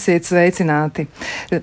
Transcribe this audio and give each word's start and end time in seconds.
Esiet 0.00 0.24
sveicināti! 0.24 1.04
Ir 1.52 1.60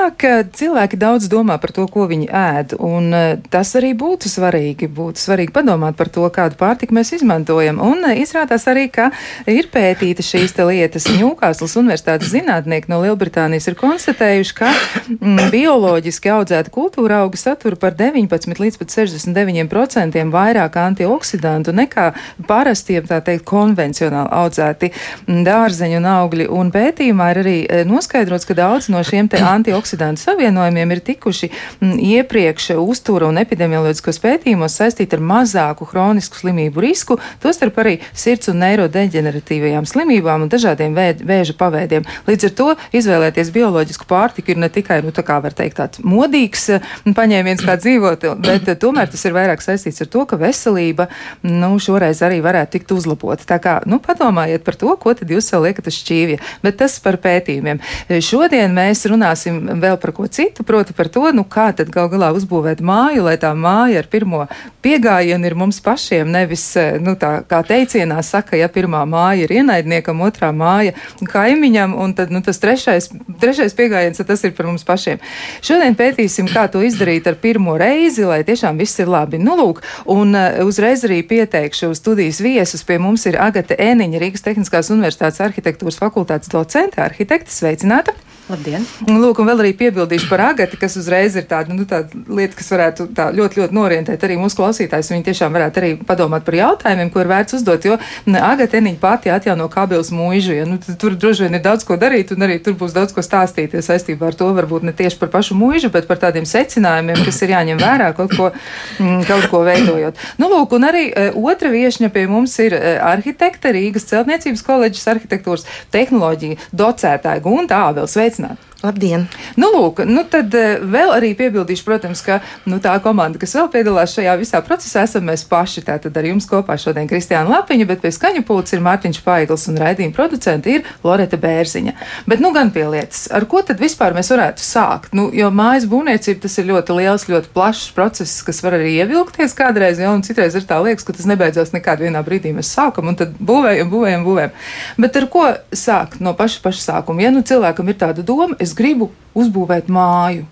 tā, 0.00 0.08
ka 0.16 0.32
cilvēki 0.56 0.98
daudz 1.00 1.28
domā 1.30 1.56
par 1.60 1.72
to, 1.74 1.84
ko 1.90 2.06
viņi 2.10 2.28
ēd, 2.32 2.74
un 2.80 3.12
eh, 3.14 3.36
tas 3.52 3.72
arī 3.78 3.92
būtu 3.98 4.30
svarīgi. 4.30 4.88
Būtu 4.88 5.20
svarīgi 5.20 5.52
padomāt 5.54 5.98
par 5.98 6.10
to, 6.12 6.24
kādu 6.32 6.56
pārtiku 6.60 6.96
mēs 6.96 7.12
izmantojam. 7.18 7.80
Un 7.84 8.04
eh, 8.08 8.20
izrādās 8.24 8.66
arī, 8.70 8.88
ka 8.92 9.10
ir 9.50 9.68
pētīta 9.72 10.24
šīs 10.24 10.56
lietas. 10.60 11.08
Ņūkāslas 11.10 11.76
universitātes 11.80 12.32
zinātnieki 12.32 12.90
no 12.92 13.00
Lielbritānijas 13.04 13.70
ir 13.70 13.76
konstatējuši, 13.80 14.56
ka 14.56 14.70
mm, 15.18 15.50
bioloģiski 15.52 16.32
audzēta 16.32 16.72
kultūra 16.74 17.22
auga 17.24 17.40
satura 17.40 17.78
par 17.80 17.96
19 17.98 18.60
līdz 18.60 18.80
pat 18.80 18.94
69% 18.94 20.24
vairāk 20.30 20.78
antioksidantu 20.80 21.74
nekā 21.76 22.10
parastiem, 22.48 23.06
tā 23.08 23.20
teikt, 23.24 23.46
konvencionāli 23.48 24.32
audzēti 24.40 24.92
dārzeņu 25.26 26.00
un 26.00 26.10
augļi. 26.14 26.48
Un 26.60 26.72
pētījumā 26.74 27.30
ir 27.34 27.42
arī 27.44 27.56
eh, 27.64 27.84
noskaidrots, 27.88 28.48
ka 28.48 28.56
daudz 28.58 28.90
no 28.92 29.02
šiem 29.06 29.30
te 29.30 29.40
antioksidantu 29.90 30.20
savienojumiem 30.20 30.90
ir 30.90 31.00
tikuši 31.00 31.48
mm, 31.80 31.98
iepriekš 31.98 32.70
uztura 32.78 33.28
un 33.28 33.38
epidemioloģiskos 33.38 34.20
pētījumos 34.22 34.76
saistīti 34.78 35.16
ar 35.16 35.20
mazāku 35.20 35.86
hronisku 35.90 36.36
slimību 36.36 36.80
risku, 36.80 37.18
tostarp 37.42 37.78
arī 37.78 37.98
sirds 38.12 38.48
un 38.48 38.60
neirodeģeneratīvajām 38.62 39.86
slimībām 39.86 40.44
un 40.44 40.50
dažādiem 40.50 40.94
vē, 40.94 41.08
vēža 41.26 41.56
paveidiem. 41.58 42.06
Līdz 42.26 42.46
ar 42.46 42.54
to 42.54 42.68
izvēlēties 42.92 43.50
bioloģisku 43.54 44.06
pārtiku 44.06 44.54
ir 44.54 44.60
ne 44.60 44.68
tikai, 44.68 45.00
nu, 45.02 45.12
tā 45.12 45.24
kā 45.26 45.40
var 45.42 45.54
teikt, 45.56 45.78
tāds 45.80 46.02
modīgs 46.04 46.68
mm, 46.76 47.16
paņēmiens, 47.16 47.64
kā 47.66 47.76
dzīvot, 47.80 48.28
bet 48.46 48.70
tomēr 48.80 49.10
tas 49.10 49.24
ir 49.26 49.36
vairāk 49.36 49.64
saistīts 49.64 50.04
ar 50.04 50.10
to, 50.10 50.24
ka 50.26 50.38
veselība, 50.40 51.08
nu, 51.42 51.74
šoreiz 51.82 52.22
arī 52.26 52.40
varētu 52.44 52.78
tikt 52.78 52.94
uzlabota. 52.94 53.46
Tā 53.48 53.60
kā, 53.62 53.78
nu, 53.90 54.00
padomājiet 54.02 54.64
par 54.66 54.78
to, 54.78 54.94
ko 55.00 55.14
tad 55.16 55.30
jūs 55.30 55.50
sev 55.50 55.64
liekat 55.66 55.90
uz 55.90 55.98
šķīvja, 55.98 56.40
bet 56.64 56.78
tas 56.80 56.98
par 57.02 57.18
pētījumiem. 57.22 57.80
Šodien 58.20 58.74
mēs 58.76 59.04
runājam 59.10 59.79
runāsim 59.80 59.90
vēl 59.90 59.98
par 60.00 60.12
ko 60.12 60.26
citu, 60.26 60.62
proti 60.64 60.92
par 60.92 61.08
to, 61.08 61.32
nu 61.32 61.44
kā 61.44 61.72
tad 61.74 61.90
gal 61.90 62.08
galā 62.08 62.32
uzbūvēt 62.34 62.80
māju, 62.80 63.24
lai 63.24 63.36
tā 63.38 63.54
māja 63.54 64.00
ar 64.00 64.06
pirmo 64.08 64.46
piegājienu 64.82 65.46
ir 65.46 65.54
mums 65.54 65.80
pašiem, 65.80 66.30
nevis, 66.30 66.76
eh, 66.76 66.98
nu 67.00 67.16
tā 67.16 67.44
kā 67.46 67.62
teicienā 67.62 68.22
saka, 68.22 68.56
ja 68.56 68.68
pirmā 68.68 69.04
māja 69.06 69.44
ir 69.44 69.50
ienaidniekam, 69.50 70.20
otrā 70.20 70.52
māja 70.52 70.92
kaimiņam, 71.20 71.94
un 71.96 72.14
tad, 72.14 72.30
nu 72.30 72.40
tas 72.42 72.58
trešais, 72.58 73.10
trešais 73.40 73.74
piegājiens, 73.74 74.24
tas 74.26 74.44
ir 74.44 74.52
par 74.52 74.66
mums 74.66 74.84
pašiem. 74.84 75.18
Šodien 75.62 75.94
pētīsim, 75.94 76.48
kā 76.48 76.70
to 76.70 76.80
izdarīt 76.80 77.26
ar 77.26 77.34
pirmo 77.34 77.76
reizi, 77.78 78.24
lai 78.24 78.42
tiešām 78.44 78.78
viss 78.78 78.98
ir 79.00 79.08
labi. 79.08 79.38
Nu, 79.38 79.56
lūk, 79.56 79.82
un 80.06 80.34
uh, 80.34 80.64
uzreiz 80.64 81.04
arī 81.04 81.22
pieteikšu 81.22 81.94
studijas 81.94 82.40
viesus. 82.40 82.84
Pie 82.84 82.98
mums 82.98 83.26
ir 83.26 83.38
Agate 83.40 83.76
Ēniņa, 83.76 84.20
Rīgas 84.20 84.44
Tehniskās 84.44 84.90
Universitātes 84.90 85.40
arhitektūras 85.40 86.00
fakultātes 86.00 86.48
docente, 86.48 87.00
arhitekte, 87.00 87.50
sveicināta! 87.52 88.14
Labdien! 88.50 88.82
Lūk, 89.06 89.38
un 89.38 89.46
vēl 89.46 89.60
arī 89.62 89.70
piebildīšu 89.78 90.26
par 90.26 90.40
agati, 90.48 90.78
kas 90.80 90.96
uzreiz 90.98 91.36
ir 91.38 91.44
tāda, 91.46 91.70
nu, 91.74 91.84
tāda 91.86 92.18
lieta, 92.26 92.56
kas 92.58 92.70
varētu 92.72 93.06
tā 93.14 93.28
ļoti, 93.34 93.60
ļoti 93.60 93.76
norientēt 93.76 94.24
arī 94.26 94.38
mūsu 94.40 94.58
klausītājus. 94.58 95.10
Viņi 95.12 95.26
tiešām 95.28 95.54
varētu 95.54 95.78
arī 95.78 95.90
padomāt 96.06 96.42
par 96.46 96.56
jautājumiem, 96.58 97.12
ko 97.14 97.22
ir 97.22 97.30
vērts 97.30 97.54
uzdot, 97.60 97.86
jo 97.86 97.98
agati 98.40 98.80
eniņa 98.80 98.98
pati 99.02 99.30
atjauno 99.30 99.68
kabels 99.70 100.10
mūžu, 100.14 100.56
ja 100.56 100.64
nu, 100.66 100.80
tur 100.82 101.14
droši 101.14 101.46
vien 101.46 101.58
ir 101.60 101.62
daudz 101.62 101.86
ko 101.86 101.94
darīt, 102.00 102.32
un 102.34 102.46
arī 102.46 102.58
tur 102.64 102.74
būs 102.80 102.96
daudz 102.96 103.14
ko 103.14 103.22
stāstīt 103.22 103.76
ja 103.76 103.84
saistībā 103.86 104.32
ar 104.32 104.38
to, 104.40 104.50
varbūt 104.56 104.88
ne 104.88 104.96
tieši 104.98 105.20
par 105.22 105.30
pašu 105.36 105.54
mūžu, 105.58 105.92
bet 105.94 106.10
par 106.10 106.18
tādiem 106.24 106.48
secinājumiem, 106.48 107.22
kas 107.28 107.38
ir 107.46 107.54
jāņem 107.54 107.78
vērā 107.78 108.10
kaut 108.18 108.34
ko, 108.34 108.50
mm, 108.98 109.22
kaut 109.30 109.46
ko 109.52 109.62
veidojot. 109.68 110.18
Nu, 110.42 110.50
lūk, 110.50 110.74
un 110.74 110.88
arī 110.90 111.06
uh, 111.12 111.38
otra 111.38 111.70
viešņa 111.70 112.10
pie 112.10 112.26
mums 112.30 112.58
ir 112.66 112.74
uh, 112.74 112.98
arhitekte 113.12 113.70
Rīgas 113.78 114.10
celtniecības 114.10 114.66
koledžas 114.66 115.06
arhitektūras 115.14 115.68
tehnoloģija 115.94 116.72
docētāja 116.74 117.46
Gunta 117.46 117.84
Ābels. 117.86 118.18
Sveicināt! 118.18 118.39
Sveicināti! 118.40 118.69
Labdien! 118.80 119.26
Nu, 119.60 119.68
lūk, 119.74 119.98
nu 120.08 120.22
tad 120.24 120.54
eh, 120.56 120.78
vēl 120.80 121.10
arī 121.12 121.34
piebildīšu, 121.36 121.84
protams, 121.84 122.22
ka 122.24 122.38
nu, 122.64 122.78
tā 122.80 122.94
komanda, 123.04 123.36
kas 123.40 123.52
vēl 123.58 123.66
piedalās 123.74 124.14
šajā 124.16 124.36
visā 124.40 124.60
procesā, 124.64 125.02
esam 125.04 125.26
mēs 125.28 125.42
paši. 125.50 125.82
Tātad 125.84 126.16
ar 126.16 126.24
jums 126.24 126.46
kopā 126.48 126.78
šodien 126.80 127.08
Kristiāna 127.10 127.58
Lapiņa, 127.58 127.86
bet 127.90 128.00
pie 128.00 128.12
skaņu 128.16 128.40
pults 128.48 128.72
ir 128.72 128.80
Mārtiņš 128.84 129.20
Paigls 129.26 129.66
un 129.68 129.76
raidījuma 129.82 130.16
producenti 130.16 130.78
ir 130.78 130.88
Loreta 131.04 131.36
Bērziņa. 131.40 131.92
Bet 132.30 132.40
nu 132.40 132.54
gan 132.56 132.72
pie 132.72 132.86
lietas, 132.88 133.26
ar 133.36 133.44
ko 133.50 133.60
tad 133.68 133.82
vispār 133.84 134.16
mēs 134.16 134.32
varētu 134.32 134.64
sākt? 134.64 135.12
Nu, 135.18 135.26
jo 135.36 135.52
mājas 135.52 135.84
būvniecība 135.90 136.46
tas 136.46 136.56
ir 136.56 136.70
ļoti 136.72 136.96
liels, 137.02 137.28
ļoti 137.28 137.52
plašs 137.52 137.92
process, 137.96 138.40
kas 138.46 138.62
var 138.64 138.78
arī 138.78 138.94
ievilkties 139.02 139.56
kādreiz, 139.60 140.00
ja, 140.00 140.14
un 140.16 140.24
citreiz 140.24 140.56
ir 140.56 140.64
tā 140.64 140.80
liekas, 140.80 141.04
ka 141.04 141.18
tas 141.18 141.28
nebeidzās 141.28 141.74
nekādā 141.76 142.08
vienā 142.08 142.24
brīdī. 142.24 142.54
Mēs 142.56 142.72
sākam 142.78 143.12
un 143.12 143.20
tad 143.20 143.36
būvējam, 143.36 143.92
būvējam, 143.92 144.24
būvējam. 144.24 144.56
Bet 145.04 145.20
ar 145.20 145.28
ko 145.36 145.46
sākt 145.76 146.24
no 146.24 146.32
paša, 146.38 146.64
paša 146.64 146.86
sākuma? 146.86 147.26
Ja 147.26 147.34
nu 147.34 147.44
cilvēkam 147.44 147.92
ir 147.92 148.00
tāda 148.00 148.24
doma, 148.24 148.56
es 148.70 148.76
gribu 148.78 149.10
uzbūvēt 149.34 149.90
māju? 149.90 150.46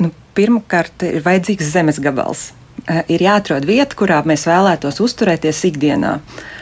Nu, 0.00 0.12
Pirmkārt, 0.38 1.04
ir 1.04 1.24
vajadzīgs 1.26 1.74
zemes 1.74 2.00
gabals. 2.00 2.52
Uh, 2.88 3.02
ir 3.10 3.20
jāatrod 3.20 3.66
vieta, 3.68 3.96
kurā 3.98 4.22
mēs 4.24 4.46
vēlētos 4.48 5.00
uzturēties 5.04 5.60
ikdienā. 5.68 6.14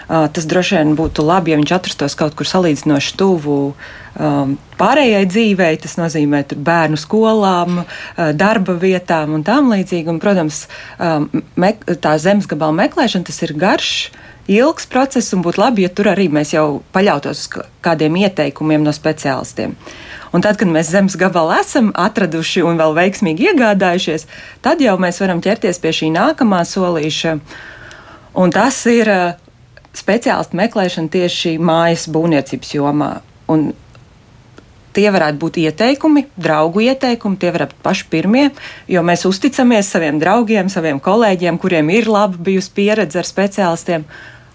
Uh, 0.06 0.24
tas 0.32 0.48
droši 0.48 0.78
vien 0.78 0.94
būtu 0.98 1.22
labi, 1.26 1.52
ja 1.52 1.58
viņš 1.60 1.74
atrastos 1.76 2.16
kaut 2.18 2.34
kur 2.38 2.48
salīdzinoši 2.48 3.12
tuvu 3.20 3.58
um, 3.68 4.56
pārējai 4.80 5.22
dzīvei. 5.28 5.76
Tas 5.82 5.98
nozīmē 6.00 6.42
bērnu 6.56 6.98
skolām, 6.98 7.82
uh, 7.84 8.32
darba 8.34 8.78
vietām 8.80 9.36
un 9.36 9.44
tam 9.46 9.70
līdzīgi. 9.74 10.08
Un, 10.10 10.22
protams, 10.22 10.64
me, 11.54 11.74
tā 12.02 12.16
zemes 12.22 12.48
gabala 12.50 12.74
meklēšana 12.80 13.28
tas 13.28 13.42
ir 13.44 13.54
garš. 13.60 13.92
Ilgs 14.46 14.86
process, 14.86 15.32
un 15.34 15.42
būtu 15.42 15.58
labi, 15.58 15.82
ja 15.82 15.90
tur 15.90 16.12
arī 16.12 16.28
mēs 16.30 16.52
jau 16.54 16.82
paļautos 16.94 17.40
uz 17.40 17.64
kādiem 17.82 18.18
ieteikumiem 18.20 18.84
no 18.86 18.92
speciālistiem. 18.94 19.74
Un 20.34 20.44
tad, 20.44 20.58
kad 20.60 20.70
mēs 20.70 20.92
zemes 20.92 21.16
gabalu 21.18 21.56
esam 21.58 21.90
atraduši 21.96 22.62
un 22.66 22.78
vēl 22.78 22.94
veiksmīgi 22.94 23.50
iegādājušies, 23.50 24.26
tad 24.62 24.82
jau 24.84 24.94
mēs 25.02 25.18
varam 25.22 25.42
ķerties 25.42 25.82
pie 25.82 25.94
šī 25.98 26.12
nākamā 26.14 26.60
solīša. 26.68 27.34
Un 28.36 28.52
tas 28.54 28.78
ir 28.90 29.10
uh, 29.10 29.34
speciālistu 29.96 30.58
meklēšana 30.60 31.10
tieši 31.12 31.56
mājas 31.58 32.06
būvniecības 32.12 32.74
jomā. 32.76 33.10
Un 33.50 33.70
tie 34.96 35.08
varētu 35.12 35.40
būt 35.40 35.58
ieteikumi, 35.60 36.26
draugu 36.40 36.84
ieteikumi, 36.86 37.38
tie 37.40 37.50
varētu 37.54 37.76
būt 37.76 37.84
paši 37.84 38.06
pirmie, 38.12 38.46
jo 38.90 39.02
mēs 39.04 39.26
uzticamies 39.28 39.90
saviem 39.92 40.20
draugiem, 40.22 40.70
saviem 40.72 41.02
kolēģiem, 41.02 41.58
kuriem 41.60 41.92
ir 41.92 42.08
laba 42.12 42.38
bijusi 42.48 42.72
pieredze 42.76 43.20
ar 43.20 43.28
speciālistiem 43.28 44.06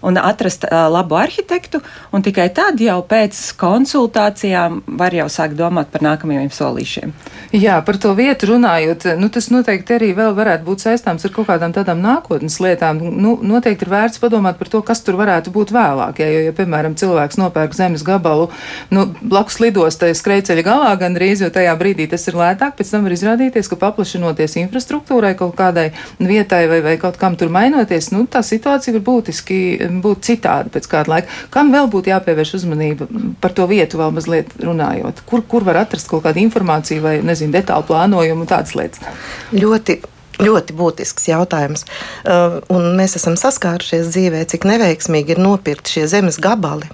un 0.02 0.18
atrast 0.20 0.66
uh, 0.66 0.86
labu 0.92 1.16
arhitektu, 1.18 1.82
un 2.12 2.24
tikai 2.24 2.48
tad 2.54 2.80
jau 2.82 2.98
pēc 3.08 3.38
konsultācijām 3.60 4.82
var 4.98 5.14
jau 5.14 5.28
sākt 5.32 5.56
domāt 5.58 5.92
par 5.92 6.04
nākamajiem 6.04 6.50
solīšiem. 6.52 7.14
Jā, 7.52 7.78
par 7.84 7.98
to 8.00 8.14
vietu 8.18 8.48
runājot, 8.52 9.06
nu, 9.20 9.28
tas 9.32 9.50
noteikti 9.52 9.96
arī 9.98 10.12
vēl 10.16 10.32
varētu 10.36 10.66
būt 10.66 10.86
saistāms 10.86 11.26
ar 11.26 11.34
kaut 11.34 11.50
kādām 11.50 11.74
tādām 11.76 12.00
nākotnes 12.02 12.58
lietām. 12.64 13.00
Nu, 13.12 13.34
noteikti 13.44 13.86
ir 13.86 13.92
vērts 13.92 14.22
padomāt 14.22 14.58
par 14.60 14.70
to, 14.72 14.80
kas 14.86 15.02
tur 15.04 15.18
varētu 15.20 15.52
būt 15.54 15.74
vēlāk. 15.74 16.22
Ja, 16.22 16.30
jo, 16.32 16.40
ja, 16.48 16.54
piemēram, 16.56 16.96
cilvēks 16.98 17.38
nopērk 17.40 17.76
zemes 17.76 18.04
gabalu 18.06 18.48
nu, 18.94 19.06
blakus 19.20 19.60
lidostai 19.62 20.12
skrejceļa 20.16 20.64
galā 20.66 20.92
gandrīz, 21.00 21.44
jo 21.44 21.50
tajā 21.52 21.74
brīdī 21.80 22.08
tas 22.10 22.24
ir 22.30 22.38
lētāk, 22.40 22.76
pēc 22.78 22.92
tam 22.94 23.06
var 23.06 23.16
izrādīties, 23.16 23.68
ka 23.70 23.78
paplašinoties 23.80 24.58
infrastruktūrai 24.64 25.34
kaut 25.38 25.54
kādai 25.58 25.90
vietai 26.20 26.64
vai, 26.70 26.80
vai 26.84 26.96
kaut 27.00 27.18
kam 27.20 27.36
tur 27.36 27.52
mainoties, 27.52 28.10
nu, 28.14 28.24
tā 28.30 28.42
situācija 28.46 28.96
var 28.96 29.04
būtiski 29.06 29.60
būt 30.04 30.24
citādi 30.28 30.72
pēc 30.74 30.88
kāda 30.90 31.12
laika. 31.16 31.36
Kam 31.54 31.72
vēl 31.74 31.90
būtu 31.92 32.12
jāpievērš 32.12 32.54
uzmanība 32.60 33.08
par 33.42 33.54
to 33.56 33.66
vietu 33.70 34.00
vēl 34.00 34.14
mazliet 34.16 34.54
runājot? 34.62 35.24
Kur, 35.28 35.44
kur 35.48 35.66
var 35.68 35.82
atrast 35.82 36.08
kaut 36.10 36.24
kādu 36.26 36.42
informāciju 36.44 37.04
vai, 37.04 37.18
nezinu, 37.26 37.52
detālu 37.54 37.86
plānojumu 37.90 38.46
un 38.46 38.50
tādas 38.50 38.76
lietas? 38.78 39.04
Ļoti 39.52 40.00
ļoti 40.42 40.74
būtisks 40.74 41.28
jautājums. 41.28 41.84
Uh, 42.24 42.58
mēs 42.96 43.14
esam 43.18 43.36
saskārušies 43.38 44.08
dzīvē, 44.14 44.40
cik 44.50 44.64
neveiksmīgi 44.66 45.36
ir 45.36 45.42
nopirkt 45.42 45.92
šie 45.92 46.08
zemes 46.10 46.40
gabali. 46.42 46.88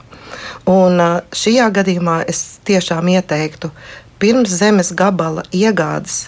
Un 0.68 0.98
uh, 1.00 1.20
šajā 1.32 1.70
gadījumā 1.78 2.20
es 2.28 2.58
tiešām 2.68 3.08
ieteiktu 3.14 3.70
pirms 4.18 4.52
zemes 4.58 4.90
gabala 4.98 5.44
iegādes 5.54 6.26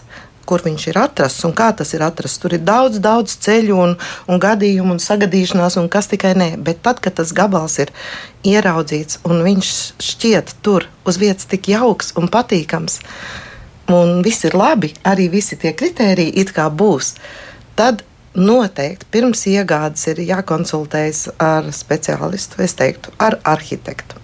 kur 0.51 0.65
viņš 0.67 0.87
ir 0.91 0.99
atrasts 0.99 1.47
un 1.47 1.55
kā 1.57 1.71
tas 1.79 1.95
ir 1.95 2.03
atrasts. 2.03 2.41
Tur 2.43 2.57
ir 2.59 2.65
daudz, 2.67 2.99
daudz 3.03 3.37
ceļu 3.47 3.79
un, 3.79 3.95
un 4.27 4.43
gadījumu 4.43 4.97
un 4.97 5.03
sagadīšanās, 5.03 5.79
un 5.79 5.87
kas 5.93 6.11
tikai 6.11 6.35
nē. 6.39 6.51
Bet 6.67 6.83
tad, 6.87 7.03
kad 7.05 7.17
tas 7.21 7.33
gabals 7.37 7.79
ir 7.83 7.95
ieraudzīts 8.47 9.23
un 9.29 9.45
viņš 9.47 9.73
šķiet 10.11 10.57
tur 10.67 10.89
uz 11.07 11.21
vietas 11.23 11.49
tik 11.51 11.71
jauks 11.71 12.15
un 12.19 12.31
patīkams, 12.33 13.01
un 13.95 14.21
viss 14.27 14.47
ir 14.49 14.59
labi, 14.59 14.93
arī 15.07 15.31
visi 15.33 15.59
tie 15.61 15.75
kriteriji 15.77 16.37
it 16.43 16.55
kā 16.57 16.69
būs, 16.71 17.15
tad 17.79 18.05
noteikti 18.35 19.09
pirms 19.11 19.43
iegādes 19.51 20.07
ir 20.13 20.23
jākonsultējas 20.29 21.27
ar 21.43 21.71
speciālistu, 21.75 22.63
es 22.63 22.77
teiktu, 22.79 23.15
ar 23.19 23.41
arhitektu. 23.45 24.20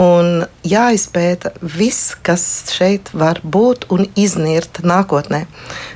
Un 0.00 0.46
jāizpēta 0.64 1.52
viss, 1.60 2.14
kas 2.24 2.44
šeit 2.72 3.10
var 3.12 3.42
būt 3.44 3.90
un 3.92 4.06
iznirt 4.16 4.80
nākotnē. 4.82 5.44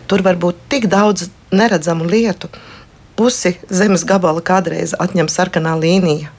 Tur 0.07 0.25
var 0.27 0.37
būt 0.37 0.61
tik 0.69 0.89
daudz 0.93 1.31
neredzamu 1.53 2.05
lietu. 2.05 2.51
Pusi 3.17 3.57
zemes 3.69 4.07
gabala 4.09 4.45
kādreiz 4.45 4.95
atņem 5.01 5.31
sarkanā 5.33 5.77
līnija 5.81 6.33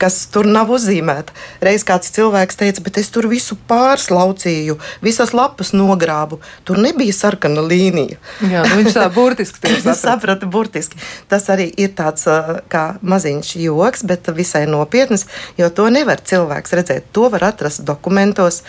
kas 0.00 0.16
tur 0.32 0.48
nav 0.48 0.70
uzzīmēta. 0.72 1.34
Reiz 1.64 1.84
kāds 1.86 2.12
cilvēks 2.14 2.58
teica, 2.60 2.82
bet 2.86 2.98
es 3.02 3.10
tur 3.12 3.28
visu 3.30 3.56
pārslaucīju, 3.70 4.78
visas 5.04 5.34
lapas 5.36 5.74
nogrābu. 5.76 6.40
Tur 6.68 6.80
nebija 6.80 7.14
sarkana 7.16 7.64
līnija. 7.64 8.18
Jā, 8.40 8.64
nu 8.68 8.80
viņš 8.80 8.96
tā 8.96 9.06
burtiski 9.14 9.60
saprata. 9.68 9.96
saprata 10.00 10.50
burtiski. 10.50 11.00
Tas 11.30 11.48
arī 11.52 11.68
ir 11.80 11.92
tāds 11.98 12.26
kā 12.72 12.84
maziņš 13.02 13.54
joks, 13.66 14.06
bet 14.08 14.30
visai 14.36 14.64
nopietns, 14.70 15.26
jo 15.60 15.70
to 15.74 15.90
nevar 15.92 16.22
cilvēks 16.24 16.78
redzēt. 16.80 17.10
To 17.16 17.28
var 17.32 17.50
atrast 17.52 17.84
dokumentos, 17.88 18.62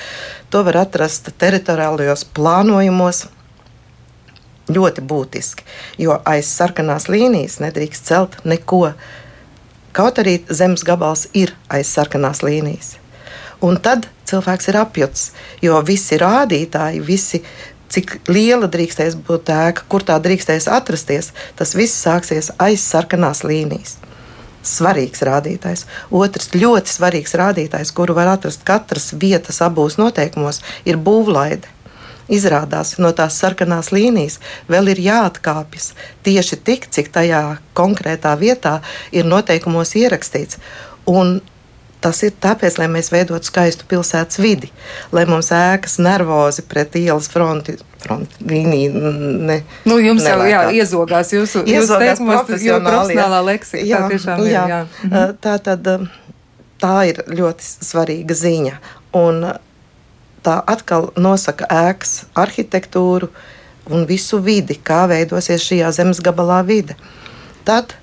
to 0.51 0.65
var 0.67 0.83
atrast 0.85 1.31
teritoriālajos 1.39 2.27
plānojumos 2.35 3.29
ļoti 4.75 5.03
būtiski, 5.07 5.65
jo 6.01 6.18
aiz 6.25 6.50
sarkanās 6.50 7.09
līnijas 7.12 7.59
nedrīkst 7.63 8.07
celt 8.07 8.38
neko. 8.45 8.91
Kaut 9.91 10.21
arī 10.23 10.39
zemes 10.47 10.85
gabals 10.88 11.27
ir 11.33 11.53
aiz 11.69 11.91
sarkanās 11.91 12.44
līnijas. 12.45 12.95
Un 13.62 13.77
tad 13.77 14.07
cilvēks 14.29 14.71
ir 14.71 14.79
apjuts, 14.81 15.25
jo 15.62 15.77
visi 15.85 16.18
rādītāji, 16.18 17.01
visi, 17.06 17.41
cik 17.91 18.21
liela 18.31 18.69
drīkstēs 18.71 19.18
būt 19.27 19.51
ēka, 19.53 19.85
kur 19.91 20.06
tā 20.07 20.15
drīkstēs 20.23 20.69
atrasties, 20.71 21.31
tas 21.59 21.75
viss 21.77 22.00
sāksies 22.06 22.53
aiz 22.57 22.81
sarkanās 22.81 23.44
līnijas. 23.45 23.97
Svarīgs 24.65 25.24
rādītājs. 25.25 25.85
Otrs 26.13 26.51
ļoti 26.53 26.94
svarīgs 26.94 27.35
rādītājs, 27.38 27.94
kuru 27.97 28.15
var 28.17 28.29
atrast 28.35 28.63
katras 28.65 29.12
vietas 29.17 29.62
abos 29.65 29.97
noteikumos, 30.01 30.62
ir 30.85 31.01
būvlaide 31.01 31.69
izrādās 32.31 32.95
no 33.01 33.11
tās 33.15 33.37
sarkanās 33.41 33.91
līnijas 33.91 34.39
vēl 34.71 34.93
ir 34.93 35.03
jāatkāpjas 35.05 35.91
tieši 36.25 36.59
tik, 36.65 36.89
cik 36.89 37.11
tajā 37.13 37.43
konkrētā 37.77 38.33
vietā 38.39 38.79
ir 39.11 39.27
noteikumos 39.29 39.95
ierakstīts. 39.99 40.61
Un 41.09 41.39
Tas 42.01 42.17
ir 42.25 42.33
tāpēc, 42.41 42.79
lai 42.81 42.87
mēs 42.89 43.11
veidotu 43.13 43.45
skaistu 43.45 43.85
pilsētas 43.89 44.39
vidi, 44.41 44.71
lai 45.13 45.27
mums 45.29 45.51
ēkas 45.53 45.99
nervozi 46.01 46.63
pret 46.65 46.97
ielas 46.97 47.29
fronti. 47.29 47.77
Fronti, 48.01 48.39
līnija, 48.49 48.89
ne, 49.45 49.59
nu, 49.85 49.99
jums 50.01 50.25
jau 50.25 50.39
jā, 50.49 50.63
iezogās 50.73 51.29
jūsu, 51.35 51.61
teikumos, 52.01 52.55
jo 52.65 52.79
profesionālā 52.81 53.43
leksika. 53.45 53.83
Jā, 53.85 53.99
tā 54.01 54.15
tiešām 54.15 54.41
jā, 54.41 54.47
ir. 54.47 54.73
Jā. 54.73 54.79
Mhm. 55.03 55.35
Tā, 55.45 55.53
tad, 55.61 55.91
tā 56.81 56.95
ir 57.11 57.21
ļoti 57.29 57.69
svarīga 57.85 58.39
ziņa. 58.41 58.79
Un 59.21 59.45
tā 60.45 60.57
atkal 60.73 61.09
nosaka 61.17 61.67
ēkas 61.69 62.25
arhitektūru 62.38 63.29
un 63.91 64.05
visu 64.09 64.39
vidi, 64.41 64.77
kā 64.77 65.05
veidosies 65.09 65.63
šajā 65.65 65.91
zemes 65.95 66.21
gabalā 66.23 66.61
vide. 66.65 66.97
Tad 67.65 67.95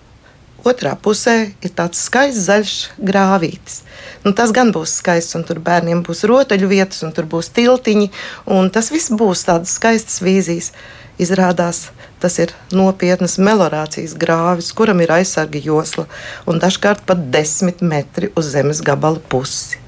otrā 0.67 0.95
pusē 1.01 1.37
ir 1.65 1.73
tāds 1.75 2.03
skaists 2.07 2.47
zaļš 2.49 2.75
grāvītis. 3.11 3.83
Nu, 4.25 4.35
tas 4.37 4.53
gan 4.55 4.73
būs 4.75 4.99
skaists, 5.01 5.37
un 5.39 5.47
tur 5.49 5.63
bērniem 5.65 6.03
būs 6.07 6.25
rotaļu 6.29 6.71
vietas, 6.71 7.03
un 7.07 7.15
tur 7.15 7.29
būs 7.31 7.51
tiltiņi, 7.57 8.11
un 8.55 8.71
tas 8.75 8.93
viss 8.95 9.15
būs 9.15 9.47
tādas 9.49 9.75
skaistas 9.79 10.23
vīzijas. 10.25 10.73
Izrādās, 11.19 11.89
tas 12.23 12.37
ir 12.39 12.53
nopietnas 12.71 13.41
melorācijas 13.43 14.15
grāvis, 14.15 14.71
kuram 14.71 15.03
ir 15.03 15.11
aizsarga 15.17 15.59
josla 15.59 16.07
un 16.47 16.63
dažkārt 16.63 17.03
pat 17.11 17.27
desmit 17.35 17.83
metri 17.83 18.31
uz 18.39 18.55
zemes 18.55 18.85
gabala 18.87 19.19
pusi 19.19 19.88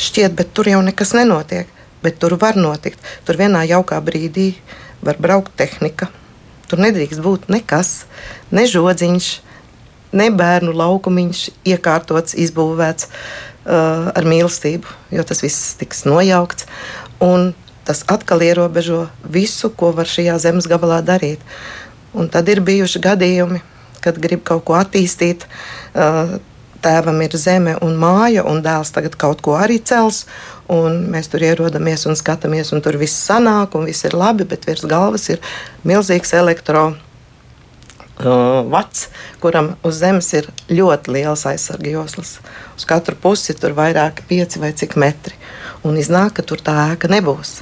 šķiet, 0.00 0.34
bet 0.38 0.54
tur 0.56 0.70
jau 0.70 0.80
nekas 0.84 1.14
nenotiek. 1.16 1.68
Bet 2.00 2.16
tur 2.20 2.38
var 2.40 2.56
notikt. 2.56 3.00
Tur 3.28 3.36
vienā 3.36 3.66
jaukā 3.68 3.98
brīdī 4.00 4.54
var 5.04 5.20
braukt 5.20 5.52
tehnika. 5.60 6.08
Tur 6.70 6.80
nedrīkst 6.80 7.20
būt 7.20 7.48
nekas, 7.52 8.04
ne 8.54 8.64
žodziņš, 8.70 9.28
ne 10.16 10.28
bērnu 10.32 10.72
laukumiņš, 10.76 11.42
iekārtots, 11.66 12.36
izbūvēts 12.38 13.08
uh, 13.10 14.10
ar 14.14 14.28
mīlestību, 14.28 14.88
jo 15.12 15.24
tas 15.26 15.42
viss 15.44 15.74
tiks 15.80 16.04
nojaukts. 16.08 16.68
Un 17.20 17.52
tas 17.84 18.04
atkal 18.08 18.44
ierobežo 18.46 19.08
visu, 19.26 19.72
ko 19.74 19.90
var 19.96 20.08
šajā 20.08 20.38
zemes 20.40 20.70
gabalā 20.70 21.00
darīt. 21.04 21.42
Un 22.14 22.30
tad 22.32 22.48
ir 22.50 22.62
bijuši 22.64 23.02
gadījumi, 23.02 23.60
kad 24.00 24.18
grib 24.22 24.44
kaut 24.46 24.64
ko 24.68 24.78
attīstīt. 24.78 25.46
Uh, 25.92 26.38
tēvam 26.82 27.20
ir 27.24 27.36
zeme 27.36 27.76
un 27.84 27.98
māja, 28.00 28.44
un 28.48 28.62
dēls 28.64 28.94
tagad 28.96 29.18
kaut 29.20 29.44
ko 29.44 29.58
arī 29.58 29.80
cels. 29.84 30.24
Mēs 30.70 31.30
tur 31.30 31.42
ierodamies 31.42 32.06
un 32.06 32.18
skatāmies, 32.18 32.70
un 32.74 32.82
tur 32.84 32.98
viss 33.00 33.26
sanāk, 33.26 33.74
un 33.74 33.88
viss 33.90 34.06
ir 34.06 34.14
labi, 34.14 34.46
bet 34.46 34.68
virs 34.68 34.86
galvas 34.86 35.28
ir 35.32 35.40
milzīgs 35.84 36.36
elektronisks 36.38 37.08
uh, 38.24 38.70
vats, 38.70 39.08
kuram 39.40 39.74
uz 39.86 40.00
zemes 40.00 40.28
ir 40.36 40.48
ļoti 40.70 41.14
liels 41.14 41.46
aizsarga 41.48 41.90
joslas. 41.94 42.38
Uz 42.76 42.86
katru 42.88 43.16
pusi 43.20 43.54
tur 43.56 43.74
vairāki 43.76 44.26
pieci 44.28 44.60
vai 44.62 44.72
cik 44.76 44.96
metri. 45.00 45.36
Un 45.86 45.98
iznāk, 46.00 46.36
ka 46.38 46.46
tur 46.46 46.60
tā 46.64 46.76
ēka 46.92 47.10
nebūs. 47.10 47.60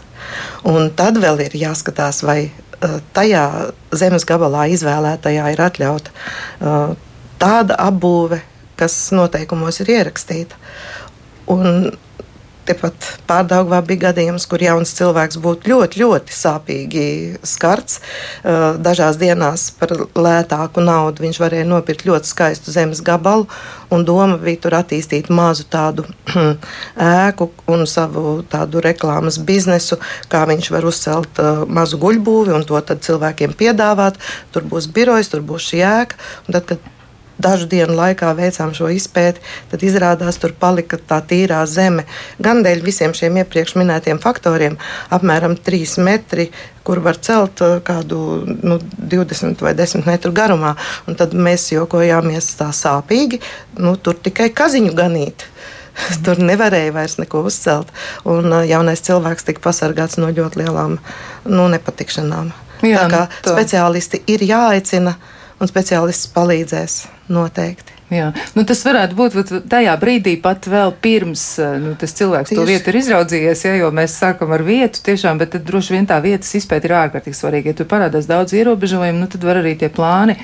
Un 0.69 0.91
tad 0.99 1.21
vēl 1.23 1.45
ir 1.47 1.59
jāskatās, 1.59 2.23
vai 2.27 2.51
uh, 2.51 2.99
tajā 3.17 3.45
zemes 3.97 4.27
gabalā 4.29 4.69
izvēlētajā 4.75 5.53
ir 5.55 5.65
atļauta 5.69 6.15
uh, 6.15 6.95
tāda 7.39 7.79
apbūve, 7.89 8.41
kas 8.79 8.99
noteikumos 9.17 9.83
ir 9.85 9.95
ierakstīta. 9.99 10.59
Un 11.49 11.91
Tepat 12.69 13.07
pārdaugā 13.25 13.79
bija 13.87 14.09
gadījums, 14.09 14.45
kur 14.49 14.61
jauns 14.61 14.91
cilvēks 14.99 15.39
būtu 15.41 15.71
ļoti, 15.71 16.01
ļoti 16.03 16.35
sāpīgi 16.37 17.05
skarts. 17.47 18.03
Dažās 18.85 19.17
dienās 19.21 19.71
par 19.79 19.95
lētāku 20.13 20.85
naudu 20.85 21.25
viņš 21.25 21.39
varēja 21.41 21.69
nopirkt 21.69 22.05
ļoti 22.09 22.29
skaistu 22.29 22.75
zemes 22.75 23.01
gabalu, 23.05 23.47
un 23.95 24.05
doma 24.05 24.37
bija 24.43 24.61
tur 24.67 24.77
attīstīt 24.83 25.31
mazu 25.33 25.65
tādu 25.73 26.05
ēku 27.07 27.49
un 27.73 27.87
savu 27.89 28.43
tādu 28.53 28.85
reklāmas 28.85 29.41
biznesu, 29.41 29.97
kā 30.29 30.45
viņš 30.51 30.71
var 30.75 30.91
uzcelt 30.93 31.43
mazu 31.73 32.03
guļbūvi 32.05 32.53
un 32.59 32.69
to 32.69 32.85
cilvēkiem 33.09 33.57
piedāvāt. 33.57 34.21
Tur 34.53 34.69
būs 34.69 34.93
birojs, 34.93 35.33
tur 35.33 35.41
būs 35.41 35.73
šī 35.73 35.85
ēka. 35.89 36.21
Tad, 36.53 36.69
kad 36.69 36.95
dažu 37.39 37.69
dienu 37.71 37.95
laikā 37.97 38.33
veicām 38.37 38.75
šo 38.77 38.91
izpēti, 38.93 39.43
tad 39.71 39.85
izrādās, 39.87 40.39
tur 40.43 40.55
palika 40.59 40.99
tā 40.99 41.21
tīrā 41.23 41.61
zeme. 41.71 42.05
Gan 42.43 42.65
dēļ 42.67 42.83
visiem 42.85 43.15
šiem 43.17 43.41
iepriekš 43.43 43.77
minētiem 43.79 44.21
faktoriem, 44.23 44.79
apmēram 45.15 45.57
3 45.65 45.99
metri, 46.05 46.49
kur 46.87 47.03
var 47.05 47.19
celt 47.23 47.63
uh, 47.65 47.79
kādu 47.85 48.21
nu, 48.47 48.79
20 49.13 49.63
vai 49.65 49.75
10 49.79 50.09
metru 50.09 50.33
garumā. 50.35 50.75
Un 51.07 51.19
tad 51.19 51.37
mēs 51.37 51.71
jokojāmies 51.75 52.55
tā 52.59 52.71
sāpīgi, 52.75 53.43
nu, 53.79 53.95
tur 53.97 54.19
tikai 54.19 54.51
kaziņu 54.57 54.95
ganīt. 54.99 55.49
Tur 56.23 56.39
nevarēja 56.39 56.93
vairs 56.95 57.17
neko 57.19 57.41
uzcelt. 57.49 57.91
Un 58.23 58.53
uh, 58.53 58.63
jaunais 58.67 59.03
cilvēks 59.03 59.49
tika 59.49 59.65
pasargāts 59.65 60.21
no 60.23 60.31
ļoti 60.31 60.63
lielām 60.63 60.97
nu, 61.51 61.67
nepatikšanām. 61.75 62.55
Jā, 62.87 63.03
Tā 63.03 63.11
kā 63.11 63.23
nu, 63.27 63.51
speciālisti 63.51 64.23
ir 64.31 64.47
jāaicina, 64.47 65.17
un 65.59 65.71
speciālists 65.71 66.31
palīdzēs 66.31 67.01
noteikti. 67.33 67.99
Jā. 68.09 68.31
Nu, 68.57 68.63
tas 68.65 68.81
varētu 68.87 69.17
būt 69.19 69.51
tajā 69.69 69.93
brīdī, 70.01 70.39
pat 70.41 70.65
vēl 70.71 70.95
pirms 71.05 71.43
eh, 71.61 71.75
nu, 71.83 71.93
tas 72.01 72.15
cilvēks 72.17 72.49
Tieši. 72.49 72.57
to 72.57 72.65
vietu 72.65 72.89
ir 72.89 72.97
izraudzījies, 73.03 73.65
ja, 73.67 73.75
jo 73.83 73.91
mēs 73.93 74.15
sākam 74.17 74.55
ar 74.57 74.65
vietu 74.65 75.03
tiešām, 75.05 75.37
bet 75.41 75.53
tad 75.53 75.67
droši 75.69 75.93
vien 75.93 76.09
tā 76.09 76.17
vietas 76.25 76.55
izpēta 76.57 76.89
ir 76.89 76.95
ārkārtīgi 77.03 77.37
svarīga. 77.37 77.73
Ja 77.73 77.77
tur 77.77 77.89
parādās 77.91 78.29
daudz 78.31 78.55
ierobežojumu, 78.57 79.21
nu, 79.21 79.29
tad 79.29 79.45
var 79.45 79.61
arī 79.61 79.75
tie 79.77 79.91
plāni 79.93 80.39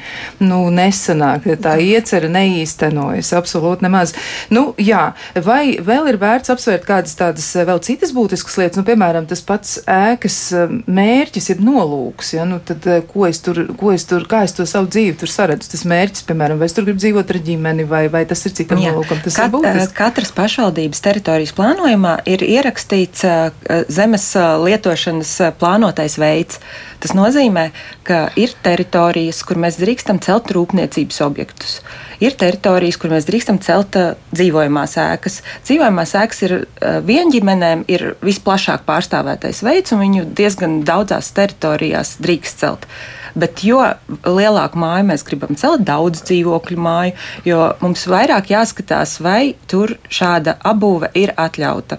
nu, 0.45 0.61
nesanākt, 0.77 1.49
ja 1.49 1.57
tā 1.57 1.79
iecerē 1.81 2.29
neīstenojas 2.35 3.33
absolūti 3.39 3.89
nemaz. 3.89 4.13
Nu, 4.53 4.67
jā, 4.77 5.07
vai 5.33 5.79
vēl 5.81 6.13
ir 6.13 6.21
vērts 6.21 6.53
apsvērt 6.53 6.85
kādas 6.91 7.17
tādas 7.17 7.49
eh, 7.57 7.65
vēl 7.65 7.81
citas 7.87 8.13
būtiskas 8.13 8.61
lietas, 8.61 8.83
nu, 8.83 8.85
piemēram, 8.91 9.25
tas 9.31 9.41
pats 9.41 9.79
ēkas 9.89 10.39
eh, 10.53 10.77
mērķis 10.85 11.49
ir 11.57 11.65
nolūks, 11.65 12.35
ja, 12.37 12.45
nu, 12.45 12.61
tad 12.61 12.85
ko 13.09 13.25
es 13.31 13.41
tur, 13.41 13.65
ko 13.81 13.97
es 13.97 14.05
tur, 14.11 14.29
kā 14.29 14.45
es 14.45 14.53
to 14.53 14.69
savu 14.69 14.93
dzīvi 14.93 15.17
tur 15.25 15.33
saredzu, 15.33 15.73
tas 15.73 15.89
mērķis, 15.89 16.29
piemēram, 16.29 16.61
vai 16.61 16.69
es 16.69 16.74
tur 16.77 16.87
gribu 16.87 17.03
dzīvot 17.03 17.31
ar 17.35 17.41
ģimeni 17.49 17.87
vai, 17.89 18.05
vai 18.13 18.25
tas 18.29 18.45
ir 18.49 18.55
citam 18.57 18.81
nolūkam? 18.83 19.21
Tas 19.25 19.39
Kat, 19.39 19.49
ir 19.49 19.55
būtiski. 19.57 19.97
Katras 19.99 20.33
pašvaldības 20.37 21.05
teritorijas 21.05 21.55
plānojumā 21.57 22.17
ir 22.31 22.45
ierakstīts 22.47 23.25
zemes 23.93 24.27
lietošanas 24.65 25.37
plānotais 25.61 26.19
veids. 26.21 26.61
Tas 27.05 27.13
nozīmē, 27.13 27.67
ka 28.07 28.31
ir 28.41 28.55
teritorijas, 28.65 29.43
kur 29.45 29.59
mēs 29.61 29.77
drīkstam 29.77 30.23
celt 30.25 30.49
rūpniecības 30.57 31.19
objektus. 31.27 31.75
Ir 32.25 32.37
teritorijas, 32.41 32.97
kur 33.01 33.13
mēs 33.13 33.27
drīkstam 33.29 33.59
celt 33.65 33.99
uh, 34.01 34.15
dzīvojamās 34.33 34.97
ēkas. 35.03 35.41
Dzīvojamās 35.67 36.15
ēkas 36.23 36.41
ir 36.47 36.55
uh, 36.63 37.01
vienģimenēm 37.05 37.85
ir 37.93 38.15
visplašāk 38.25 38.87
pārstāvētais 38.89 39.61
veids, 39.67 39.93
un 39.93 40.01
viņu 40.05 40.25
diezgan 40.39 40.81
daudzās 40.89 41.29
teritorijās 41.37 42.17
drīkst 42.25 42.65
celt. 42.65 42.89
Bet 43.35 43.65
jo 43.67 43.81
lielāku 44.23 44.79
māju 44.79 45.09
mēs 45.09 45.25
gribam 45.27 45.59
celt, 45.59 45.83
daudz 45.87 46.23
dzīvokļu 46.29 46.79
māju, 46.81 47.17
jo 47.49 47.65
mums 47.83 48.07
vairāk 48.11 48.53
jāskatās, 48.53 49.17
vai 49.25 49.55
tur 49.71 49.97
šāda 50.07 50.59
apbūve 50.63 51.11
ir 51.19 51.35
atļauta. 51.35 51.99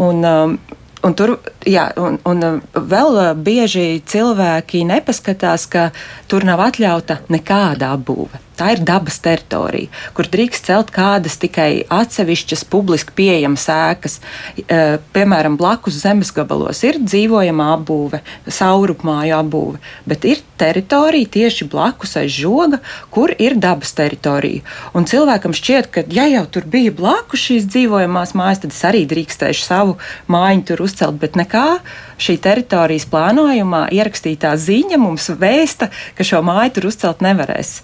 Un, 0.00 0.20
um, 0.24 0.58
un 1.04 1.16
tur 1.16 1.38
Jā, 1.68 1.90
un, 2.00 2.16
un 2.24 2.62
vēl 2.72 3.18
bieži 3.44 4.00
cilvēki 4.08 4.80
nepaskatās, 4.88 5.66
ka 5.68 5.90
tur 6.30 6.46
nav 6.48 6.62
atļauta 6.70 7.20
nekāda 7.28 7.92
apbūve. 7.98 8.40
Tā 8.60 8.74
ir 8.74 8.82
dabas 8.84 9.16
teritorija, 9.24 9.88
kur 10.12 10.26
drīkst 10.28 10.66
celt 10.68 10.90
kādas 10.92 11.38
tikai 11.40 11.86
atsevišķas 11.96 12.66
publiski 12.68 13.14
pieejamas 13.16 13.62
ēkas. 13.72 14.18
E, 14.60 14.98
piemēram, 15.14 15.56
blakus 15.56 15.96
zemes 16.02 16.28
gabalos 16.36 16.82
ir 16.84 16.98
dzīvojama 17.00 17.70
apbūve, 17.78 18.20
saurupmāju 18.44 19.38
apbūve, 19.38 19.80
bet 20.12 20.26
ir 20.28 20.42
teritorija 20.60 21.30
tieši 21.38 21.70
blakus 21.72 22.18
aiz 22.20 22.36
žoga, 22.36 22.82
kur 23.08 23.32
ir 23.32 23.56
dabas 23.56 23.94
teritorija. 23.96 24.60
Un 24.92 25.08
cilvēkam 25.08 25.56
šķiet, 25.56 25.88
ka 25.94 26.04
ja 26.12 26.28
jau 26.28 26.44
tur 26.52 26.68
bija 26.68 26.92
blakus 26.92 27.46
šīs 27.46 27.64
dzīvojamās 27.72 28.36
mājas, 28.36 28.60
tad 28.66 28.76
es 28.76 28.84
arī 28.84 29.06
drīkstēšu 29.08 29.64
savu 29.64 29.96
mājiņu 30.28 30.68
tur 30.68 30.84
uzcelt, 30.84 31.16
bet 31.22 31.40
nekā 31.50 31.80
šī 32.20 32.38
teritorijas 32.38 33.08
plānojumā 33.10 33.88
ierakstītā 33.90 34.54
ziņa 34.56 34.98
mums 34.98 35.30
vēsta, 35.30 35.90
ka 36.14 36.24
šo 36.24 36.42
māju 36.42 36.76
tur 36.76 36.86
uzcelt 36.90 37.20
nevarēs. 37.20 37.80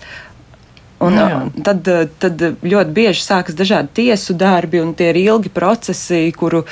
Un, 0.98 1.12
jā, 1.12 1.26
jā. 1.28 1.40
Tad, 1.62 1.88
tad 2.18 2.42
ļoti 2.64 2.92
bieži 2.96 3.20
sākas 3.20 3.56
dažādi 3.56 3.90
tiesu 3.98 4.32
darbi, 4.32 4.80
un 4.80 4.94
tie 4.96 5.10
ir 5.10 5.18
ilgi 5.26 5.50
procesi, 5.52 6.32
kuru, 6.32 6.62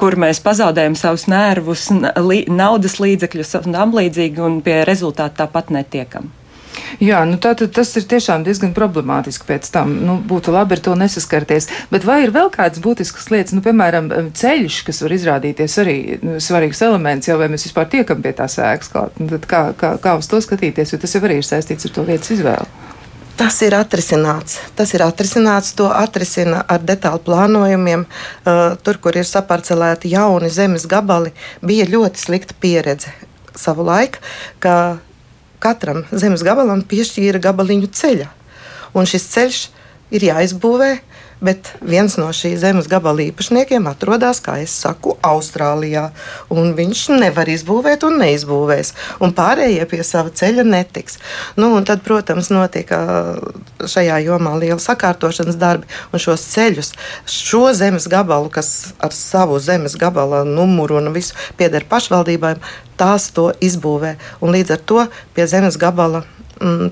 kur 0.00 0.16
mēs 0.18 0.40
pazaudējam 0.42 0.96
savus 0.98 1.28
nervus, 1.30 1.86
naudas 1.92 2.98
līdzekļus 2.98 3.54
un 3.60 3.78
tam 3.78 3.94
līdzīgi, 3.94 4.42
un 4.42 4.58
pie 4.66 4.80
rezultātu 4.88 5.44
tāpat 5.44 5.70
netiekam. 5.70 6.32
Jā, 7.02 7.22
nu 7.28 7.38
tā, 7.42 7.54
tas 7.54 7.92
ir 7.98 8.06
tiešām 8.10 8.44
diezgan 8.46 8.74
problemātiski 8.76 9.46
pēc 9.48 9.68
tam. 9.74 9.94
Nu, 10.06 10.18
būtu 10.18 10.54
labi 10.54 10.76
ar 10.76 10.82
to 10.84 10.96
nesaskarties. 10.98 11.68
Bet 11.92 12.06
vai 12.08 12.22
ir 12.24 12.34
vēl 12.34 12.50
kādas 12.54 12.82
būtiskas 12.84 13.30
lietas, 13.34 13.54
nu, 13.56 13.62
piemēram, 13.64 14.10
ceļš, 14.38 14.80
kas 14.88 15.02
var 15.04 15.14
izrādīties 15.18 15.78
arī 15.82 15.96
nu, 16.24 16.36
svarīgs 16.42 16.82
elements, 16.86 17.30
jau 17.30 17.38
vai 17.40 17.50
mēs 17.52 17.68
vispār 17.68 17.88
tiekam 17.92 18.24
pie 18.24 18.34
tās 18.38 18.58
ēkas 18.62 18.92
klāt? 18.92 19.22
Nu, 19.22 19.38
kā, 19.38 19.68
kā, 19.78 19.94
kā 20.02 20.18
uz 20.18 20.30
to 20.30 20.42
skatīties, 20.44 20.94
jo 20.94 21.00
tas 21.02 21.14
jau 21.14 21.22
arī 21.28 21.40
ir 21.42 21.46
saistīts 21.46 21.88
ar 21.88 21.96
to 21.96 22.06
vietas 22.08 22.34
izvēli? 22.34 22.86
Tas 23.38 23.54
ir 23.62 23.76
atrisināts. 23.78 24.56
Tas 24.74 24.90
ir 24.96 25.04
atrisināts. 25.04 25.70
To 25.78 25.86
atrisina 25.94 26.64
ar 26.66 26.82
detālu 26.82 27.20
plānojumiem. 27.22 28.02
Uh, 28.42 28.74
tur, 28.82 28.98
kur 28.98 29.14
ir 29.14 29.28
saparcelēti 29.28 30.10
jauni 30.10 30.50
zemes 30.50 30.88
gabali, 30.90 31.30
bija 31.62 31.86
ļoti 31.86 32.18
slikta 32.18 32.56
pieredze 32.58 33.14
savu 33.54 33.86
laiku, 33.86 34.18
ka 34.58 34.98
katram 35.62 36.04
zemes 36.12 36.44
gabalam 36.46 36.82
piešķīra 36.88 37.40
gabaliņu 37.42 37.90
ceļa. 37.94 38.28
Un 38.96 39.08
šis 39.08 39.26
ceļš 39.34 39.60
ir 40.14 40.26
jāizbūvē 40.30 40.90
bet 41.44 41.70
viens 41.80 42.16
no 42.18 42.28
šī 42.34 42.54
zemes 42.60 42.88
gabala 42.90 43.22
īpašniekiem 43.28 43.86
atrodas, 43.90 44.40
kā 44.44 44.58
jau 44.62 44.70
saku, 44.70 45.14
Austrālijā. 45.24 46.08
Viņš 46.50 47.02
nevar 47.18 47.50
izbūvēt 47.50 48.06
un 48.08 48.18
neizbūvēs, 48.22 48.92
un 49.24 49.34
pārējie 49.36 49.86
pie 49.90 50.02
sava 50.06 50.32
ceļa 50.34 50.64
netiks. 50.66 51.18
Nu, 51.58 51.70
tad, 51.86 52.02
protams, 52.06 52.50
notika 52.54 53.00
šajā 53.84 54.18
jomā 54.26 54.56
liela 54.58 54.80
sakārtošanas 54.82 55.58
darbi, 55.60 55.88
un 56.12 56.22
šos 56.22 56.46
ceļus, 56.54 56.92
šo 57.30 57.68
zemes 57.76 58.08
gabalu, 58.10 58.50
kas 58.52 58.92
ar 58.98 59.14
savu 59.14 59.60
zemes 59.62 59.96
gabala 60.00 60.44
numuru 60.48 60.98
un 61.02 61.12
visu 61.14 61.36
pieder 61.58 61.86
pašvaldībām, 61.88 62.62
tās 62.98 63.30
to 63.34 63.52
izbūvē. 63.62 64.16
Un 64.42 64.54
līdz 64.56 64.74
ar 64.74 64.82
to 64.90 65.06
pie 65.36 65.46
zemes 65.50 65.78
gabala 65.78 66.24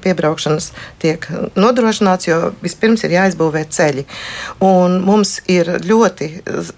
piebraukšanas 0.03 0.71
tiek 1.03 1.27
nodrošināts, 1.59 2.29
jo 2.29 2.41
vispirms 2.63 3.05
ir 3.07 3.17
jāizbūvē 3.17 3.65
ceļi. 3.77 4.07
Un 4.65 5.01
mums 5.07 5.39
ir 5.53 5.71
ļoti 5.85 6.31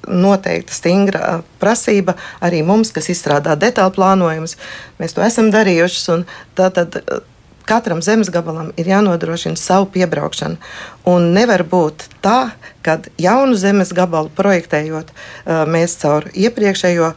noteikta 0.08 0.76
stingra 0.76 1.40
prasība 1.62 2.16
arī 2.44 2.62
mums, 2.66 2.92
kas 2.94 3.10
izstrādā 3.12 3.56
detālu 3.60 3.94
plānojumus. 3.96 4.58
Mēs 5.00 5.16
to 5.16 5.24
esam 5.26 5.52
darījuši. 5.54 6.22
Tātad 6.58 7.02
katram 7.68 8.00
zemes 8.04 8.30
gabalam 8.32 8.72
ir 8.80 8.88
jānodrošina 8.88 9.58
savu 9.60 9.90
piebraukšanu. 9.92 10.56
Un 11.08 11.30
nevar 11.32 11.62
būt 11.64 12.04
tā, 12.24 12.50
ka 12.84 12.98
jaunu 13.20 13.56
zemes 13.56 13.90
gabalu 13.96 14.28
projektējot, 14.36 15.10
mēs 15.68 15.94
caur 16.00 16.26
iepriekšējo 16.32 17.10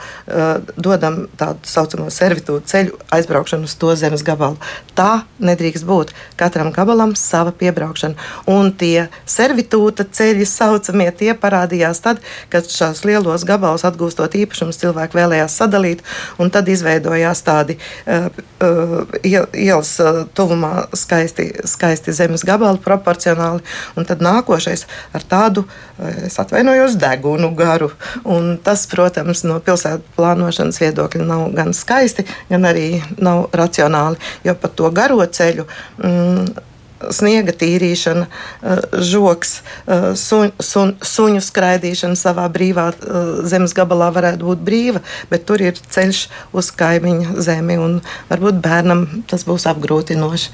dodam 0.75 1.25
tādu 1.39 1.67
saucamo 1.67 2.07
servitūru 2.11 2.63
ceļu 2.67 2.99
aizbraukšanu 3.15 3.67
uz 3.67 3.75
to 3.79 3.91
zemes 3.99 4.23
gabalu. 4.27 4.59
Tā 4.95 5.23
nedrīkst 5.43 5.87
būt. 5.87 6.13
Katram 6.39 6.71
gabalam 6.75 7.15
sava 7.19 7.51
piebraukšana. 7.55 8.15
Un 8.51 8.71
tie 8.75 9.07
servitūta 9.29 10.07
ceļi 10.07 10.47
saucamie, 10.47 11.09
tie 11.15 11.33
parādījās 11.35 12.03
tad, 12.03 12.23
kad 12.51 12.67
šos 12.71 13.03
lielos 13.07 13.45
gabalus 13.47 13.85
atgūstot 13.87 14.35
īpašumus 14.39 14.79
cilvēki 14.81 15.19
vēlējās 15.19 15.57
sadalīt, 15.61 16.03
un 16.39 16.51
tad 16.53 16.71
izveidojās 16.71 17.43
tādi 17.47 17.77
uh, 17.77 18.27
uh, 18.63 19.19
ielas 19.23 19.97
uh, 19.99 20.23
tuvumā 20.41 20.87
skaisti, 20.97 21.47
skaisti 21.69 22.13
zemes 22.15 22.43
gabali 22.47 22.81
proporcionāli 22.81 23.61
un 23.97 24.07
tad 24.09 24.23
nākošais 24.25 24.87
ar 25.17 25.25
tādu, 25.29 25.65
eh, 25.99 26.25
es 26.27 26.39
atvainojos, 26.41 26.97
degunu 27.01 27.51
garu. 27.55 27.91
Un 28.25 28.57
tas, 28.63 28.87
protams, 28.89 29.43
no 29.45 29.59
pilsētu 29.59 30.17
plānošanas 30.17 30.81
viedokļa 30.81 31.27
nav 31.27 31.45
gan 31.57 31.73
skaisti, 31.77 32.25
gan 32.49 32.65
arī 32.65 33.03
nav 33.21 33.49
racionāli, 33.53 34.17
jo 34.43 34.55
pa 34.55 34.67
to 34.67 34.91
garo 34.91 35.21
ceļu. 35.21 35.67
Mm, 36.01 36.70
sniega 37.09 37.53
tīrīšana, 37.55 38.27
eh, 38.27 38.81
žoks, 38.93 39.61
eh, 39.87 40.11
suņ, 40.17 40.51
sun, 40.59 40.93
suņu 41.01 41.41
skraidīšana 41.41 42.17
savā 42.19 42.47
brīvā 42.51 42.87
eh, 42.93 43.47
zemes 43.47 43.73
gabalā 43.73 44.11
varētu 44.13 44.47
būt 44.47 44.63
brīva, 44.65 45.01
bet 45.29 45.45
tur 45.45 45.61
ir 45.61 45.73
ceļš 45.73 46.27
uz 46.53 46.71
kaimiņa 46.71 47.35
zemi, 47.41 47.77
un 47.81 48.01
varbūt 48.29 48.61
bērnam 48.61 49.23
tas 49.27 49.45
būs 49.47 49.67
apgrūtinoši. 49.71 50.49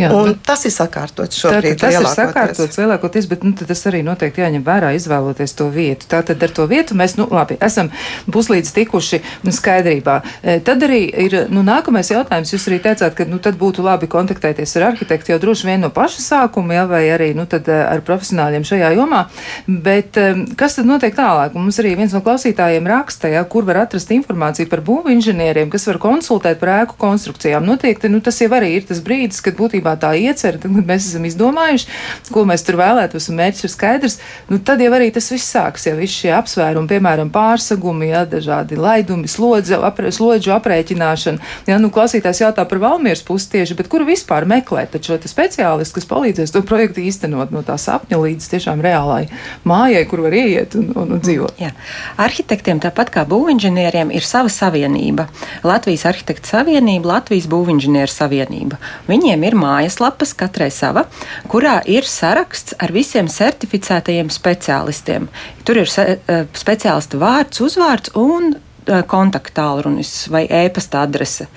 Jā, 0.00 0.12
un 0.12 0.32
bet, 0.32 0.42
tas 0.46 0.64
ir 0.66 0.74
sakārtots 0.74 1.38
šobrīd. 1.38 1.78
Tā, 1.78 1.92
tas 1.92 2.00
ir 2.00 2.08
sakārtots 2.10 2.80
lielākoties, 2.80 3.28
bet 3.30 3.46
nu, 3.46 3.54
tas 3.54 3.86
arī 3.90 4.02
noteikti 4.06 4.42
jāņem 4.42 4.64
vērā, 4.66 4.92
izvēloties 4.96 5.56
to 5.58 5.68
vietu. 5.72 6.08
Tātad 6.10 6.42
ar 6.42 6.54
to 6.54 6.66
vietu 6.70 6.96
mēs, 6.98 7.16
nu, 7.20 7.28
labi, 7.30 7.58
esam 7.62 7.92
puslīdz 8.32 8.72
tikuši 8.74 9.22
nu, 9.46 9.54
skaidrībā. 9.54 10.18
Tad 10.66 10.84
arī 10.86 11.04
ir 11.24 11.36
nu, 11.52 11.64
nākamais 11.66 12.10
jautājums. 12.12 12.52
Jūs 12.54 12.68
arī 12.70 12.80
teicāt, 12.84 13.14
ka 13.16 13.26
nu, 13.28 13.38
tad 13.42 13.58
būtu 13.60 13.84
labi 13.84 14.08
kontaktēties 14.10 14.76
ar 14.78 14.90
arhitektu 14.92 15.34
jau 15.34 15.40
droši 15.42 15.68
vien 15.68 15.84
no 15.84 15.91
paša 15.94 16.22
sākuma, 16.24 16.76
ja, 16.76 16.86
vai 16.90 17.04
arī 17.12 17.32
nu, 17.36 17.44
tad, 17.50 17.68
eh, 17.68 17.82
ar 17.84 18.02
profesionāļiem 18.06 18.64
šajā 18.66 18.92
jomā. 18.96 19.24
Bet 19.66 20.16
eh, 20.20 20.42
kas 20.58 20.78
tad 20.78 20.88
notiek 20.88 21.14
tālāk? 21.16 21.54
Mums 21.58 21.78
arī 21.82 21.94
viens 21.98 22.14
no 22.16 22.22
klausītājiem 22.24 22.88
raksta, 22.88 23.30
ja, 23.32 23.44
kur 23.44 23.66
var 23.68 23.82
atrast 23.84 24.10
informāciju 24.14 24.70
par 24.72 24.82
būvu 24.86 25.12
inženieriem, 25.14 25.70
kas 25.72 25.86
var 25.90 26.00
konsultēt 26.02 26.60
par 26.62 26.72
ēku 26.78 26.98
konstrukcijām. 27.00 27.66
Noteikti 27.68 28.10
nu, 28.12 28.22
tas 28.24 28.40
jau 28.42 28.50
arī 28.56 28.72
ir 28.78 28.88
tas 28.88 29.02
brīdis, 29.04 29.42
kad 29.44 29.58
būtībā 29.58 29.94
tā 30.00 30.14
iecer, 30.18 30.58
tad, 30.62 30.72
kad 30.72 30.88
mēs 30.88 31.10
esam 31.10 31.28
izdomājuši, 31.28 31.88
ko 32.32 32.46
mēs 32.48 32.64
tur 32.66 32.80
vēlētos, 32.80 33.28
un 33.30 33.40
mērķis 33.40 33.68
ir 33.68 33.74
skaidrs. 33.74 34.18
Nu, 34.48 34.58
tad 34.58 34.80
jau 34.82 34.92
arī 34.96 35.10
tas 35.14 35.28
viss 35.32 35.52
sāks, 35.52 35.86
ja 35.88 35.94
visi 35.98 36.24
šie 36.24 36.32
apsvērumi, 36.38 36.90
piemēram, 36.90 37.32
pārsagumi, 37.34 38.10
ja, 38.12 38.24
dažādi 38.28 38.78
laidumi, 38.80 39.30
slodze, 39.30 39.76
apre, 39.76 40.12
slodžu 40.14 40.54
aprēķināšana. 40.56 41.52
Ja, 41.68 41.78
nu, 41.82 41.92
klausītājs 41.94 42.44
jautā 42.44 42.64
par 42.68 42.80
Valmieras 42.82 43.24
pusi 43.26 43.50
tieši, 43.56 43.76
bet 43.78 43.90
kuru 43.92 44.08
vispār 44.08 44.46
meklēt 44.48 44.96
šo 45.02 45.18
speciālistu? 45.18 45.81
Speciālists, 45.82 45.94
kas 45.94 46.06
palīdzēs 46.08 46.52
to 46.52 46.62
projektu 46.62 47.02
īstenot 47.02 47.50
no 47.52 47.62
tā 47.62 47.76
sapņa 47.78 48.18
līdz 48.18 48.48
tiešām 48.52 48.82
reālai 48.82 49.28
mājai, 49.64 50.06
kur 50.08 50.22
var 50.22 50.32
ieiet 50.32 50.74
un, 50.76 50.92
un, 50.94 51.12
un 51.16 51.20
dzīvot. 51.20 51.58
Jā. 51.60 51.72
Arhitektiem, 52.18 52.80
tāpat 52.80 53.10
kā 53.10 53.24
būvinženieriem, 53.26 54.12
ir 54.12 54.22
sava 54.22 54.48
savienība. 54.48 55.28
Latvijas 55.64 56.06
Arhitektu 56.06 56.48
Savienība, 56.48 57.16
Latvijas 57.16 57.48
Būvinženieru 57.50 58.10
Savienība. 58.10 58.78
Viņiem 59.08 59.44
ir 59.44 59.58
mājaslapas, 59.58 60.34
katrai 60.34 60.70
sava, 60.70 61.06
kurā 61.48 61.80
ir 61.86 62.06
saraksts 62.06 62.76
ar 62.78 62.92
visiem 62.92 63.28
certificētajiem 63.28 64.30
speciālistiem. 64.32 65.28
Tur 65.64 65.82
ir 65.82 65.92
eh, 65.98 66.46
speciālista 66.54 67.20
vārds, 67.20 67.62
uzvārds 67.62 68.14
un 68.18 68.54
eh, 68.54 69.02
kontaktālrunis 69.06 70.28
vai 70.32 70.46
e-pasta 70.46 71.06
adrese. 71.06 71.48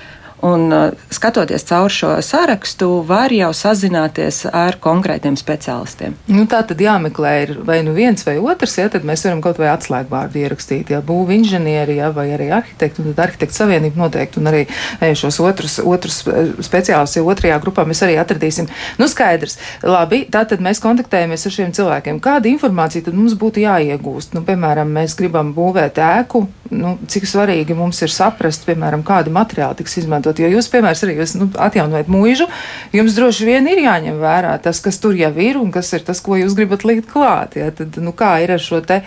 Un, 0.46 0.68
uh, 0.72 1.08
skatoties 1.14 1.68
caur 1.68 1.94
šo 1.94 2.16
sarakstu, 2.25 2.90
var 3.08 3.34
jau 3.34 3.52
sazināties 3.56 4.46
ar 4.54 4.80
konkrētiem 4.82 5.38
speciālistiem. 5.40 6.18
Nu, 6.32 6.48
tā 6.50 6.64
tad 6.68 6.82
jāmeklē 6.82 7.36
vai 7.66 7.82
nu 7.86 7.96
viens 7.98 8.25
vai 8.28 8.38
otrs, 8.42 8.78
ja 8.80 8.90
tad 8.94 9.06
mēs 9.08 9.25
varam 9.25 9.42
kaut 9.46 9.62
vai 9.62 9.72
atslēgvārdu 9.74 10.42
ierakstīt. 10.42 10.94
Ja 10.94 11.02
būvniecība 11.06 11.36
inženieri 11.36 11.98
ja, 12.00 12.10
vai 12.14 12.30
arī 12.36 12.50
arhitekti, 12.54 13.04
tad 13.10 13.22
arhitekta 13.25 13.60
savienība 13.60 14.00
noteikti 14.00 14.40
un 14.42 14.50
arī 14.52 14.64
e, 14.66 15.12
šos 15.18 15.40
otrus, 15.44 15.78
otrus 15.84 16.22
e, 16.28 16.46
speciālistus 16.66 17.20
ja 17.20 17.25
otrajā 17.25 17.60
grupā 17.64 17.86
mēs 17.88 18.04
arī 18.06 18.18
atradīsim. 18.22 18.70
Nu, 19.02 19.10
skaidrs. 19.12 19.58
Labi, 19.86 20.24
tā 20.32 20.46
tad 20.50 20.64
mēs 20.64 20.82
kontaktējamies 20.84 21.48
ar 21.48 21.56
šiem 21.58 21.74
cilvēkiem. 21.75 22.22
Kāda 22.24 22.50
informācija 22.52 23.08
tad 23.08 23.18
mums 23.18 23.36
būtu 23.40 23.64
jāiegūst? 23.66 24.36
Nu, 24.36 24.44
piemēram, 24.48 24.92
mēs 24.96 25.18
gribam 25.20 25.54
būvēt 25.56 26.00
ēku. 26.02 26.46
Nu, 26.75 26.96
cik 27.12 27.28
svarīgi 27.30 27.75
mums 27.78 28.02
ir 28.02 28.14
saprast, 28.14 28.66
piemēram, 28.66 29.04
kādi 29.06 29.34
materiāli 29.34 29.82
tiks 29.82 30.00
izmantot 30.02 30.35
izmantot. 30.36 30.39
Jo 30.39 30.58
jūs, 30.58 30.70
piemēram, 30.72 31.04
arī 31.06 31.18
jūs 31.20 31.36
nu, 31.39 31.50
atjaunojat 31.58 32.08
mūžu, 32.08 32.48
jums 32.94 33.15
droši 33.15 33.46
vien 33.46 33.68
ir 33.68 33.84
jāņem 33.86 34.20
vērā 34.20 34.60
tas, 34.62 34.82
kas 34.82 35.00
tur 35.00 35.15
jau 35.15 35.34
ir 35.38 35.58
un 35.58 35.72
kas 35.72 35.94
ir 35.94 36.04
tas, 36.04 36.22
ko 36.22 36.36
jūs 36.36 36.56
gribat 36.56 36.86
likt 36.86 37.10
klāt. 37.12 37.56
Ja? 37.56 37.72
Tad, 37.72 37.98
nu, 37.98 38.13
kā 38.13 38.39
ir 38.44 38.51
ar 38.51 38.60
šo 38.60 38.82
te 38.82 39.04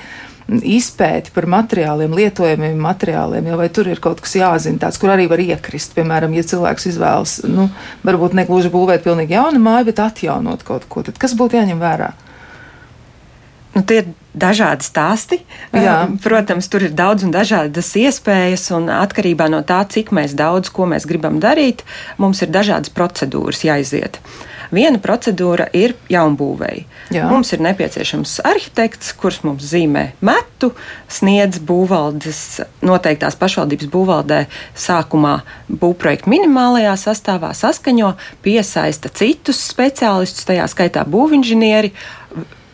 izpēti 0.48 1.30
par 1.34 1.44
materiāliem, 1.44 2.14
lietojamiem 2.16 2.78
materiāliem, 2.80 3.50
ja 3.50 3.56
vai 3.56 3.68
tur 3.68 3.86
ir 3.86 4.00
kaut 4.00 4.22
kas 4.24 4.32
jāzina 4.34 4.80
tāds, 4.80 4.96
kur 4.96 5.12
arī 5.12 5.28
var 5.28 5.38
iekrist. 5.38 5.92
Piemēram, 5.92 6.32
ja 6.32 6.42
cilvēks 6.42 6.88
izvēlas, 6.88 7.42
nu, 7.44 7.68
varbūt 8.04 8.32
negluži 8.38 8.72
būvēt 8.72 9.04
pilnīgi 9.04 9.36
jaunu 9.36 9.60
māju, 9.60 9.90
bet 9.90 10.00
atjaunot 10.00 10.64
kaut 10.64 10.88
ko, 10.88 11.04
tad 11.04 11.20
kas 11.20 11.36
būtu 11.36 11.60
jāņem 11.60 11.84
vērā? 11.84 12.14
Nu, 13.78 13.84
tie 13.86 14.02
ir 14.02 14.10
dažādi 14.34 14.86
stāsti. 14.86 15.40
Jā. 15.74 16.00
Protams, 16.22 16.68
tur 16.70 16.88
ir 16.88 16.94
daudz 16.98 17.26
un 17.26 17.32
dažādas 17.34 17.92
iespējas, 17.98 18.68
un 18.76 18.90
atkarībā 18.92 19.48
no 19.52 19.62
tā, 19.66 19.82
cik 19.86 20.12
mēs 20.14 20.34
daudz 20.38 20.72
ko 20.74 20.88
mēs 20.90 21.06
gribam 21.08 21.38
darīt, 21.42 21.84
mums 22.18 22.42
ir 22.42 22.52
dažādas 22.54 22.92
procedūras 22.94 23.64
jāiziet. 23.66 24.20
Viena 24.74 25.00
procedūra 25.00 25.64
ir 25.72 25.94
jaunbūvēja. 26.12 26.84
Jā. 27.14 27.24
Mums 27.30 27.54
ir 27.56 27.62
nepieciešams 27.64 28.34
arhitekts, 28.44 29.14
kurš 29.16 29.40
mums 29.46 29.64
zīmē 29.70 30.02
metu, 30.20 30.74
sniedz 31.08 31.56
būvvaldes, 31.64 32.42
noteiktās 32.84 33.38
pašvaldības 33.40 33.88
būvvaldē 33.88 34.42
sākumā 34.76 35.38
būvprojektu 35.72 36.28
minimālajā 36.34 36.92
sastāvā, 37.00 37.54
saskaņo, 37.56 38.12
piesaista 38.44 39.08
citus 39.08 39.62
speciālistus, 39.70 40.44
tajā 40.50 40.68
skaitā 40.68 41.06
būvinženieri, 41.08 41.94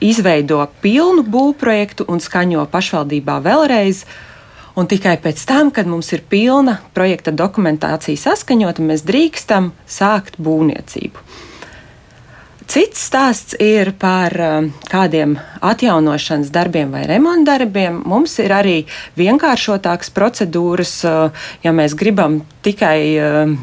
izveido 0.05 0.61
pilnu 0.85 1.25
būvprojektu 1.27 2.07
un 2.13 2.21
skaņo 2.23 2.67
pašvaldībā 2.73 3.41
vēlreiz. 3.45 4.05
Un 4.75 4.89
tikai 4.91 5.15
pēc 5.23 5.45
tam, 5.47 5.71
kad 5.71 5.87
mums 5.87 6.11
ir 6.17 6.25
pilna 6.29 6.81
projekta 6.97 7.31
dokumentācija 7.31 8.19
saskaņota, 8.19 8.83
mēs 8.83 9.05
drīkstam 9.07 9.71
sākt 9.87 10.41
būvniecību. 10.43 11.23
Cits 12.65 13.03
stāsts 13.11 13.55
ir 13.61 13.93
par 14.01 14.35
um, 14.41 14.71
kādiem 14.89 15.37
atjaunošanas 15.63 16.49
darbiem 16.51 16.95
vai 16.97 17.05
remontdarbiem. 17.07 18.01
Mums 18.09 18.39
ir 18.41 18.55
arī 18.57 18.77
vienkāršotākas 19.21 20.11
procedūras, 20.17 20.95
uh, 21.05 21.47
ja 21.63 21.75
mēs 21.77 21.95
gribam 21.99 22.41
tikai 22.65 22.99
um, 23.21 23.59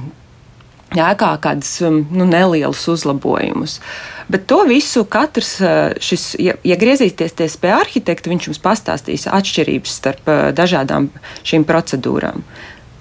ēkā 0.97 1.31
kādus 1.43 1.73
um, 1.87 2.01
nu, 2.11 2.25
nelielus 2.27 2.83
uzlabojumus. 2.91 3.79
Bet 4.31 4.47
to 4.47 4.61
visu 4.67 5.05
katrs, 5.11 5.53
uh, 5.63 5.93
šis, 6.03 6.33
ja, 6.39 6.57
ja 6.67 6.77
griezīsieties 6.79 7.57
pie 7.61 7.71
arhitekta, 7.75 8.31
viņš 8.31 8.49
jums 8.49 8.61
pastāstīs 8.63 9.27
atšķirības 9.31 9.97
starp 10.01 10.31
uh, 10.31 10.43
dažādām 10.55 11.09
šīm 11.47 11.67
procedūrām. 11.67 12.43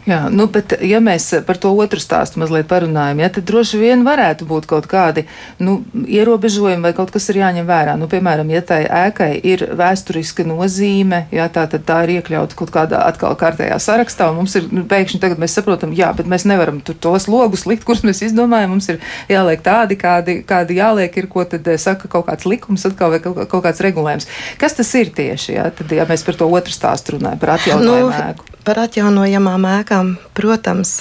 Jā, 0.09 0.21
nu, 0.33 0.47
bet, 0.49 0.73
ja 0.80 0.97
mēs 1.04 1.26
par 1.45 1.59
to 1.61 1.71
otru 1.76 2.00
stāstu 2.00 2.40
mazliet 2.40 2.69
parunājam, 2.71 3.19
ja, 3.21 3.28
tad 3.33 3.45
droši 3.50 3.80
vien 3.83 4.04
varētu 4.07 4.47
būt 4.49 4.66
kaut 4.71 4.87
kādi 4.88 5.26
nu, 5.61 5.80
ierobežojumi 6.09 6.88
vai 6.88 6.92
kaut 6.97 7.12
kas 7.12 7.28
ir 7.28 7.42
jāņem 7.42 7.69
vērā. 7.69 7.99
Nu, 8.00 8.09
piemēram, 8.09 8.49
ja 8.54 8.62
tai 8.64 8.80
ēkai 8.88 9.28
ir 9.45 9.66
vēsturiska 9.76 10.47
nozīme, 10.49 11.26
ja, 11.37 11.50
tā, 11.52 11.66
tad 11.69 11.85
tā 11.88 11.99
ir 12.07 12.14
iekļauta 12.16 12.57
kaut 12.57 12.73
kādā 12.73 13.02
atkal 13.04 13.37
kārtējā 13.40 13.76
sarakstā, 13.83 14.30
un 14.33 14.40
mums 14.40 14.57
ir 14.57 14.71
nu, 14.73 14.87
pēkšņi 14.88 15.21
tagad 15.21 15.42
mēs 15.42 15.59
saprotam, 15.59 15.92
jā, 15.97 16.09
bet 16.16 16.30
mēs 16.30 16.49
nevaram 16.49 16.80
tur 16.80 16.97
tos 16.97 17.28
logus 17.28 17.66
likt, 17.69 17.85
kurus 17.85 18.00
mēs 18.07 18.25
izdomājam. 18.30 18.73
Mums 18.73 18.88
ir 18.95 19.02
jāliek 19.28 19.61
tādi, 19.66 20.00
kādi, 20.00 20.38
kādi 20.49 20.80
jāliek, 20.80 21.21
ir 21.21 21.28
ko 21.28 21.45
tad 21.45 21.69
eh, 21.69 21.76
saka 21.80 22.09
kaut 22.09 22.30
kāds 22.30 22.49
likums 22.49 22.87
atkal 22.88 23.12
vai 23.12 23.21
kaut, 23.21 23.42
kaut 23.52 23.66
kāds 23.69 23.85
regulējums. 23.85 24.30
Kas 24.61 24.78
tas 24.80 24.95
ir 24.97 25.12
tieši, 25.12 25.59
ja, 25.59 25.69
tad, 25.75 25.92
ja 25.92 26.09
mēs 26.09 26.25
par 26.25 26.40
to 26.40 26.49
otru 26.49 26.73
stāstu 26.73 27.19
runājam, 27.19 27.42
par 27.42 27.59
atjaunojumu 27.59 28.14
nu, 28.14 28.25
ēku? 28.30 28.50
Par 28.61 28.76
atjaunojamām 28.83 29.64
ēkām, 29.64 29.89
protams, 30.37 30.99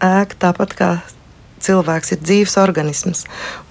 ēka 0.00 0.38
tāpat 0.46 0.76
kā 0.76 0.90
cilvēks 1.60 2.14
ir 2.14 2.22
dzīves 2.24 2.56
organisms. 2.60 3.24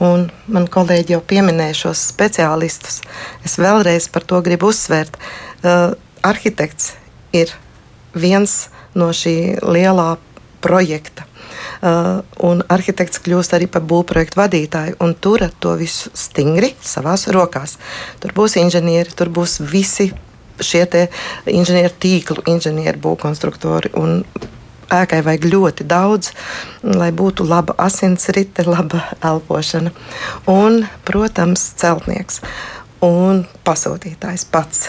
Un 0.04 0.30
man 0.52 0.68
kolēģi 0.72 1.16
jau 1.16 1.22
pieminēja 1.26 1.78
šos 1.84 2.04
speciālistus. 2.12 3.02
Es 3.46 3.58
vēlreiz 3.62 4.10
par 4.14 4.26
to 4.30 4.42
gribu 4.46 4.70
uzsvērt. 4.74 5.18
Uh, 5.64 5.96
arhitekts 6.26 6.94
ir 7.36 7.54
viens 8.14 8.70
no 8.98 9.10
šī 9.16 9.60
lielā 9.66 10.16
projekta. 10.64 11.26
Uh, 11.80 12.22
un 12.46 12.62
arhitekts 12.72 13.22
kļūst 13.24 13.56
arī 13.56 13.68
par 13.72 13.84
būvprojektu 13.88 14.40
vadītāju 14.40 14.98
un 15.04 15.14
turat 15.16 15.56
to 15.64 15.74
visu 15.80 16.12
stingri 16.14 16.74
savās 16.84 17.28
rokās. 17.32 17.78
Tur 18.22 18.36
būs 18.38 18.58
inženieri, 18.62 19.16
tur 19.16 19.32
būs 19.34 19.60
visi 19.64 20.12
šie 20.66 20.86
inženieru 21.50 21.94
tīklu, 22.00 22.44
inženieru 22.50 23.02
būvkonstruktori. 23.04 23.94
Ēkai 24.90 25.20
vajag 25.22 25.44
ļoti 25.46 25.86
daudz, 25.86 26.32
lai 26.82 27.12
būtu 27.14 27.46
laba 27.46 27.76
asinsrite, 27.78 28.66
laba 28.66 29.04
elpošana. 29.22 29.92
Un, 30.50 30.82
protams, 31.06 31.68
celtnieks 31.78 32.42
un 33.06 33.44
pasūtītājs 33.68 34.48
pats 34.50 34.88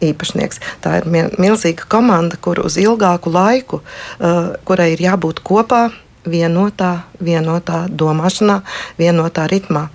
īpašnieks. 0.00 0.60
Tā 0.84 1.00
ir 1.00 1.08
milzīga 1.40 1.88
komanda, 1.90 2.38
kur 2.40 2.62
uz 2.64 2.78
ilgāku 2.80 3.32
laiku, 3.34 3.80
uh, 3.82 4.54
kurai 4.64 4.92
ir 4.94 5.02
jābūt 5.04 5.42
kopā, 5.44 5.88
vienotā, 6.30 6.92
vienotā 7.20 7.84
domāšanā, 7.88 8.60
vienotā 9.00 9.46
ritmā. 9.50 9.88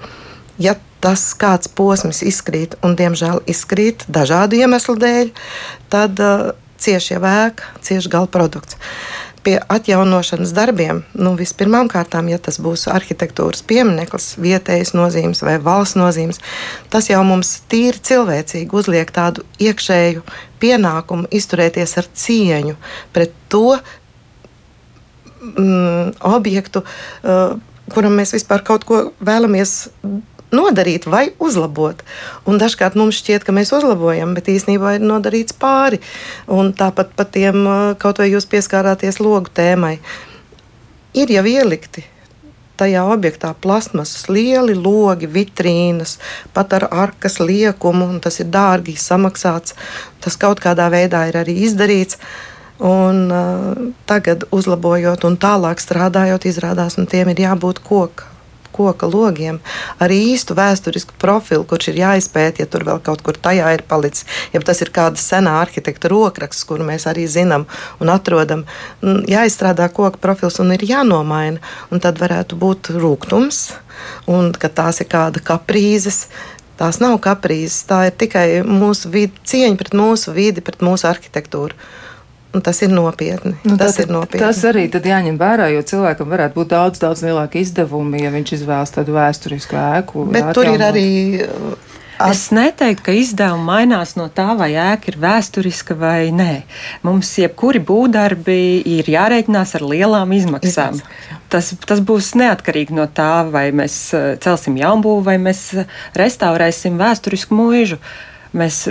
Ja 0.62 0.76
tas 1.06 1.28
kāds 1.38 1.70
posms 1.70 2.24
izkrīt, 2.26 2.74
un 2.86 2.98
diemžēl 2.98 3.44
izkrīt 3.52 4.08
dažādu 4.10 4.58
iemeslu 4.58 4.98
dēļ, 4.98 5.30
tad 5.94 6.22
uh, 6.24 6.50
cieši 6.82 7.14
jau 7.16 7.22
ēka, 7.30 7.76
cieši 7.86 8.12
gala 8.12 8.30
produkts. 8.32 8.80
Pie 9.46 9.60
atjaunošanas 9.70 10.56
darbiem, 10.58 11.04
nu, 11.14 11.36
vispirmām 11.38 11.86
kārtām, 11.92 12.32
ja 12.32 12.40
tas 12.42 12.58
būs 12.58 12.88
arhitektūras 12.90 13.62
piemineklis, 13.70 14.32
vietējas 14.42 14.96
nozīmes 14.98 15.44
vai 15.46 15.60
valsts 15.62 16.00
nozīmes, 16.00 16.42
tas 16.90 17.12
jau 17.12 17.22
mums 17.28 17.60
tīri 17.70 18.02
cilvēcīgi 18.10 18.74
uzliek 18.74 19.14
tādu 19.14 19.46
iekšēju 19.62 20.26
pienākumu 20.64 21.30
izturēties 21.30 21.94
ar 22.02 22.10
cieņu 22.26 22.74
pret 23.14 23.38
to 23.54 23.78
mm, 25.54 26.18
objektu, 26.34 26.82
uh, 26.82 27.54
kuram 27.94 28.18
mēs 28.18 28.34
vispār 28.34 28.66
kaut 28.66 28.90
ko 28.90 29.04
vēlamies 29.22 29.84
nodarīt 30.54 31.08
vai 31.10 31.30
uzlabot. 31.40 32.02
Un 32.46 32.60
dažkārt 32.62 32.98
mums 33.00 33.20
šķiet, 33.22 33.46
ka 33.46 33.56
mēs 33.56 33.74
uzlabojam, 33.76 34.36
bet 34.38 34.50
īsnībā 34.52 34.98
ir 34.98 35.06
nodarīts 35.06 35.56
pāri. 35.58 36.02
Un 36.52 36.74
tāpat 36.78 37.16
par 37.18 37.30
tiem, 37.32 37.66
kaut 38.02 38.22
vai 38.22 38.32
jūs 38.32 38.50
pieskārāties 38.52 39.22
logu 39.24 39.54
tēmai, 39.54 39.98
ir 41.16 41.32
jau 41.32 41.46
ielikti 41.50 42.06
tajā 42.76 43.06
objektā 43.08 43.54
plasmasas, 43.64 44.28
lieli 44.28 44.76
logi, 44.76 45.30
vitrīnas, 45.32 46.18
pat 46.54 46.74
ar 46.76 46.90
arkas 46.92 47.40
liekumu, 47.40 48.10
un 48.12 48.20
tas 48.20 48.42
ir 48.44 48.50
dārgi 48.52 48.98
samaksāts. 49.00 49.78
Tas 50.20 50.36
kaut 50.36 50.60
kādā 50.64 50.90
veidā 50.92 51.24
ir 51.30 51.40
arī 51.40 51.56
izdarīts. 51.70 52.20
Un, 52.84 53.30
uh, 53.32 53.94
tagad, 54.04 54.44
uzlabojot 54.52 55.24
un 55.24 55.40
tālāk 55.40 55.80
strādājot, 55.80 56.50
izrādās, 56.52 57.00
ka 57.00 57.08
tiem 57.08 57.32
ir 57.32 57.46
jābūt 57.46 57.80
koka 57.80 58.35
koka 58.76 59.08
logiem 59.10 59.62
ar 60.04 60.12
īstu 60.12 60.58
vēsturisku 60.58 61.16
profilu, 61.22 61.64
kurš 61.68 61.94
ir 61.94 62.02
jāizpēta, 62.04 62.64
ja 62.64 62.70
tur 62.70 62.86
vēl 62.88 63.02
kaut 63.06 63.24
kur 63.26 63.40
tajā 63.40 63.72
ir 63.78 63.86
palicis. 63.88 64.28
Ja 64.54 64.62
tas 64.66 64.84
ir 64.84 64.92
kāda 64.96 65.22
senā 65.22 65.58
arhitekta 65.62 66.12
rokraksts, 66.12 66.68
kuru 66.68 66.88
mēs 66.88 67.08
arī 67.10 67.28
zinām 67.32 67.68
un 68.04 68.12
atrodam, 68.14 68.66
jāizstrādā 69.02 69.88
koka 69.94 70.22
profils 70.22 70.60
un 70.64 70.76
ir 70.76 70.86
jānomaina. 70.86 71.64
Un 71.94 72.02
tad 72.04 72.20
varētu 72.22 72.58
būt 72.60 72.92
rūkums, 72.96 73.62
un 74.32 74.52
tās 74.54 75.02
ir 75.02 75.10
kāda 75.12 75.44
kaprīzes. 75.46 76.26
Tās 76.76 77.00
nav 77.00 77.22
kaprīzes, 77.24 77.86
tā 77.88 78.02
ir 78.10 78.18
tikai 78.20 78.48
mūsu 78.68 79.08
vidi, 79.14 79.32
cieņa 79.48 79.78
pret 79.80 79.94
mūsu 79.96 80.34
vidi, 80.36 80.64
pret 80.66 80.84
mūsu 80.84 81.08
arhitektūru. 81.08 81.78
Un 82.56 82.62
tas 82.64 82.78
ir 82.86 82.94
nopietni. 82.94 83.58
Nu, 83.68 83.76
tas, 83.76 83.98
tad, 83.98 84.06
ir 84.06 84.14
nopietni. 84.16 84.40
tas 84.40 84.62
arī 84.70 84.86
jāņem 84.88 85.36
vērā, 85.40 85.68
jo 85.74 85.82
cilvēkam 85.90 86.32
varētu 86.32 86.56
būt 86.56 86.72
daudz, 86.72 87.02
daudz 87.04 87.26
lielāki 87.26 87.66
izdevumi, 87.66 88.22
ja 88.24 88.32
viņš 88.32 88.56
izvēlas 88.62 88.96
tādu 88.96 89.18
vēsturisku 89.18 89.76
ēku. 89.76 90.24
Bet 90.32 90.54
tur 90.56 90.72
ir 90.72 90.86
arī. 90.86 91.10
At... 92.16 92.32
Es 92.32 92.46
neteiktu, 92.56 93.04
ka 93.10 93.12
izdevumi 93.12 93.68
mainās 93.68 94.14
no 94.16 94.30
tā, 94.32 94.54
vai 94.56 94.70
ēka 94.80 95.12
ir 95.12 95.18
vēsturiska 95.20 95.98
vai 96.00 96.30
nē. 96.32 96.62
Mums 97.04 97.34
jebkuri 97.42 97.82
būvdarbi 97.84 98.56
ir 98.88 99.10
jārēķinās 99.12 99.76
ar 99.76 99.84
lielām 99.84 100.32
izmaksām. 100.38 101.02
Tas, 101.52 101.74
tas 101.84 102.00
būs 102.00 102.32
neatkarīgi 102.40 102.96
no 102.96 103.10
tā, 103.12 103.44
vai 103.52 103.68
mēs 103.76 103.98
eh, 104.16 104.30
celsim 104.40 104.80
jaunbūvu 104.80 105.26
vai 105.28 105.36
mēs 105.44 105.66
restaurēsim 106.16 106.96
vēsturisku 107.04 107.60
mūžu. 107.60 108.00
Mēs 108.56 108.86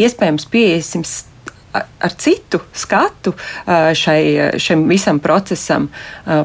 iespējams 0.00 0.48
pieiesim 0.48 1.04
ar 1.76 2.18
citu 2.18 2.62
skatu 2.74 3.34
šai, 3.66 4.58
šim 4.60 4.86
visam 4.90 5.20
procesam, 5.22 5.88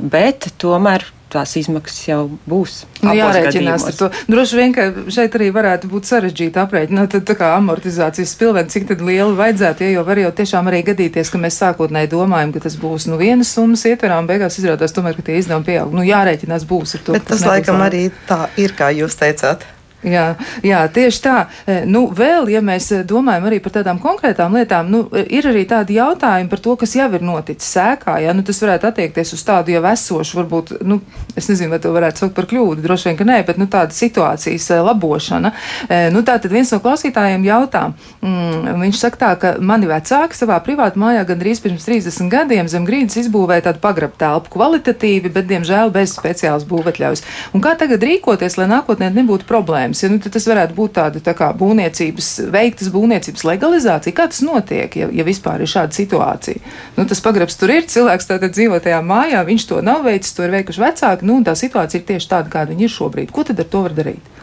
bet 0.01 0.51
tomēr 0.61 1.07
tās 1.35 1.55
izmaksas 1.59 1.99
jau 2.07 2.19
būs. 2.47 2.83
Nu, 3.03 3.13
jārēķinās 3.17 3.85
ar 3.89 3.97
to. 3.97 4.09
Droši 4.31 4.59
vien, 4.59 4.73
ka 4.75 4.87
šeit 5.11 5.35
arī 5.37 5.49
varētu 5.55 5.89
būt 5.91 6.07
sarežģīti 6.09 6.61
aprēķināt, 6.61 7.17
tā 7.27 7.35
kā 7.37 7.51
amortizācijas 7.57 8.33
spilveni, 8.35 8.71
cik 8.71 8.87
tad 8.91 9.03
liela 9.05 9.33
vajadzētu, 9.37 9.85
ja 9.85 9.97
jau 9.97 10.05
var 10.07 10.21
jau 10.21 10.31
tiešām 10.39 10.71
arī 10.71 10.81
gadīties, 10.91 11.31
ka 11.33 11.41
mēs 11.41 11.59
sākotnēji 11.63 12.11
domājam, 12.13 12.55
ka 12.55 12.63
tas 12.67 12.79
būs 12.79 13.09
nu 13.11 13.19
vienas 13.21 13.51
summas 13.57 13.85
ietverā, 13.89 14.21
un 14.21 14.29
beigās 14.31 14.59
izrādās 14.61 14.95
tomēr, 14.95 15.17
ka 15.17 15.27
tie 15.27 15.39
izdevumi 15.41 15.67
pieaug. 15.73 15.95
Nu, 15.95 16.05
jārēķinās 16.07 16.67
būs 16.69 16.99
ar 16.99 17.07
to. 17.07 17.17
Bet 17.17 17.27
tas 17.33 17.43
laikam 17.47 17.83
arī 17.83 18.07
tā 18.29 18.45
ir, 18.61 18.77
kā 18.77 18.93
jūs 18.95 19.19
teicāt. 19.19 19.67
Jā, 20.05 20.25
jā, 20.61 20.83
tieši 20.93 21.21
tā. 21.23 21.35
E, 21.65 21.79
nu, 21.89 22.05
vēl, 22.13 22.49
ja 22.53 22.61
mēs 22.65 22.91
domājam 23.09 23.47
arī 23.49 23.57
par 23.63 23.73
tādām 23.77 23.97
konkrētām 24.03 24.53
lietām, 24.53 24.89
nu, 24.91 25.01
ir 25.09 25.47
arī 25.49 25.63
tādi 25.69 25.97
jautājumi 25.97 26.49
par 26.51 26.61
to, 26.61 26.75
kas 26.77 26.93
jau 26.97 27.07
ir 27.15 27.25
noticis 27.25 27.71
sēkā. 27.73 28.19
Ja? 28.21 28.35
Nu, 28.37 28.43
tas 28.45 28.61
varētu 28.61 28.89
attiekties 28.91 29.33
uz 29.33 29.41
tādu 29.47 29.73
jau 29.73 29.81
esošu, 29.89 30.37
varbūt, 30.41 30.75
nu, 30.85 30.99
es 31.33 31.49
nezinu, 31.49 31.71
vai 31.73 31.79
to 31.81 31.93
varētu 31.95 32.21
saukt 32.21 32.35
par 32.37 32.45
kļūdu, 32.51 32.83
droši 32.85 33.09
vien, 33.09 33.17
ka 33.17 33.27
nē, 33.27 33.39
bet 33.47 33.57
nu, 33.61 33.65
tāda 33.71 33.95
situācijas 33.97 34.67
e, 34.75 34.79
labošana. 34.85 35.53
E, 35.89 35.99
nu, 36.13 36.21
tā 36.27 36.37
tad 36.43 36.53
viens 36.53 36.69
no 36.75 36.79
klausītājiem 36.83 37.47
jautā, 37.49 37.87
mm, 38.21 38.77
viņš 38.83 39.01
saka 39.01 39.21
tā, 39.23 39.31
ka 39.41 39.55
mani 39.57 39.89
vecāki 39.89 40.37
savā 40.37 40.59
privātu 40.65 41.01
mājā 41.01 41.25
gandrīz 41.31 41.63
pirms 41.65 41.89
30 41.89 42.29
gadiem 42.29 42.69
zem 42.69 42.85
grīdas 42.85 43.17
izbūvēja 43.23 43.71
tādu 43.71 43.81
pagrabu 43.81 44.21
telpu 44.21 44.53
kvalitatīvi, 44.53 45.33
bet, 45.33 45.49
diemžēl, 45.49 45.89
bez 45.95 46.13
speciālas 46.13 46.67
būvatļaujas. 46.69 47.25
Un 47.57 47.65
kā 47.65 47.73
tagad 47.79 48.05
rīkoties, 48.05 48.59
lai 48.61 48.69
nākotnē 48.69 49.09
nebūtu 49.15 49.49
problēmas? 49.49 49.94
Jautājums. 49.95 50.03
Ja, 50.03 50.09
nu, 50.11 50.31
tas 50.31 50.47
varētu 50.47 50.75
būt 50.75 50.93
tāda 50.95 51.21
tā 51.23 51.33
kā 51.35 51.51
būvniecības, 51.57 52.29
veiktas 52.51 52.91
būvniecības 52.93 53.45
legalizācija. 53.47 54.15
Kā 54.15 54.27
tas 54.27 54.41
notiek, 54.41 54.95
ja, 54.95 55.09
ja 55.11 55.23
vispār 55.23 55.61
ir 55.61 55.67
šāda 55.71 55.95
situācija? 55.95 56.61
Nu, 56.97 57.05
tas 57.05 57.21
pagrabs 57.21 57.55
tur 57.55 57.71
ir, 57.73 57.85
cilvēks 57.87 58.29
tātad 58.29 58.53
dzīvo 58.55 58.79
tajā 58.79 59.01
mājā, 59.01 59.43
viņš 59.45 59.67
to 59.69 59.81
nav 59.81 60.03
veicis, 60.05 60.33
to 60.35 60.45
ir 60.45 60.53
veikuši 60.55 60.81
vecāki, 60.81 61.25
nu, 61.25 61.39
un 61.39 61.45
tā 61.45 61.55
situācija 61.55 62.01
ir 62.01 62.07
tieši 62.07 62.31
tāda, 62.31 62.51
kāda 62.51 62.73
viņi 62.73 62.87
ir 62.87 62.95
šobrīd. 62.95 63.31
Ko 63.31 63.43
tad 63.43 63.59
ar 63.59 63.69
to 63.69 63.85
var 63.85 63.95
darīt? 63.95 64.33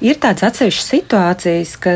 Ir 0.00 0.18
tādas 0.22 0.46
atsevišķas 0.46 0.92
situācijas, 0.94 1.76
ka 1.82 1.92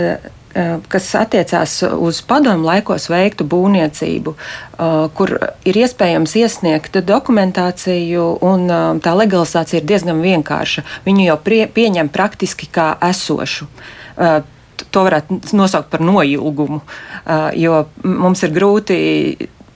kas 0.89 1.07
attiecās 1.17 1.79
uz 1.83 2.21
padomu 2.29 2.67
laikos 2.69 3.09
veiktu 3.11 3.47
būvniecību, 3.49 4.35
eh, 4.35 5.09
kur 5.17 5.33
ir 5.65 5.79
iespējams 5.85 6.37
iesniegt 6.37 6.99
dokumentāciju, 7.09 8.27
un 8.43 8.69
eh, 8.71 8.83
tā 9.05 9.15
legalizācija 9.17 9.81
ir 9.81 9.89
diezgan 9.89 10.21
vienkārša. 10.25 10.85
Viņu 11.07 11.27
jau 11.27 11.39
prie, 11.45 11.65
pieņem 11.67 12.13
praktiski 12.13 12.69
kā 12.73 12.95
esošu. 13.11 13.69
To 14.93 15.03
varētu 15.07 15.55
nosaukt 15.57 15.89
par 15.89 16.03
noilgumu, 16.05 16.83
jo 17.57 17.79
mums 18.05 18.43
ir 18.45 18.53
grūti 18.53 18.97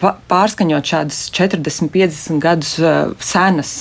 pārskaņot 0.02 0.90
šādas 0.90 1.20
40, 1.32 1.88
50 1.94 2.42
gadus 2.42 2.74
senas 3.24 3.72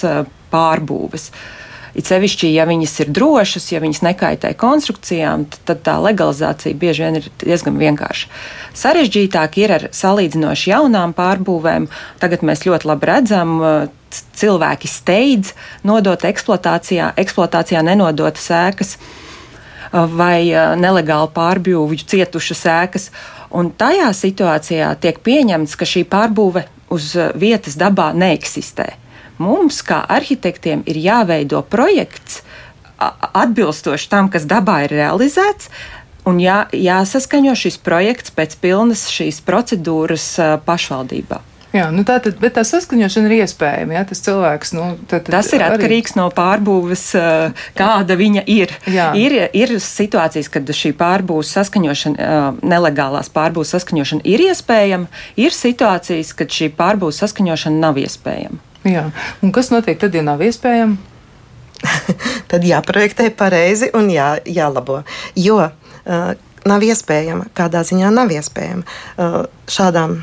pārbūves. 0.53 1.27
Uh, 1.27 1.64
It 1.95 2.09
sevišķi, 2.09 2.49
ja 2.51 2.65
viņas 2.67 2.93
ir 3.05 3.11
drošas, 3.15 3.69
ja 3.71 3.79
viņas 3.79 4.01
nekaitē 4.03 4.49
konstrukcijām, 4.59 5.45
tad 5.67 5.79
tā 5.85 5.93
legalizācija 6.03 6.75
bieži 6.75 7.05
vien 7.05 7.19
ir 7.21 7.29
diezgan 7.39 7.77
vienkārša. 7.79 8.27
Sarežģītāk 8.75 9.55
ir 9.61 9.73
ar 9.77 9.85
salīdzinoši 9.95 10.73
jaunām 10.73 11.13
pārbūvēm. 11.15 11.87
Tagad 12.19 12.43
mēs 12.43 12.65
ļoti 12.67 12.89
labi 12.91 13.07
redzam, 13.07 13.53
cilvēki 14.11 14.91
steidz 14.91 15.53
nodot 15.87 16.27
eksploatācijā, 16.27 17.13
eksploatācijā 17.23 17.85
nenodot 17.87 18.43
sēkas 18.43 18.97
vai 19.95 20.51
nelegāli 20.75 21.31
pārbūvju 21.31 22.09
cietušas 22.11 22.65
ēkas. 22.75 23.07
Un 23.55 23.71
tajā 23.71 24.11
situācijā 24.11 24.91
tiek 24.99 25.23
pieņemts, 25.23 25.79
ka 25.79 25.87
šī 25.87 26.03
pārbūve 26.11 26.67
uz 26.91 27.13
vietas 27.39 27.79
dabā 27.79 28.11
neeksistē 28.11 28.91
mums, 29.41 29.81
kā 29.85 30.01
arhitektiem, 30.17 30.83
ir 30.89 30.99
jāveido 31.01 31.63
projekts 31.69 32.41
atbilstoši 32.97 34.09
tam, 34.11 34.29
kas 34.31 34.47
dabā 34.47 34.85
ir 34.85 34.95
realizēts. 34.95 35.69
Un 36.25 36.39
jā, 36.41 36.63
jāsaskaņo 36.73 37.53
šis 37.59 37.75
projekts 37.85 38.33
pēc 38.33 38.55
pilnas 38.61 39.05
šīs 39.13 39.43
procedūras 39.45 40.31
pašvaldībā. 40.65 41.43
Jā, 41.75 41.89
nu 41.91 42.05
tā 42.07 42.15
tad, 42.23 42.37
bet 42.39 42.53
tā 42.55 42.63
saskaņošana 42.63 43.27
ir 43.27 43.43
iespējama. 43.43 43.97
Jā, 43.97 44.03
tas 44.07 44.21
cilvēks, 44.23 44.71
nu, 44.77 44.85
tad, 45.11 45.27
tas 45.27 45.49
ir 45.53 45.63
atkarīgs 45.65 46.13
arī... 46.13 46.21
no 46.21 46.27
pārbūves, 46.33 47.03
kāda 47.75 48.15
viņa 48.19 48.45
ir. 48.51 48.71
Jā. 48.87 49.09
Ir, 49.19 49.35
ir 49.51 49.75
situācijas, 49.83 50.47
kad 50.53 50.71
šī 50.71 50.93
pārbūves 50.95 51.51
saskaņošana, 51.57 52.29
nelegālās 52.63 53.31
pārbūves 53.35 53.75
saskaņošana 53.75 54.23
ir 54.23 54.45
iespējama, 54.47 55.11
ir 55.41 55.57
situācijas, 55.57 56.31
kad 56.39 56.55
šī 56.55 56.71
pārbūves 56.79 57.19
saskaņošana 57.25 57.83
nav 57.83 57.99
iespējama. 57.99 58.63
Jā. 58.85 59.09
Un 59.41 59.51
kas 59.55 59.71
notiek 59.73 59.99
tad, 59.99 60.15
ja 60.15 60.21
nav 60.25 60.43
iespējams? 60.45 61.11
tad 62.51 62.65
jāprojektē 62.65 63.29
pareizi 63.35 63.91
un 63.97 64.09
jā, 64.13 64.35
jālabo. 64.45 65.01
Jo 65.37 65.59
uh, 65.65 66.33
nav 66.65 66.85
iespējama, 66.85 67.49
kādā 67.57 67.83
ziņā 67.85 68.11
nav 68.13 68.33
iespējama 68.33 68.85
uh, 68.85 69.41
šādām 69.71 70.19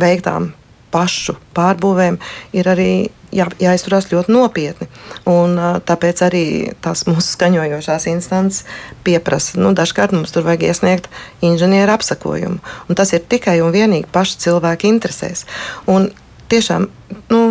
veiktām 0.00 0.52
pašu 0.90 1.36
pārbūvēm 1.54 2.18
ir 2.56 2.68
arī 2.70 2.92
jā, 3.34 3.46
jāizturās 3.62 4.08
ļoti 4.10 4.34
nopietni. 4.34 4.88
Un, 5.30 5.54
uh, 5.58 5.78
tāpēc 5.86 6.22
arī 6.26 6.44
tās 6.82 7.06
mūsu 7.08 7.36
skaņojošās 7.36 8.08
instances 8.10 8.64
pieprasa, 9.06 9.58
nu, 9.62 9.74
dažkārt 9.76 10.14
mums 10.16 10.34
tur 10.34 10.46
vajag 10.48 10.66
iesniegt 10.70 11.10
inženieru 11.46 11.94
apsakojumu. 11.94 12.58
Un 12.88 12.98
tas 12.98 13.14
ir 13.14 13.22
tikai 13.22 13.60
un 13.64 13.74
vienīgi 13.74 14.10
pašu 14.12 14.40
cilvēku 14.46 14.90
interesēs. 14.90 15.46
Un 15.90 16.10
tiešām, 16.50 16.90
nu, 17.30 17.44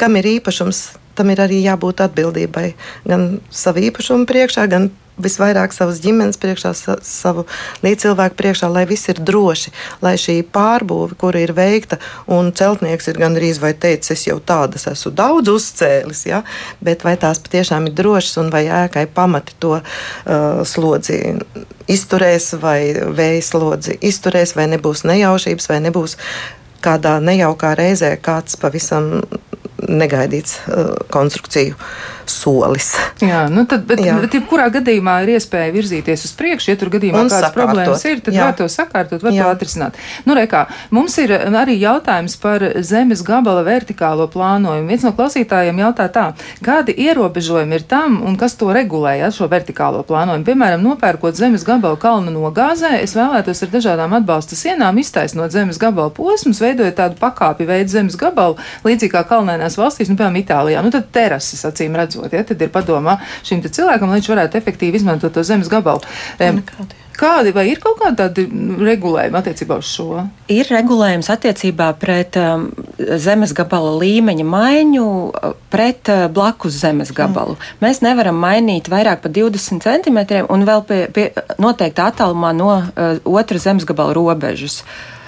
kam 0.00 0.16
ir 0.20 0.28
īpašums, 0.38 0.82
tam 1.18 1.32
ir 1.32 1.42
arī 1.44 1.60
jābūt 1.64 2.02
atbildībai 2.06 2.72
gan 3.08 3.38
savu 3.52 3.84
īpašumu 3.88 4.28
priekšā, 4.28 4.66
gan 4.72 4.90
visvairāk 5.20 5.74
savas 5.76 6.00
ģimenes 6.02 6.38
priekšā, 6.40 6.72
savu 7.04 7.44
līdzcilvēku 7.84 8.36
priekšā, 8.38 8.68
lai 8.72 8.84
viss 8.88 9.10
ir 9.12 9.20
droši, 9.20 9.72
lai 10.04 10.14
šī 10.20 10.38
pārbūve, 10.54 11.18
kura 11.20 11.42
ir 11.42 11.52
veikta, 11.56 11.98
un 12.32 12.48
celtnieks 12.56 13.10
ir 13.12 13.20
gandrīz 13.20 13.60
vai 13.62 13.74
teicis, 13.76 14.14
es 14.16 14.24
jau 14.30 14.38
tādas 14.40 14.88
esmu 14.90 15.12
daudz 15.18 15.52
uzcēlis, 15.52 16.24
ja? 16.30 16.42
bet 16.80 17.04
vai 17.04 17.18
tās 17.20 17.42
patiešām 17.44 17.90
ir 17.90 17.96
drošas 17.98 18.40
un 18.42 18.50
vai 18.54 18.64
ēkai 18.66 19.04
pamati 19.12 19.56
to 19.62 19.76
uh, 19.78 20.64
slodzi 20.68 21.20
izturēs, 21.92 22.54
vai 22.62 22.80
vēja 23.12 23.44
slodzi 23.52 23.98
izturēs, 24.00 24.56
vai 24.56 24.70
nebūs 24.72 25.04
nejaušības, 25.08 25.68
vai 25.68 25.80
nebūs 25.90 26.16
kādā 26.82 27.18
nejaukā 27.22 27.76
reizē 27.78 28.16
kāds 28.18 28.56
pavisam 28.58 29.20
negaidīts 29.88 30.60
uh, 30.68 30.92
konstrukciju 31.12 31.76
solis. 32.26 32.92
Jā, 33.22 33.46
nu 33.50 33.64
tad, 33.68 33.84
bet, 33.88 34.00
Jā. 34.02 34.16
bet 34.22 34.34
jebkurā 34.36 34.68
gadījumā 34.72 35.18
ir 35.24 35.34
iespēja 35.36 35.72
virzīties 35.74 36.24
uz 36.28 36.34
priekšu. 36.38 36.72
Ja 36.72 36.78
tur 36.80 36.92
gadījumā 36.92 37.24
un 37.24 37.30
kādas 37.30 37.48
sakārtot. 37.48 37.58
problēmas 37.58 38.04
ir, 38.08 38.22
tad 38.24 38.36
Jā. 38.36 38.46
var 38.46 38.56
to 38.58 38.68
sakārtot, 38.70 39.24
var 39.24 39.34
Jā. 39.34 39.42
to 39.42 39.56
atrisināt. 39.56 39.98
Nu, 40.28 40.36
rekā, 40.38 40.64
mums 40.94 41.16
ir 41.22 41.34
arī 41.34 41.76
jautājums 41.80 42.36
par 42.42 42.64
zemes 42.86 43.24
gabala 43.26 43.64
vertikālo 43.66 44.28
plānojumu. 44.32 44.88
Viens 44.90 45.06
no 45.06 45.12
klausītājiem 45.18 45.82
jautā 45.82 46.08
tā, 46.12 46.26
kādi 46.64 46.94
ierobežojumi 47.06 47.78
ir 47.78 47.86
tam 47.90 48.20
un 48.26 48.38
kas 48.40 48.56
to 48.60 48.70
regulē, 48.74 49.16
ja 49.20 49.32
šo 49.34 49.48
vertikālo 49.50 50.04
plānojumu? 50.06 50.46
Piemēram, 50.46 50.82
nopērkot 50.86 51.38
zemes 51.38 51.66
gabalu 51.66 51.98
kalnu 52.00 52.34
nogāzē, 52.34 52.94
es 53.02 53.16
vēlētos 53.18 53.66
ar 53.66 53.72
dažādām 53.74 54.16
atbalsta 54.18 54.58
sienām 54.58 54.98
iztaisnot 55.02 55.54
zemes 55.54 55.80
gabalu 55.82 56.14
posmus, 56.14 56.62
veidojot 56.62 56.96
tādu 56.98 57.18
pakāpi 57.20 57.66
veidu 57.68 57.96
zemes 57.96 58.18
gabalu, 58.20 58.58
līdzīgi 58.86 59.12
kā 59.12 59.24
kalnēnās 59.28 59.61
citās 59.62 59.78
valstīs, 59.78 60.10
nu, 60.10 60.18
piemēram, 60.18 60.40
Itālijā, 60.42 60.82
nu, 60.82 60.90
tad 60.92 61.10
terases 61.14 61.62
acīm 61.68 61.94
redzot, 61.98 62.32
ja, 62.32 62.42
tad 62.46 62.60
ir 62.62 62.72
padomā 62.72 63.18
šim 63.46 63.62
cilvēkam, 63.62 64.10
lai 64.10 64.20
viņš 64.20 64.32
varētu 64.32 64.58
efektīvi 64.58 64.98
izmantot 64.98 65.32
to 65.32 65.44
zemes 65.46 65.70
gabalu. 65.70 66.02
Um, 66.40 66.62
Kādi 67.12 67.52
vai 67.52 67.66
ir 67.68 67.76
kaut 67.76 67.98
kādi 68.00 68.46
regulējumi 68.80 69.36
attiecībā 69.36 69.76
uz 69.82 69.90
šo? 69.92 70.22
Ir 70.50 70.64
regulējums 70.72 71.28
attiecībā 71.34 71.90
pret 72.00 72.38
um, 72.40 72.64
zemes 73.20 73.52
gabala 73.52 73.92
līmeņa 74.00 74.46
maiņu, 74.48 75.06
pret 75.70 76.08
uh, 76.08 76.24
blakus 76.32 76.80
zemes 76.80 77.12
gabalu. 77.12 77.58
Mm. 77.58 77.84
Mēs 77.84 78.00
nevaram 78.02 78.40
mainīt 78.40 78.88
vairāk 78.90 79.20
par 79.26 79.36
20 79.36 79.84
centimetriem 79.84 80.48
un 80.48 80.64
vēl 80.64 80.86
pie, 80.88 81.02
pie 81.12 81.28
noteikta 81.60 82.08
attālumā 82.08 82.56
no 82.56 82.78
uh, 82.80 83.18
otra 83.28 83.60
zemes 83.60 83.84
gabala 83.84 84.16
robežas. 84.16 84.80
Uh, 84.80 85.21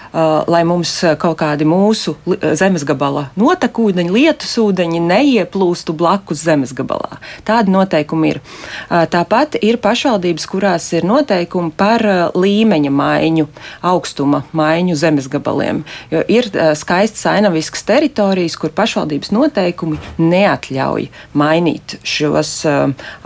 lai 0.46 0.62
mums 0.66 0.92
uh, 1.03 1.14
kaut 1.18 1.38
kādi 1.40 1.66
mūsu 1.66 2.14
uh, 2.14 2.44
zemes 2.55 2.85
gabala 2.87 3.27
notekūdeņi, 3.40 4.12
lietus 4.14 4.53
ūdeņi 4.62 5.00
neieplūstu 5.03 5.94
blakus 5.98 6.44
zemes 6.46 6.74
gabalā. 6.77 7.18
Tādi 7.46 7.72
noteikumi 7.74 8.35
ir. 8.35 8.40
Tāpat 8.88 9.57
ir 9.64 9.79
pašvaldības, 9.83 10.46
kurās 10.50 10.87
ir 10.94 11.07
noteikumi 11.09 11.72
par 11.77 12.05
līmeņa 12.37 12.92
maiņu, 12.94 13.46
augstuma 13.90 14.44
maiņu 14.57 14.96
zemes 14.98 15.29
gabaliem. 15.33 15.83
Jo 16.12 16.22
ir 16.31 16.48
skaistas 16.79 17.24
ainaviskas 17.33 17.85
teritorijas, 17.88 18.57
kur 18.61 18.72
pašvaldības 18.77 19.33
noteikumi 19.35 19.98
neatļauj 20.20 21.09
mainīt 21.35 21.98
šos 22.07 22.55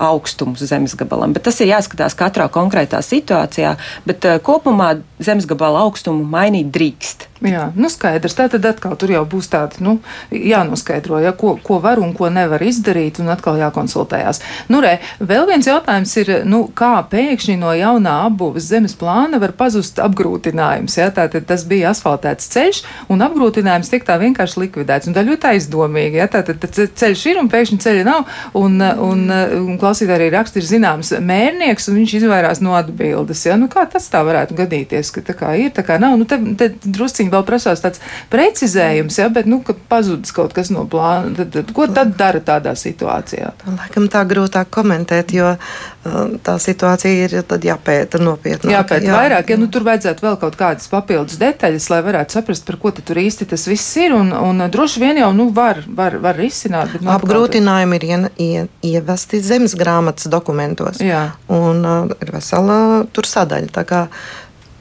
augstumus 0.09 0.64
zemes 0.68 0.96
gabalam. 0.98 1.35
Bet 1.37 1.46
tas 1.48 1.61
ir 1.61 1.72
jāskatās 1.72 2.16
katrā 2.18 2.48
konkrētā 2.53 3.03
situācijā, 3.05 3.77
bet 4.09 4.27
kopumā 4.46 4.94
zemes 5.22 5.48
gabala 5.48 5.85
augstumu 5.87 6.24
mainīt 6.29 6.72
drīkst. 6.79 7.28
Jā, 7.38 7.68
nu 7.79 7.87
skaidrs. 7.87 8.35
Tā 8.35 8.48
tad 8.51 8.64
atkal 8.66 8.96
tur 8.98 9.12
jau 9.12 9.22
būs 9.31 9.46
tāda, 9.53 9.79
nu, 9.85 9.98
jānoskaidro, 10.35 11.20
ja, 11.22 11.31
ko, 11.38 11.53
ko 11.62 11.79
var 11.83 12.01
un 12.03 12.11
ko 12.16 12.27
nevar 12.35 12.62
izdarīt, 12.66 13.20
un 13.22 13.31
atkal 13.31 13.61
jākonsultējās. 13.61 14.40
Nu, 14.72 14.81
re, 14.83 14.96
vēl 15.22 15.46
viens 15.46 15.68
jautājums 15.68 16.14
ir, 16.18 16.33
nu, 16.48 16.64
kā 16.74 16.96
pēkšņi 17.11 17.55
no 17.61 17.70
jaunā 17.79 18.16
apbūves 18.27 18.66
zemes 18.72 18.96
plāna 18.98 19.38
var 19.38 19.55
pazust 19.59 20.01
apgrūtinājums. 20.03 20.96
Ja? 20.98 21.12
Tātad 21.14 21.46
tas 21.46 21.62
bija 21.68 21.92
asfaltēts 21.92 22.51
ceļš, 22.57 22.83
un 23.14 23.22
apgrūtinājums 23.29 23.92
tiek 23.92 24.07
tā 24.09 24.18
vienkārši 24.18 24.64
likvidēts. 24.64 25.07
Un 25.07 25.14
tā 25.14 25.22
ļoti 25.29 25.53
aizdomīgi. 25.53 26.18
Ja? 26.18 26.27
Tātad 26.33 26.66
ceļš 26.74 27.24
ir 27.31 27.40
un 27.44 27.53
pēkšņi 27.55 27.81
ceļa 27.87 28.05
nav, 28.09 28.27
un, 28.59 28.83
un, 28.83 29.24
un 29.62 29.79
klausītāji 29.79 30.18
arī 30.18 30.33
raksta, 30.35 30.59
ir 30.59 30.66
zināms 30.72 31.14
mērnieks, 31.22 31.87
un 31.87 32.01
viņš 32.03 32.18
izvairās 32.18 32.64
no 32.66 32.74
atbildes. 32.79 33.46
Ja? 33.46 33.55
Nu, 33.61 33.70
kā 33.70 33.87
tas 33.87 34.11
tā 34.11 34.27
varētu 34.27 34.59
gadīties, 34.59 35.14
ka 35.14 35.22
tā 35.31 35.38
kā 35.38 35.55
ir, 35.62 35.70
tā 35.79 35.87
kā 35.87 36.03
nav? 36.03 36.18
Nu, 36.18 36.27
te, 36.27 36.40
te 36.59 36.72
drusciņi 36.83 37.28
vēl 37.33 37.45
prasās 37.49 37.83
tāds 37.85 38.03
precizējums, 38.33 39.19
ja, 39.21 39.29
bet, 39.33 39.49
nu, 39.51 39.61
kad 39.67 39.79
pazudis 39.91 40.35
kaut 40.35 40.55
kas 40.57 40.73
no 40.75 40.85
plāna, 40.91 41.35
tad, 41.38 41.53
tad 41.55 41.73
ko 41.77 41.88
tad 41.93 42.14
dara 42.19 42.41
tādā 42.45 42.75
situācijā? 42.79 43.53
Laikam 43.69 44.09
tā 44.12 44.25
grūtāk 44.29 44.71
komentēt, 44.75 45.33
jo 45.37 45.55
uh, 45.55 46.19
tā 46.45 46.57
situācija 46.62 47.29
ir 47.29 47.37
jāpēta 47.69 48.21
nopietni. 48.23 48.73
Jāpēta 48.75 49.09
jā. 49.09 49.17
vairāk, 49.17 49.53
ja 49.53 49.61
nu, 49.61 49.69
tur 49.73 49.87
vajadzētu 49.88 50.27
vēl 50.27 50.38
kaut 50.43 50.59
kādas 50.61 50.91
papildus 50.93 51.38
detaļas, 51.41 51.91
lai 51.93 52.01
varētu 52.07 52.38
saprast, 52.38 52.67
par 52.69 52.81
ko 52.83 52.93
tur 52.99 53.21
īsti 53.21 53.49
tas 53.53 53.69
viss 53.71 53.97
ir, 54.01 54.14
un, 54.17 54.33
un 54.33 54.67
droši 54.73 55.03
vien 55.03 55.23
jau 55.23 55.31
nu, 55.37 55.49
var, 55.55 55.83
var, 55.87 56.19
var 56.23 56.38
risināt. 56.38 56.93
Bet, 56.95 57.05
nu, 57.05 57.12
Apgrūtinājumi 57.14 58.01
ir 58.01 58.09
ie, 58.09 58.19
ie, 58.49 58.67
ievesti 58.95 59.43
zemes 59.45 59.77
grāmatas 59.79 60.31
dokumentos, 60.33 61.03
jā. 61.05 61.29
un 61.53 61.85
uh, 61.85 62.19
ir 62.23 62.35
vesela 62.35 62.79
tur 63.12 63.29
sadaļa 63.29 63.73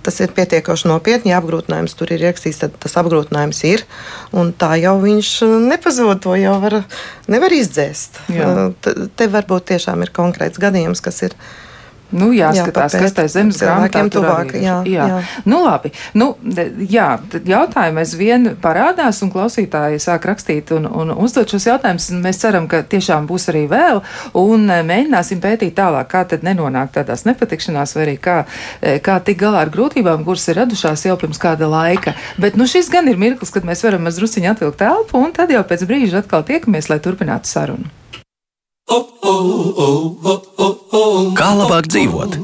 tas 0.07 0.21
ir 0.23 0.31
pietiekoši 0.35 0.87
nopietni. 0.87 1.33
Ja 1.33 1.41
apgrūtinājums 1.41 1.97
tur 1.99 2.13
ir 2.15 2.23
ierakstīts, 2.23 2.61
tad 2.63 2.79
tas 2.79 2.95
apgrūtinājums 3.01 3.61
ir. 3.67 3.83
Tā 4.61 4.71
jau 4.79 4.95
viņš 5.03 5.31
uh, 5.43 5.55
nepazūd, 5.67 6.23
to 6.23 6.37
jau 6.39 6.57
var, 6.63 6.79
nevar 7.27 7.55
izdzēst. 7.57 8.21
Jā. 8.31 8.49
Uh, 8.71 9.07
te 9.19 9.27
varbūt 9.33 9.73
tiešām 9.73 10.07
ir 10.07 10.13
konkrēts 10.15 10.61
gadījums, 10.63 11.03
kas 11.03 11.25
ir 11.27 11.35
Nu, 12.15 12.29
jāskatās, 12.31 12.95
jā, 12.95 13.01
kas 13.03 13.15
tā 13.15 13.25
zemes 13.31 13.57
grāmatā 13.59 14.05
tuvāk. 14.11 14.53
Jā, 14.55 14.77
jā. 14.87 15.07
jā. 15.11 15.17
Nu, 15.49 15.59
labi. 15.65 15.91
Nu, 16.15 16.29
jā, 16.87 17.07
jautājumi 17.35 18.03
aizvien 18.03 18.49
parādās, 18.63 19.19
un 19.25 19.31
klausītāji 19.33 19.99
sāk 19.99 20.29
rakstīt 20.29 20.71
un, 20.75 20.87
un 20.87 21.11
uzdot 21.11 21.51
šos 21.51 21.67
jautājumus. 21.67 22.09
Mēs 22.23 22.39
ceram, 22.43 22.69
ka 22.71 22.79
tiešām 22.87 23.27
būs 23.27 23.49
arī 23.51 23.65
vēl, 23.71 23.99
un 24.39 24.65
e, 24.71 24.79
mēģināsim 24.87 25.43
pētīt 25.43 25.75
tālāk, 25.77 26.07
kā 26.13 26.23
tad 26.31 26.47
nenonākt 26.47 26.95
tādās 27.01 27.25
nepatikšanās, 27.27 27.97
vai 27.97 28.05
arī 28.05 28.15
kā, 28.23 28.37
e, 28.79 28.97
kā 29.03 29.19
tik 29.27 29.41
galā 29.43 29.65
ar 29.65 29.73
grūtībām, 29.73 30.23
kuras 30.27 30.47
ir 30.47 30.61
radušās 30.61 31.07
jau 31.09 31.19
pirms 31.19 31.43
kāda 31.43 31.67
laika. 31.71 32.15
Bet 32.39 32.55
nu, 32.55 32.69
šis 32.71 32.91
gan 32.93 33.11
ir 33.11 33.19
mirklis, 33.19 33.51
kad 33.51 33.67
mēs 33.67 33.83
varam 33.83 34.07
mazliet 34.07 34.47
atvilkt 34.47 34.79
telpu, 34.79 35.19
un 35.19 35.35
tad 35.35 35.51
jau 35.51 35.63
pēc 35.67 35.83
brīža 35.89 36.23
atkal 36.23 36.47
tiekamies, 36.47 36.87
lai 36.91 37.03
turpinātu 37.03 37.51
sarunu. 37.51 37.91
Kā 41.37 41.49
labāk 41.59 41.89
dzīvot? 41.91 42.37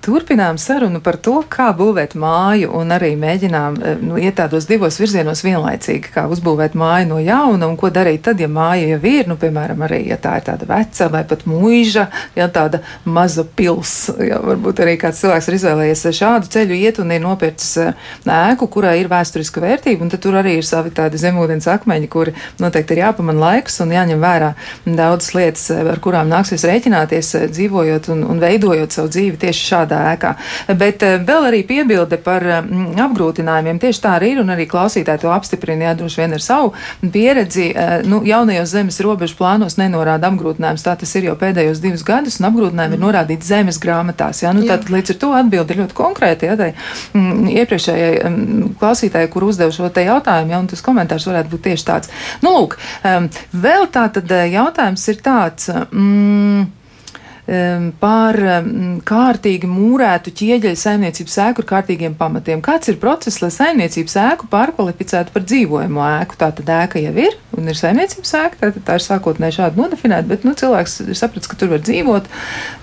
Turpinām 0.00 0.56
sarunu 0.56 0.96
par 1.04 1.18
to, 1.20 1.42
kā 1.52 1.66
būvēt 1.76 2.14
māju, 2.16 2.70
un 2.78 2.88
arī 2.94 3.10
mēģinām 3.20 3.74
eh, 3.84 3.98
nu, 4.00 4.14
iet 4.16 4.38
tādos 4.38 4.64
divos 4.64 4.96
virzienos 4.96 5.42
vienlaicīgi, 5.44 6.08
kā 6.14 6.22
uzbūvēt 6.32 6.72
māju 6.80 7.10
no 7.10 7.18
jauna, 7.20 7.68
un 7.68 7.76
ko 7.76 7.90
darīt 7.92 8.22
tad, 8.24 8.40
ja 8.40 8.48
māja 8.48 8.94
jau 8.94 9.00
ir, 9.10 9.28
nu, 9.28 9.36
piemēram, 9.36 9.84
arī, 9.84 9.98
ja 10.08 10.16
tā 10.16 10.38
ir 10.40 10.46
tāda 10.46 10.64
veca 10.70 11.08
vai 11.12 11.20
pat 11.28 11.44
mūža, 11.44 12.06
ja 12.38 12.46
tāda 12.48 12.80
maza 13.04 13.44
pils, 13.44 13.92
ja 14.24 14.38
varbūt 14.40 14.80
arī 14.86 14.94
kāds 15.02 15.20
cilvēks 15.20 15.50
ir 15.50 15.58
izvēlējies 15.58 16.06
šādu 16.16 16.48
ceļu 16.56 16.80
iet 16.80 17.02
un 17.04 17.12
ir 17.12 17.20
nopircis 17.26 17.76
eh, 17.84 18.08
ēku, 18.24 18.70
kurai 18.72 18.96
ir 19.02 19.12
vēsturiska 19.12 19.60
vērtība, 19.66 20.06
un 20.06 20.14
tad 20.14 20.24
tur 20.24 20.40
arī 20.40 20.56
ir 20.62 20.68
savi 20.70 20.94
tādi 20.96 21.20
zemūdens 21.20 21.68
akmeņi, 21.74 22.08
kuri 22.08 22.36
noteikti 22.62 22.96
ir 22.96 23.02
jāpaman 23.04 23.44
laiks 23.44 23.76
un 23.84 23.92
jāņem 23.92 24.24
vērā 24.24 24.54
daudzas 24.88 25.36
lietas, 25.36 25.68
eh, 25.76 25.84
ar 25.92 26.00
kurām 26.00 26.32
nāksies 26.32 26.64
rēķināties, 26.72 27.36
dzīvojot 27.52 28.10
un, 28.16 28.24
un 28.32 28.40
veidojot 28.40 28.96
savu 28.96 29.12
dzīvi 29.12 29.44
tieši 29.44 29.68
šādā 29.74 29.89
šādā 29.90 30.14
ēkā. 30.14 30.34
Bet 30.78 31.02
eh, 31.02 31.18
vēl 31.26 31.48
arī 31.50 31.62
piebilde 31.66 32.18
par 32.22 32.42
mm, 32.62 32.94
apgrūtinājumiem. 33.00 33.80
Tieši 33.82 34.02
tā 34.02 34.14
arī 34.18 34.34
ir, 34.34 34.42
un 34.42 34.50
arī 34.54 34.66
klausītāji 34.70 35.22
to 35.24 35.32
apstiprina, 35.32 35.90
jā, 35.90 35.96
droši 35.98 36.20
vien 36.22 36.36
ar 36.36 36.44
savu 36.44 36.72
pieredzi. 37.12 37.70
Eh, 37.74 37.94
nu, 38.08 38.22
jaunajos 38.26 38.72
zemes 38.74 39.00
robežu 39.04 39.36
plānos 39.38 39.78
nenorāda 39.80 40.30
apgrūtinājums. 40.30 40.84
Tā 40.86 40.96
tas 41.00 41.14
ir 41.16 41.30
jau 41.30 41.36
pēdējos 41.40 41.82
divus 41.82 42.04
gadus, 42.06 42.40
un 42.40 42.50
apgrūtinājumi 42.50 42.98
ir 42.98 43.04
norādīti 43.04 43.50
zemes 43.50 43.80
grāmatās. 43.82 44.44
Jā, 44.44 44.54
nu, 44.56 44.64
jā. 44.64 44.76
Tātad 44.76 44.94
līdz 44.94 45.14
ar 45.14 45.20
to 45.24 45.32
atbildi 45.40 45.76
ir 45.76 45.82
ļoti 45.84 45.98
konkrēti. 45.98 46.50
Jā, 46.50 46.58
tai, 46.60 46.72
mm, 47.14 47.50
iepriekšējai 47.60 48.12
mm, 48.30 48.74
klausītājai, 48.80 49.30
kur 49.32 49.48
uzdev 49.50 49.74
šo 49.74 49.90
te 49.94 50.06
jautājumu, 50.06 50.54
jā, 50.54 50.62
un 50.62 50.70
tas 50.70 50.84
komentārs 50.84 51.28
varētu 51.30 51.54
būt 51.54 51.66
tieši 51.70 51.88
tāds. 51.88 52.12
Nu, 52.44 52.54
lūk, 52.56 52.76
um, 53.06 53.30
vēl 53.64 53.88
tā 53.92 54.06
tad 54.14 54.36
eh, 54.36 54.50
jautājums 54.54 55.08
ir 55.10 55.24
tāds. 55.24 55.72
Mm, 55.90 56.68
par 58.00 58.36
kārtīgi 59.08 59.68
mūrētu 59.70 60.32
ķieģeļu 60.38 60.78
saimniecības 60.78 61.38
ēku 61.46 61.64
ar 61.64 61.68
kārtīgiem 61.70 62.14
pamatiem. 62.18 62.60
Kāds 62.62 62.92
ir 62.92 62.98
process, 63.02 63.40
lai 63.42 63.50
saimniecības 63.54 64.16
ēku 64.22 64.50
pārkvalificētu 64.52 65.34
par 65.34 65.46
dzīvojamo 65.48 66.04
ēku? 66.20 66.38
Tā 66.40 66.50
tad 66.58 66.70
ēka 66.76 67.02
jau 67.02 67.14
ir 67.24 67.38
un 67.56 67.70
ir 67.70 67.78
saimniecības 67.78 68.34
ēka, 68.42 68.60
tā, 68.60 68.84
tā 68.86 68.98
ir 68.98 69.06
sākotnēji 69.06 69.58
šādi 69.58 69.80
nodefinēta, 69.80 70.28
bet 70.30 70.46
nu, 70.46 70.54
cilvēks 70.58 71.00
ir 71.08 71.18
sapratis, 71.18 71.50
ka 71.50 71.58
tur 71.58 71.72
var 71.74 71.82
dzīvot, 71.86 72.30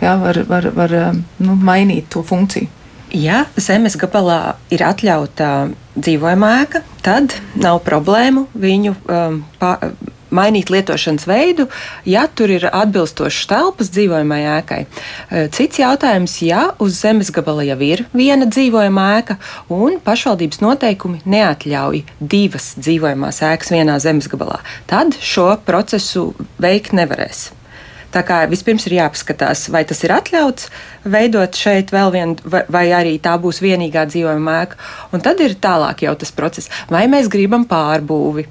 jā, 0.04 0.18
var, 0.24 0.42
var, 0.50 0.72
var 0.76 0.98
nu, 1.14 1.56
mainīt 1.56 2.12
to 2.14 2.26
funkciju. 2.26 2.74
Ja 3.16 3.46
zemes 3.56 3.96
gabalā 3.96 4.58
ir 4.74 4.84
atļauta 4.84 5.70
dzīvojamā 5.96 6.50
ēka, 6.66 6.84
tad 7.06 7.38
nav 7.56 7.80
problēmu 7.86 8.50
viņu 8.60 8.98
um, 9.08 9.42
pār 9.62 9.94
mainīt 10.32 10.72
lietošanas 10.74 11.28
veidu, 11.30 11.68
ja 12.06 12.28
tur 12.28 12.52
ir 12.54 12.68
atbilstošas 12.72 13.50
telpas 13.50 13.92
dzīvojamai 13.96 14.42
ēkai. 14.58 14.80
Eh, 14.86 15.50
cits 15.54 15.82
jautājums, 15.82 16.38
ja 16.46 16.72
uz 16.84 17.00
zemes 17.02 17.32
gabala 17.34 17.66
jau 17.68 17.80
ir 17.86 18.06
viena 18.14 18.48
dzīvojama 18.50 19.08
ēka 19.18 19.38
un 19.74 20.00
pašvaldības 20.04 20.64
noteikumi 20.64 21.22
neatļauj 21.26 22.04
divas 22.20 22.74
dzīvojamās 22.80 23.44
ēkas 23.52 23.74
vienā 23.76 24.00
zemes 24.04 24.30
gabalā, 24.32 24.60
tad 24.88 25.18
šo 25.22 25.54
procesu 25.66 26.34
veikt 26.60 26.96
nevarēs. 26.98 27.52
Tā 28.14 28.24
kā 28.24 28.40
vispirms 28.48 28.86
ir 28.88 28.96
jāpaskatās, 29.02 29.66
vai 29.74 29.84
tas 29.88 30.00
ir 30.06 30.14
atļauts 30.16 30.70
veidot 31.12 31.58
šeit 31.60 31.92
vēl 31.92 32.14
vienu, 32.16 32.38
vai, 32.48 32.64
vai 32.72 32.86
arī 32.96 33.18
tā 33.22 33.36
būs 33.42 33.60
vienīgā 33.62 34.06
dzīvojama 34.08 34.56
ēka. 34.64 34.80
Un 35.12 35.24
tad 35.26 35.44
ir 35.44 35.58
tālāk 35.62 36.06
jau 36.08 36.16
tas 36.16 36.32
process, 36.36 36.72
vai 36.90 37.04
mēs 37.12 37.28
gribam 37.32 37.68
pārbūvi, 37.68 38.48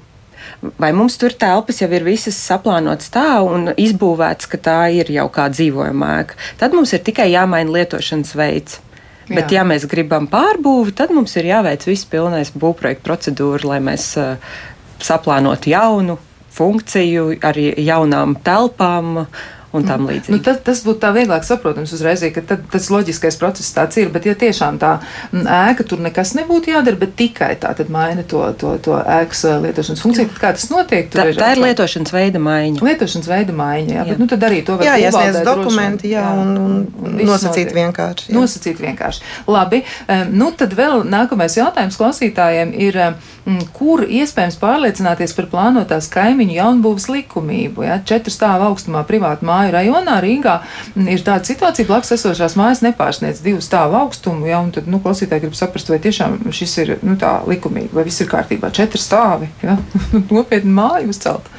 vai 0.61 0.91
mums 0.95 1.17
tur 1.21 1.33
telpas 1.37 1.81
jau 1.81 1.89
ir 1.93 2.05
visas 2.05 2.37
saplānotas 2.49 3.11
tā 3.13 3.39
un 3.45 3.71
izbūvētas, 3.77 4.49
ka 4.51 4.59
tā 4.69 4.79
ir 4.95 5.11
jau 5.13 5.27
kā 5.33 5.47
dzīvojama 5.53 6.11
ēka. 6.21 6.37
Tad 6.61 6.75
mums 6.77 6.93
ir 6.95 7.03
tikai 7.05 7.29
jāmaina 7.31 7.73
lietošanas 7.77 8.35
veids. 8.37 8.79
Jā. 9.27 9.35
Bet, 9.35 9.51
ja 9.51 9.65
mēs 9.67 9.83
gribam 9.91 10.29
pārbūvi, 10.31 10.95
tad 10.95 11.11
mums 11.11 11.35
ir 11.35 11.49
jāveic 11.49 11.83
viss 11.89 12.07
pilnais 12.07 12.53
būvprojekta 12.55 13.03
procedūra, 13.03 13.73
lai 13.73 13.81
mēs 13.83 14.13
uh, 14.21 14.55
saplānotu 15.03 15.73
jaunu 15.73 16.15
funkciju 16.57 17.33
ar 17.45 17.59
jaunām 17.59 18.37
telpām. 18.45 19.25
Uh, 19.25 19.45
un 19.75 19.83
tam 19.87 20.03
mm. 20.03 20.09
līdzīgi. 20.11 20.33
Nu, 20.35 20.39
tas, 20.43 20.59
tas 20.63 20.81
būtu 20.85 21.01
tā 21.03 21.11
vieglāk 21.15 21.43
saprotams 21.47 21.91
uzreiz, 21.95 22.23
ka 22.33 22.43
tad, 22.47 22.63
tas 22.71 22.87
loģiskais 22.93 23.37
process 23.39 23.73
tāds 23.75 23.99
ir, 23.99 24.11
bet 24.13 24.27
ja 24.27 24.35
tiešām 24.39 24.79
tā 24.81 24.93
mm, 25.33 25.43
ēka 25.57 25.85
tur 25.87 26.01
nekas 26.03 26.33
nebūtu 26.37 26.71
jādara, 26.71 26.99
bet 26.99 27.15
tikai 27.19 27.51
tā 27.59 27.73
tad 27.77 27.91
maina 27.93 28.23
to, 28.27 28.43
to, 28.59 28.75
to 28.83 28.95
ēkas 29.01 29.43
lietošanas 29.65 30.03
funkciju, 30.03 30.31
tad 30.31 30.41
kā 30.43 30.53
tas 30.55 30.69
notiek? 30.71 31.09
Tā, 31.11 31.27
ir, 31.31 31.39
tā 31.39 31.51
ir 31.55 31.63
lietošanas 31.65 32.15
veida 32.15 32.41
maiņa. 32.43 32.83
Lietošanas 32.87 33.31
veida 33.31 33.55
maiņa, 33.57 33.91
jā, 33.91 33.99
jā. 33.99 34.07
bet 34.11 34.23
nu 34.23 34.29
tad 34.31 34.47
arī 34.47 34.61
to 34.67 34.77
var 34.79 34.89
jā, 34.89 34.95
iesniedz 35.03 35.41
dokumenti, 35.47 36.13
jā, 36.15 36.23
jā, 36.23 36.33
un, 36.39 36.53
un, 36.63 36.77
un 37.03 37.19
nosacīt 37.27 37.67
notiek. 37.67 37.77
vienkārši. 37.81 38.29
Jā. 38.31 38.37
Nosacīt 38.39 38.83
vienkārši. 38.83 39.25
Labi, 39.51 39.83
nu 40.31 40.51
tad 40.57 40.75
vēl 40.77 41.03
nākamais 41.11 41.59
jautājums 41.59 41.99
klausītājiem 41.99 42.71
ir, 42.87 43.01
kur 43.75 44.03
iespējams 44.03 44.59
pārliecināties 44.59 45.35
par 45.37 45.47
plānotās 45.51 46.09
kaimiņu 46.11 46.57
jaunbūvas 46.57 47.07
likumību, 47.11 47.85
ja? 47.87 47.99
četru 48.07 48.33
stāvu 48.33 48.67
augstumā 48.71 49.03
privātu 49.07 49.47
māju 49.47 49.56
māju 49.57 49.73
rajonā 49.73 50.17
Rīgā 50.23 50.55
ir 51.03 51.23
tāda 51.25 51.43
situācija, 51.49 51.87
blakus 51.89 52.13
esošās 52.15 52.57
mājas 52.59 52.83
nepārsniedz 52.85 53.41
divu 53.45 53.61
stāvu 53.65 53.97
augstumu, 54.03 54.47
ja, 54.49 54.61
un 54.63 54.71
tad, 54.75 54.87
nu, 54.91 55.01
klausītāji 55.03 55.47
grib 55.47 55.57
saprast, 55.57 55.89
vai 55.91 55.99
tiešām 56.03 56.39
šis 56.55 56.77
ir, 56.83 56.95
nu, 57.01 57.17
tā 57.19 57.39
likumīgi, 57.49 57.91
vai 57.97 58.05
viss 58.07 58.21
ir 58.23 58.29
kārtībā. 58.31 58.71
Četri 58.75 59.01
stāvi, 59.01 59.49
ja, 59.65 59.79
nopietni 60.37 60.73
māju 60.77 61.13
uzcelt. 61.13 61.49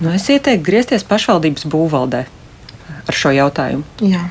Nu, 0.00 0.14
es 0.16 0.28
ieteiktu 0.32 0.64
griezties 0.64 1.04
pašvaldības 1.04 1.66
būvvaldē 1.68 2.24
ar 3.10 3.16
šo 3.16 3.34
jautājumu. 3.36 3.84
Jā. 4.06 4.22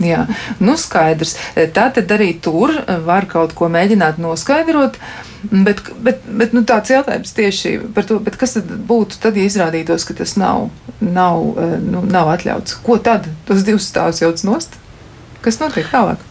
Jā, 0.00 0.22
nu 0.64 0.76
skaidrs. 0.80 1.34
Tā 1.76 1.90
tad 1.92 2.12
arī 2.14 2.30
tur 2.40 2.72
var 3.04 3.26
kaut 3.28 3.52
ko 3.56 3.68
mēģināt 3.72 4.20
noskaidrot. 4.22 4.96
Bet, 5.50 5.82
bet, 6.04 6.22
bet 6.24 6.54
nu, 6.56 6.62
tāds 6.68 6.92
jautājums 6.92 7.34
tieši 7.36 7.74
par 7.96 8.06
to, 8.08 8.18
kas 8.40 8.56
tad 8.58 8.70
būtu, 8.88 9.18
tad, 9.20 9.36
ja 9.36 9.48
izrādītos, 9.48 10.04
ka 10.08 10.16
tas 10.16 10.36
nav, 10.40 10.68
nav, 11.00 11.60
nu, 11.84 12.04
nav 12.08 12.32
atļauts. 12.36 12.78
Ko 12.84 12.96
tad? 13.00 13.28
Tas 13.48 13.64
divs 13.66 13.88
stāvs 13.92 14.22
jauc 14.24 14.40
nost? 14.48 14.76
Kas 15.44 15.60
notiek 15.60 15.88
tālāk? 15.92 16.24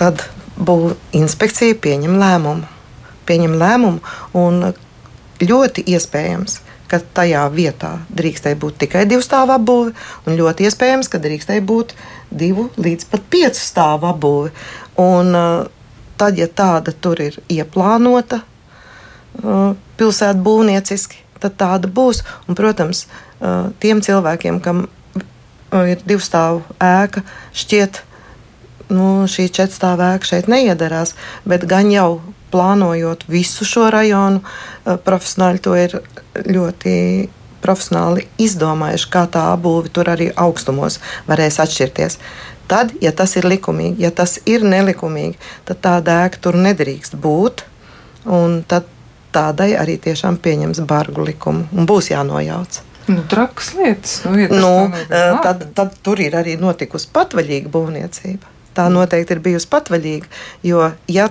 Tad 0.00 0.26
būs 0.60 0.96
inspekcija 1.16 1.80
pieņem 1.80 2.20
lēmumu 2.20 2.68
pieņem 3.30 3.56
lēmumu. 3.60 4.02
Un 4.38 4.72
ļoti 5.40 5.86
iespējams, 5.94 6.58
ka 6.90 6.98
tajā 7.14 7.44
vietā 7.54 7.92
drīkstēja 8.16 8.58
būt 8.60 8.80
tikai 8.84 9.04
divu 9.08 9.22
stāvu 9.24 9.54
apbūve, 9.54 9.94
un 10.26 10.38
ļoti 10.38 10.66
iespējams, 10.66 11.10
ka 11.10 11.22
drīkstēja 11.22 11.62
būt 11.66 11.94
divu 12.30 12.68
līdz 12.80 13.06
pat 13.12 13.26
piecu 13.30 13.62
stāvu 13.62 14.10
apbūve. 14.10 14.50
Un, 15.00 15.32
tad, 16.20 16.38
ja 16.38 16.48
tāda 16.50 16.92
tur 16.92 17.22
ir 17.22 17.38
ieplānota 17.48 18.42
pilsētu 19.40 20.42
būvnieciski, 20.44 21.22
tad 21.40 21.56
tāda 21.60 21.88
būs. 21.88 22.24
Un, 22.48 22.58
protams, 22.58 23.06
tiem 23.80 24.02
cilvēkiem, 24.04 24.60
kam 24.64 24.88
ir 25.86 26.02
divu 26.04 26.22
stāvu 26.24 26.64
ēka, 26.82 27.22
šķiet, 27.56 28.02
nu, 28.90 29.06
šī 29.30 29.46
četru 29.54 29.78
stāvu 29.78 30.08
ēka 30.10 30.32
šeit 30.34 30.50
neiedarās, 30.50 31.14
bet 31.48 31.64
gan 31.70 31.92
jau 31.94 32.10
plānojot 32.52 33.26
visu 33.30 33.66
šo 33.68 33.88
rajonu, 33.94 34.42
profesionāļi 35.06 35.62
to 35.64 35.76
ir 35.78 35.98
ļoti 36.46 36.94
profesionāli 37.60 38.26
izdomājuši, 38.40 39.10
kā 39.12 39.26
tā 39.32 39.48
būve 39.60 39.92
tur 39.92 40.08
arī 40.12 40.30
augstumos 40.36 40.98
varēs 41.28 41.60
atšķirties. 41.62 42.18
Tad, 42.70 42.94
ja 43.02 43.10
tas 43.16 43.34
ir 43.36 43.48
likumīgi, 43.50 44.04
ja 44.04 44.12
tas 44.14 44.38
ir 44.46 44.62
nelikumīgi, 44.62 45.36
tad 45.68 45.82
tāda 45.84 46.20
ēka 46.26 46.40
tur 46.44 46.58
nedrīkst 46.60 47.18
būt. 47.20 47.64
Tad 48.70 48.86
tādai 49.34 49.72
arī 49.78 49.96
tiešām 50.02 50.38
pieņems 50.42 50.82
bargu 50.88 51.24
likumu 51.26 51.66
un 51.74 51.88
būs 51.90 52.12
jānojauc. 52.12 52.80
Nu, 53.10 53.24
trakas 53.30 53.72
lietas. 53.74 54.20
Nu, 54.24 54.38
ja 54.38 54.48
nu, 54.52 54.72
tad, 55.42 55.64
tad 55.74 55.96
tur 56.04 56.20
ir 56.22 56.36
arī 56.38 56.54
notikusi 56.60 57.10
patvaļīga 57.14 57.72
būvniecība. 57.72 58.54
Tā 58.76 58.86
noteikti 58.92 59.34
ir 59.34 59.42
bijusi 59.42 59.66
patvaļīga, 59.70 60.30
jo 60.66 60.92
ja 61.10 61.26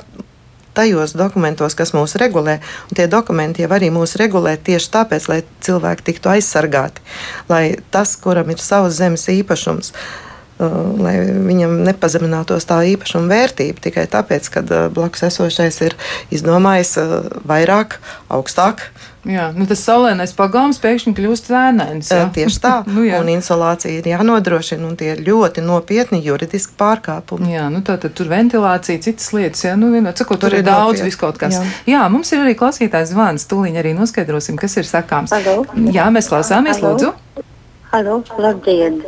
tajos 0.77 1.15
dokumentos, 1.17 1.75
kas 1.77 1.93
mūs 1.95 2.15
regulē, 2.21 2.59
un 2.89 2.99
tie 2.99 3.07
dokumenti 3.11 3.65
jau 3.65 3.71
arī 3.75 3.91
mūs 3.93 4.15
regulē 4.19 4.55
tieši 4.57 4.91
tāpēc, 4.95 5.27
lai 5.31 5.41
cilvēki 5.65 6.07
tiktu 6.11 6.33
aizsargāti, 6.35 7.03
lai 7.51 7.63
tas, 7.93 8.15
kuram 8.19 8.51
ir 8.53 8.61
savs 8.63 8.97
zemes 8.99 9.27
īpašums, 9.33 9.91
uh, 9.93 10.77
lai 11.01 11.15
viņam 11.49 11.79
nepazeminātos 11.87 12.67
tā 12.69 12.81
īpašuma 12.93 13.31
vērtība 13.33 13.85
tikai 13.89 14.07
tāpēc, 14.11 14.51
ka 14.53 14.65
uh, 14.65 14.87
blakus 14.93 15.25
esošais 15.29 15.81
ir 15.87 15.97
izdomājis 16.35 16.97
uh, 17.01 17.19
vairāk, 17.49 17.99
augstāk. 18.29 18.89
Jā, 19.27 19.49
nu 19.51 19.65
tas 19.67 19.81
saulēnais 19.83 20.31
pagalms 20.37 20.77
pēkšņi 20.79 21.11
kļūst 21.17 21.49
vēnains. 21.51 22.11
Jā. 22.13 22.29
Tieši 22.35 22.61
tā, 22.63 22.71
nu, 22.95 23.03
jā. 23.03 23.19
un 23.19 23.31
insolācija 23.33 23.99
ir 23.99 24.07
jānodrošina, 24.07 24.85
un 24.87 24.95
tie 24.99 25.11
ir 25.15 25.23
ļoti 25.25 25.63
nopietni 25.65 26.21
juridiski 26.23 26.77
pārkāpumi. 26.79 27.51
Jā, 27.57 27.65
nu 27.73 27.83
tā 27.85 27.97
tad 27.99 28.15
tur 28.15 28.31
ventilācija, 28.31 29.01
citas 29.03 29.33
lietas, 29.35 29.65
jā, 29.67 29.75
nu 29.79 29.91
vienot 29.91 30.15
sakot, 30.15 30.39
tur, 30.39 30.53
tur 30.53 30.61
ir 30.61 30.67
daudz 30.67 31.03
viskaut 31.03 31.39
kas. 31.41 31.59
Jā. 31.59 31.75
jā, 31.97 32.05
mums 32.13 32.31
ir 32.31 32.45
arī 32.45 32.55
klausītājs 32.59 33.11
zvans, 33.11 33.47
tūliņ 33.51 33.81
arī 33.83 33.93
noskaidrosim, 33.97 34.59
kas 34.61 34.79
ir 34.79 34.87
sakāms. 34.87 35.35
Halo. 35.35 35.67
Jā, 35.91 36.07
mēs 36.15 36.31
klausāmies, 36.31 36.79
Halo. 36.79 36.95
lūdzu. 36.95 37.45
Halo, 37.91 38.21
labdien! 38.39 39.01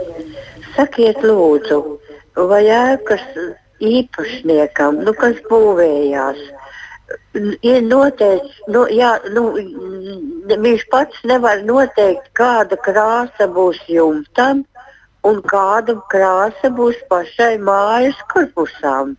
Sakiet, 0.75 1.23
lūdzu, 1.23 1.79
vai 2.49 2.63
ēkas 2.67 3.23
īpašniekam, 3.81 5.01
nu, 5.05 5.13
kas 5.17 5.39
būvējās, 5.47 6.39
ir 7.61 7.81
noteikts, 7.85 8.59
nu, 8.73 8.85
jā, 8.91 9.13
nu, 9.35 9.47
viņš 10.51 10.85
pats 10.91 11.23
nevar 11.27 11.63
noteikt, 11.67 12.31
kāda 12.37 12.79
krāsa 12.81 13.47
būs 13.51 13.81
jumtam 13.91 14.65
un 15.27 15.41
kāda 15.45 15.97
krāsa 16.11 16.71
būs 16.73 17.01
pašai 17.09 17.57
mājas 17.61 18.17
korpusām. 18.31 19.17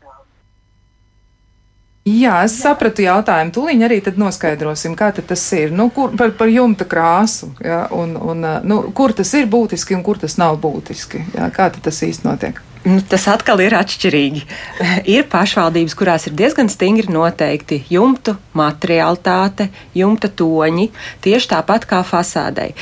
Jā, 2.03 2.41
es 2.43 2.57
sapratu 2.59 3.05
jautājumu. 3.05 3.53
Tūlīt 3.55 3.83
arī 3.87 4.01
noskaidrosim, 4.19 4.97
kā 4.99 5.13
tas 5.15 5.45
ir. 5.55 5.71
Nu, 5.71 5.87
kur, 5.95 6.11
par, 6.19 6.33
par 6.35 6.51
jumta 6.51 6.83
krāsu. 6.83 7.53
Ja, 7.63 7.85
un, 7.95 8.17
un, 8.19 8.43
nu, 8.67 8.81
kur 8.91 9.15
tas 9.15 9.31
ir 9.39 9.47
būtiski 9.47 9.95
un 9.95 10.03
kur 10.03 10.19
tas 10.19 10.35
nav 10.35 10.59
būtiski. 10.59 11.23
Ja, 11.39 11.47
kā 11.55 11.71
tas 11.71 12.03
īsti 12.03 12.27
notiek? 12.27 12.59
Nu, 12.83 12.99
tas 13.07 13.29
atkal 13.31 13.61
ir 13.63 13.77
atšķirīgi. 13.79 14.41
ir 15.15 15.29
pašvaldības, 15.31 15.95
kurās 15.95 16.27
ir 16.27 16.35
diezgan 16.35 16.67
stingri 16.73 17.13
noteikti 17.15 17.85
jumtu 17.93 18.35
materiālitāte, 18.59 19.69
jumta 19.95 20.27
toņi, 20.27 20.89
tieši 21.23 21.51
tāpat 21.55 21.87
kā 21.87 22.01
fasādei. 22.07 22.73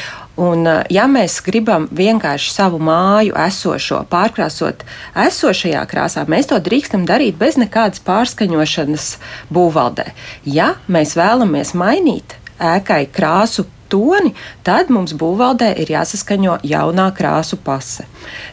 Un, 0.40 0.64
eh, 0.64 0.84
ja 0.88 1.04
mēs 1.10 1.36
gribam 1.44 1.84
vienkārši 1.92 2.52
savu 2.54 2.78
māju 2.80 3.34
esošo 3.36 4.06
pārkrāsot 4.08 4.86
esošajā 5.26 5.82
krāsā, 5.90 6.24
mēs 6.24 6.48
to 6.48 6.56
drīkstam 6.56 7.04
darīt 7.04 7.36
bez 7.36 7.58
nekādas 7.60 8.00
pārskaņošanas 8.06 9.10
būvvaldē. 9.52 10.06
Ja 10.48 10.76
mēs 10.88 11.12
vēlamies 11.18 11.74
mainīt 11.76 12.38
ēkai 12.56 13.04
krāsu 13.12 13.66
toni, 13.90 14.34
tad 14.66 14.90
mums 14.94 15.14
būvvaldē 15.18 15.72
ir 15.82 15.92
jāsaskaņo 15.94 16.60
jaunā 16.66 17.08
krāsu 17.16 17.58
pase. 17.64 18.06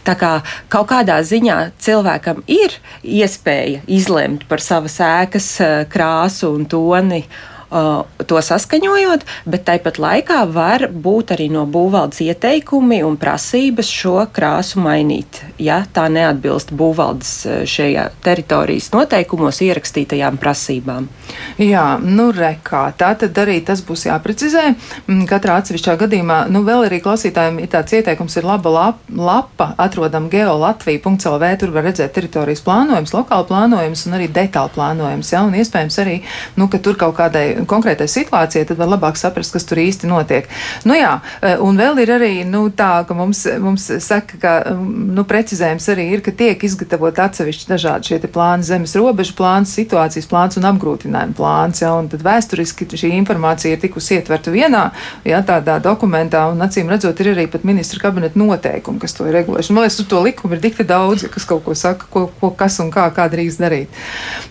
Tā 0.07 0.17
kā 0.19 0.31
kaut 0.73 0.89
kādā 0.91 1.19
ziņā 1.25 1.59
cilvēkam 1.83 2.43
ir 2.47 2.77
iespēja 3.03 3.83
izlemt 3.87 4.47
par 4.49 4.63
savas 4.63 4.99
ēkas 5.03 5.51
eh, 5.61 5.77
krāsu 5.91 6.53
un 6.55 6.65
toni 6.69 7.23
to 7.69 8.41
saskaņojot, 8.41 9.25
bet 9.45 9.65
tāpat 9.67 9.99
laikā 9.99 10.39
var 10.51 10.87
būt 10.91 11.33
arī 11.35 11.49
no 11.51 11.65
būvvaldes 11.69 12.21
ieteikumi 12.23 13.01
un 13.03 13.17
prasības 13.19 13.89
šo 13.91 14.15
krāsu 14.33 14.81
mainīt, 14.83 15.41
ja 15.59 15.81
tā 15.93 16.07
neatbilst 16.11 16.71
būvvaldes 16.77 17.33
šajā 17.67 18.07
teritorijas 18.23 18.91
noteikumos 18.95 19.59
ierakstītajām 19.65 20.39
prasībām. 20.41 21.09
Jā, 21.59 21.85
nu 22.03 22.29
rekā, 22.35 22.85
tā 22.97 23.11
tad 23.19 23.37
arī 23.41 23.59
tas 23.65 23.81
būs 23.85 24.07
jāprecizē. 24.07 24.63
Mm, 25.07 25.25
katrā 25.29 25.57
atsevišķā 25.61 25.97
gadījumā, 26.03 26.39
nu 26.53 26.63
vēl 26.67 26.87
arī 26.87 27.01
klausītājiem 27.03 27.59
ir 27.63 27.71
tāds 27.73 27.95
ieteikums, 27.97 28.37
ir 28.39 28.47
laba 28.47 28.71
lap, 28.73 29.01
lapa, 29.11 29.71
atrodam 29.81 30.29
geolatvija.lv, 30.31 31.51
tur 31.59 31.73
var 31.75 31.87
redzēt 31.89 32.15
teritorijas 32.15 32.63
plānojums, 32.65 33.13
lokāla 33.15 33.47
plānojums 33.49 34.05
un 34.07 34.17
arī 34.19 34.29
detāla 34.31 34.71
plānojums, 34.73 35.33
ja, 35.33 35.43
un 35.47 35.57
iespējams 35.57 35.99
arī, 36.03 36.17
nu, 36.55 36.69
ka 36.71 36.79
tur 36.83 36.99
kaut 36.99 37.17
kādai 37.17 37.56
konkrētai 37.65 38.07
situācijai, 38.11 38.65
tad 38.67 38.79
var 38.79 38.91
labāk 38.91 39.17
saprast, 39.19 39.53
kas 39.55 39.65
tur 39.67 39.81
īsti 39.81 40.09
notiek. 40.09 40.49
Nu 40.87 40.97
jā, 40.97 41.17
e, 41.41 41.55
un 41.63 41.79
vēl 41.79 42.01
ir 42.03 42.13
arī 42.17 42.31
nu, 42.47 42.67
tā, 42.69 43.03
ka 43.07 43.17
mums, 43.17 43.45
mums 43.63 43.87
saka, 44.03 44.39
ka 44.41 44.53
nu, 44.77 45.25
precizējums 45.27 45.89
arī 45.93 46.09
ir, 46.15 46.23
ka 46.25 46.33
tiek 46.35 46.63
izgatavot 46.67 47.19
atsevišķi 47.27 47.69
dažādi 47.71 48.11
šie 48.11 48.21
plāni, 48.31 48.67
zemes 48.67 48.95
robežu 48.99 49.35
plāns, 49.37 49.73
situācijas 49.77 50.29
plāns 50.29 50.59
un 50.59 50.67
apgrūtinājuma 50.71 51.37
plāns. 51.37 51.81
Ja, 51.83 51.93
un 51.97 52.09
tad 52.11 52.25
vēsturiski 52.25 52.87
šī 52.97 53.13
informācija 53.17 53.75
ir 53.75 53.81
tikusi 53.81 54.17
ietverta 54.17 54.51
vienā 54.53 54.87
ja, 55.27 55.41
tādā 55.45 55.77
dokumentā, 55.83 56.47
un 56.51 56.61
acīm 56.65 56.89
redzot, 56.91 57.19
ir 57.21 57.33
arī 57.33 57.47
pat 57.51 57.65
ministra 57.67 58.01
kabineta 58.07 58.39
noteikumi, 58.39 59.01
kas 59.01 59.15
to 59.17 59.27
ir 59.27 59.37
regulējuši. 59.39 59.75
Man 59.75 59.85
liekas, 59.85 59.99
to 60.09 60.21
likumu 60.23 60.57
ir 60.57 60.63
tik 60.63 60.81
daudz, 60.87 61.27
kas 61.31 61.47
kaut 61.47 61.63
ko 61.65 61.75
saka, 61.77 62.07
ko, 62.11 62.27
ko 62.41 62.51
kas 62.57 62.79
un 62.83 62.91
kā, 62.93 63.07
kā 63.15 63.27
drīkst 63.31 63.61
darīt. 63.61 64.01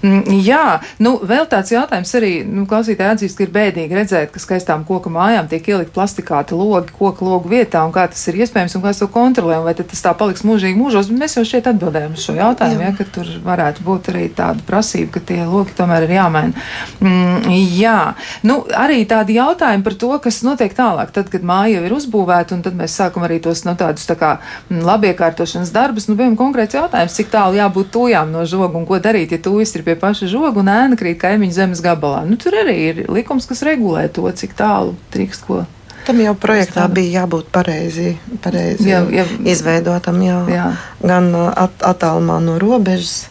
Mm, 0.03 0.40
jā, 0.45 0.81
nu, 1.03 1.16
vēl 1.27 1.49
tāds 1.51 1.73
jautājums 1.75 2.14
arī, 2.19 2.33
nu, 2.49 2.66
klausīt, 2.71 2.96
klausītāji 2.97 3.17
atzīst, 3.17 3.37
ka 3.37 3.45
ir 3.45 3.53
bēdīgi 3.53 3.97
redzēt, 3.97 4.31
ka 4.33 4.41
skaistām 4.41 4.85
koku 4.87 5.11
mājām 5.11 5.49
tiek 5.49 5.67
ielikt 5.69 5.93
plastikāti 5.95 6.55
logi 6.57 6.93
koku 6.97 7.25
logu 7.25 7.49
vietā, 7.49 7.85
un 7.85 7.93
kā 7.93 8.07
tas 8.09 8.23
ir 8.29 8.41
iespējams, 8.41 8.77
un 8.77 8.83
kā 8.83 8.93
to 8.97 9.09
kontrolē, 9.09 9.61
vai 9.63 9.75
tas 9.75 10.03
tā 10.03 10.15
paliks 10.17 10.45
mūžīgi 10.45 10.79
mūžos. 10.79 11.11
Bet 11.11 11.21
mēs 11.21 11.37
jau 11.37 11.45
šeit 11.45 11.67
atbildējam 11.67 12.17
uz 12.17 12.25
šo 12.25 12.37
jautājumu, 12.37 12.83
jā. 12.83 12.91
Ja, 12.91 12.97
ka 12.97 13.05
tur 13.13 13.27
varētu 13.45 13.85
būt 13.85 14.11
arī 14.13 14.29
tāda 14.35 14.63
prasība, 14.67 15.17
ka 15.17 15.21
tie 15.21 15.43
logi 15.45 15.75
tomēr 15.77 16.07
ir 16.07 16.15
jāmaina. 16.17 16.65
Mm, 17.01 17.51
jā, 17.77 18.15
nu, 18.47 18.61
arī 18.77 19.03
tādi 19.09 19.37
jautājumi 19.37 19.85
par 19.85 19.99
to, 19.99 20.13
kas 20.23 20.43
notiek 20.47 20.75
tālāk, 20.77 21.13
tad, 21.15 21.31
kad 21.33 21.45
māja 21.47 21.79
jau 21.79 21.87
ir 21.87 21.97
uzbūvēta, 21.97 22.57
un 22.57 22.65
tad 22.65 22.79
mēs 22.79 22.97
sākam 22.97 23.27
arī 23.27 23.41
tos 23.45 23.65
nu, 23.67 23.77
tādus 23.79 24.07
tā 24.09 24.17
kā 24.19 24.37
mm, 24.71 24.83
labiekārtošanas 24.87 25.75
darbus. 25.75 26.09
Nu, 26.09 26.17
piemēram, 26.17 26.39
konkrēts 26.39 26.79
jautājums, 26.79 27.17
cik 27.19 27.33
tālu 27.35 27.59
jābūt 27.59 27.93
tujām 27.95 28.33
no 28.33 28.47
žoga 28.49 28.79
un 28.79 28.87
ko 28.89 29.01
darīt, 29.03 29.35
ja 29.35 29.43
tuvis 29.43 29.75
ir 29.77 29.85
pie 29.87 29.97
paša 29.99 30.31
žoga 30.31 30.63
un 30.63 30.71
ēna 30.73 30.99
krīt 30.99 31.19
kaimiņu 31.23 31.59
zemes 31.59 31.83
gabalā. 31.85 32.23
Nu, 32.29 32.39
tur 32.41 32.57
arī 32.63 32.86
ir 32.90 33.03
likums, 33.12 33.49
kas 33.49 33.64
regulē 33.66 34.07
to, 34.12 34.27
cik 34.31 34.57
tālu 34.59 34.96
drīkst 35.14 35.46
ko. 35.49 35.64
Tam 36.07 36.20
jau 36.22 36.37
projektā 36.38 36.85
bija 36.87 37.22
jābūt 37.22 37.49
pareizi, 37.55 38.12
pareizi 38.44 38.92
jā, 38.92 39.01
jā. 39.11 39.25
izveidotam, 39.42 40.20
jā. 40.22 40.37
Jā. 40.53 40.66
gan 41.03 41.33
uh, 41.35 41.49
at, 41.51 41.75
attālumā 41.83 42.38
no 42.44 42.61
robežas, 42.62 43.27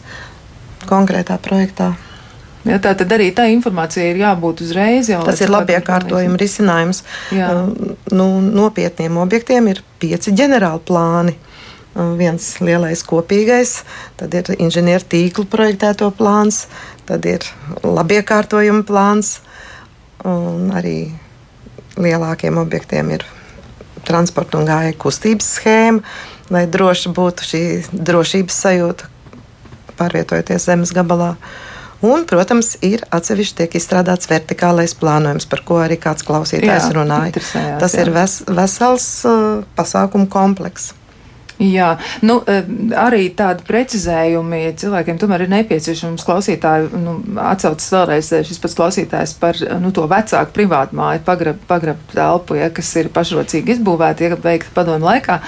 konkrētā 0.86 1.38
projektā. 1.42 1.94
Ja, 2.66 2.80
tā 2.82 2.92
tad 2.98 3.12
arī 3.14 3.30
tā 3.34 3.46
informācija 3.52 4.10
ir 4.10 4.20
jābūt 4.20 4.60
uzreiz. 4.66 5.08
Jau, 5.08 5.22
Tas 5.24 5.40
ir 5.40 5.52
labi 5.54 5.76
iekārtojuma 5.78 6.38
risinājums. 6.40 7.04
Jā. 7.34 7.48
Uh, 7.54 7.96
nu, 8.12 8.28
nopietniem 8.44 9.16
objektiem 9.22 9.70
ir 9.72 9.80
pieci 10.02 10.34
ģenerāli 10.36 10.82
plāni. 10.84 11.36
Uh, 11.38 12.12
viens 12.18 12.48
lielais 12.60 13.00
kopīgais, 13.06 13.78
tad 14.20 14.34
ir 14.36 14.50
inženieru 14.58 15.06
tīklu 15.14 15.46
projektēto 15.48 16.10
plāns, 16.16 16.66
tad 17.08 17.24
ir 17.28 17.46
labiekārtojuma 17.86 18.84
plāns, 18.84 19.38
un 20.26 20.70
arī 20.74 20.98
lielākiem 21.96 22.58
objektiem 22.60 23.12
ir 23.16 23.26
transporta 24.06 24.60
un 24.60 24.66
gāja 24.68 24.94
kustības 24.98 25.48
schēma, 25.58 26.02
lai 26.52 26.66
droši 26.70 27.12
būtu 27.16 27.46
šī 27.46 27.62
drošības 27.92 28.58
sajūta, 28.66 29.08
pārvietojoties 29.98 30.68
zemes 30.68 30.92
gabalā. 30.94 31.34
Un, 32.04 32.26
protams, 32.28 32.74
ir 32.84 33.06
atsevišķi 33.14 33.56
tiek 33.62 33.78
izstrādāts 33.78 34.28
vertikālais 34.28 34.92
plānojums, 35.00 35.48
par 35.48 35.62
ko 35.66 35.80
arī 35.80 35.96
kāds 35.98 36.26
klausītājs 36.28 36.90
Jā, 36.90 36.92
runāja. 36.92 37.40
Tas 37.80 37.96
jā. 37.96 38.04
ir 38.04 38.12
ves, 38.12 38.42
vesels 38.46 39.08
uh, 39.24 39.64
pasākumu 39.78 40.28
komplekss. 40.30 40.92
Jā, 41.62 41.94
nu, 42.20 42.42
eh, 42.44 42.66
arī 43.00 43.30
tādi 43.32 43.64
precizējumi 43.64 44.74
cilvēkiem 44.76 45.16
tomēr 45.20 45.46
ir 45.46 45.52
nepieciešams. 45.54 46.24
Klausītāji 46.26 46.90
nu, 47.00 47.16
atsaucas 47.40 47.88
vēlreiz 47.94 48.28
eh, 48.36 48.44
šis 48.44 48.60
pats 48.60 48.76
klausītājs 48.76 49.32
par 49.40 49.56
nu, 49.80 49.92
to 49.96 50.04
vecāku 50.10 50.52
privātu 50.52 50.98
māju, 50.98 51.22
pagrabu 51.24 51.64
pagrab 51.66 52.02
telpu, 52.12 52.58
ja, 52.60 52.68
kas 52.74 52.90
ir 53.00 53.08
pašrocīgi 53.14 53.76
izbūvēta, 53.76 54.26
ja 54.26 54.36
veikta 54.36 54.74
padomu 54.74 55.08
laikā. 55.08 55.38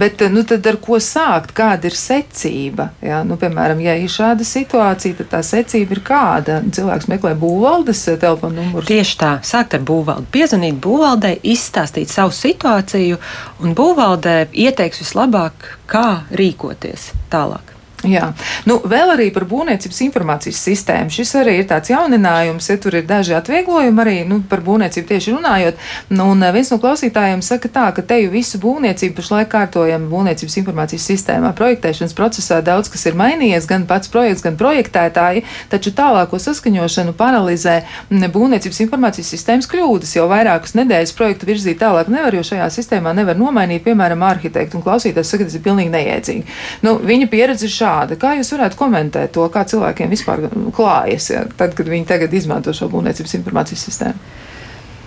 Bet 0.00 0.24
nu, 0.32 0.44
tad 0.48 0.66
ar 0.66 0.80
ko 0.80 0.96
sākt? 1.02 1.52
Kāda 1.56 1.90
ir 1.90 1.96
secība? 1.98 2.90
Ja? 3.04 3.20
Nu, 3.26 3.36
piemēram, 3.40 3.82
ja 3.84 3.98
ir 4.00 4.08
šāda 4.12 4.46
situācija, 4.46 5.18
tad 5.20 5.30
tā 5.34 5.42
secība 5.44 5.96
ir 5.96 6.02
kāda? 6.06 6.60
Cilvēks 6.72 7.10
meklē 7.12 7.34
būvvaldes 7.40 8.06
telefonu 8.20 8.62
numuru. 8.62 8.88
Tieši 8.88 9.16
tā, 9.20 9.34
sākt 9.46 9.76
ar 9.76 9.84
būvvaldi. 9.84 10.30
Piezvanīt 10.32 10.80
būvvaldē, 10.82 11.36
izstāstīt 11.52 12.12
savu 12.12 12.32
situāciju, 12.34 13.20
un 13.60 13.76
būvvaldē 13.76 14.36
ieteiks 14.66 15.04
vislabāk, 15.04 15.49
kā 15.90 16.22
rīkoties 16.30 17.10
tālāk. 17.32 17.79
Jā, 18.00 18.30
nu, 18.64 18.78
vēl 18.88 19.10
arī 19.12 19.26
par 19.34 19.44
būvniecības 19.44 19.98
informācijas 20.06 20.60
sistēmu. 20.64 21.12
Šis 21.12 21.34
arī 21.36 21.58
ir 21.60 21.66
tāds 21.68 21.90
jauninājums, 21.92 22.70
ja 22.70 22.78
tur 22.80 22.94
ir 22.96 23.04
daži 23.04 23.34
atvieglojumi 23.36 24.00
arī 24.00 24.14
nu, 24.28 24.38
par 24.48 24.62
būvniecību 24.64 25.08
tieši 25.10 25.34
runājot. 25.34 25.82
Nu, 26.08 26.30
un 26.32 26.40
viens 26.54 26.70
no 26.72 26.78
klausītājiem 26.80 27.42
saka 27.44 27.68
tā, 27.68 27.84
ka 27.92 28.00
te 28.00 28.16
jau 28.22 28.30
visu 28.32 28.60
būvniecību 28.62 29.18
pašlaik 29.18 29.50
kārtojam 29.52 30.06
būvniecības 30.08 30.56
informācijas 30.62 31.08
sistēmā. 31.10 31.50
Projektēšanas 31.58 32.16
procesā 32.16 32.62
daudz 32.64 32.88
kas 32.88 33.04
ir 33.10 33.18
mainījies, 33.20 33.68
gan 33.68 33.84
pats 33.90 34.08
projekts, 34.08 34.46
gan 34.48 34.56
projektētāji, 34.60 35.44
taču 35.68 35.92
tālāko 35.92 36.40
saskaņošanu 36.40 37.12
paralizē 37.20 37.82
būvniecības 38.08 38.80
informācijas 38.86 39.34
sistēmas 39.34 39.68
kļūdas. 39.68 40.16
Jau 40.16 40.24
vairākas 40.32 40.72
nedēļas 40.78 41.14
projektu 41.20 41.50
virzīt 41.52 41.82
tālāk 41.84 42.08
nevar, 42.08 42.32
jo 42.32 42.46
šajā 42.48 42.70
sistēmā 42.80 43.12
nevar 43.18 43.36
nomainīt, 43.36 43.84
piemēram, 43.84 44.24
arhitektu. 44.24 44.80
Un 44.80 44.88
klausītājs 44.88 45.36
saka, 45.36 45.50
tas 45.50 45.58
ir 45.58 45.66
pilnīgi 45.68 45.92
neiedzīgi. 45.92 46.58
Nu, 46.86 46.96
viņa 47.04 47.28
pieredze 47.28 47.68
ir 47.68 47.74
šāda. 47.74 47.89
Kā 48.20 48.34
jūs 48.38 48.52
varētu 48.54 48.78
komentēt 48.78 49.32
to, 49.36 49.46
kā 49.52 49.64
cilvēkiem 49.68 50.12
vispār 50.12 50.46
klājas, 50.76 51.30
ja, 51.34 51.44
tad, 51.58 51.74
kad 51.78 51.90
viņi 51.90 52.08
tagad 52.08 52.34
izmanto 52.36 52.74
šo 52.76 52.90
būvniecības 52.92 53.36
informācijas 53.40 53.86
sistēmu? 53.88 54.30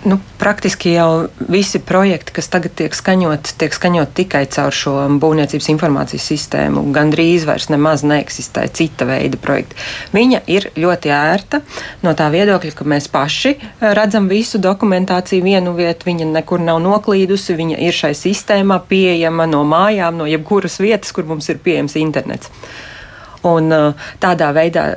Nu, 0.04 0.18
praktiski 0.38 0.90
jau 0.92 1.28
visi 1.48 1.78
projekti, 1.80 2.34
kas 2.36 2.50
tagad 2.52 2.74
tiek 2.76 2.92
skaņoti, 2.92 3.54
tiek 3.56 3.72
skaņoti 3.72 4.12
tikai 4.18 4.42
caur 4.52 4.74
šo 4.76 4.92
būvniecības 5.22 5.68
informācijas 5.72 6.26
sistēmu. 6.28 6.82
Gan 6.92 7.08
drīz 7.14 7.46
vairs 7.48 7.70
nemaz 7.72 8.04
neeksistē 8.04 8.66
cita 8.76 9.06
veida 9.08 9.40
projekti. 9.40 9.78
Viņa 10.12 10.42
ir 10.52 10.68
ļoti 10.76 11.12
ērta 11.14 11.62
no 12.04 12.12
tā 12.18 12.28
viedokļa, 12.34 12.74
ka 12.76 12.88
mēs 12.92 13.08
paši 13.14 13.54
eh, 13.54 13.86
redzam 13.96 14.28
visu 14.28 14.60
dokumentāciju 14.60 15.46
vienu 15.46 15.72
vietu. 15.78 16.10
Viņa 16.10 16.28
nekur 16.34 16.60
nav 16.60 16.82
noklīdusi, 16.84 17.56
viņa 17.56 17.80
ir 17.88 17.96
šai 17.96 18.12
sistēmā 18.18 18.82
pieejama 18.90 19.48
no 19.48 19.64
mājām, 19.64 20.20
no 20.20 20.28
jebkuras 20.28 20.76
vietas, 20.84 21.16
kur 21.16 21.24
mums 21.32 21.48
ir 21.48 21.64
pieejams 21.64 21.96
internets. 21.96 22.52
Un 23.48 23.72
eh, 23.72 24.06
tādā 24.20 24.52
veidā 24.52 24.90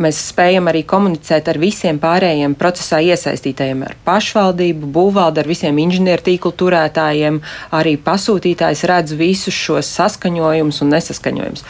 mēs 0.00 0.18
spējam 0.30 0.68
arī 0.70 0.82
komunicēt 0.88 1.48
ar 1.50 1.58
visiem 1.62 1.98
pārējiem 2.02 2.56
procesā 2.58 3.00
iesaistītajiem, 3.04 3.84
ar 3.86 3.96
pašvaldību, 4.06 4.90
būvvaldu, 4.94 5.42
ar 5.42 5.50
visiem 5.50 5.78
inženieru 5.84 6.26
tīklu 6.28 6.54
turētājiem. 6.60 7.40
Arī 7.78 7.96
pasūtītājs 8.02 8.84
redz 8.90 9.16
visus 9.18 9.54
šos 9.54 9.90
saskaņojumus 9.98 10.82
un 10.84 10.94
nesaskaņojumus. 10.96 11.66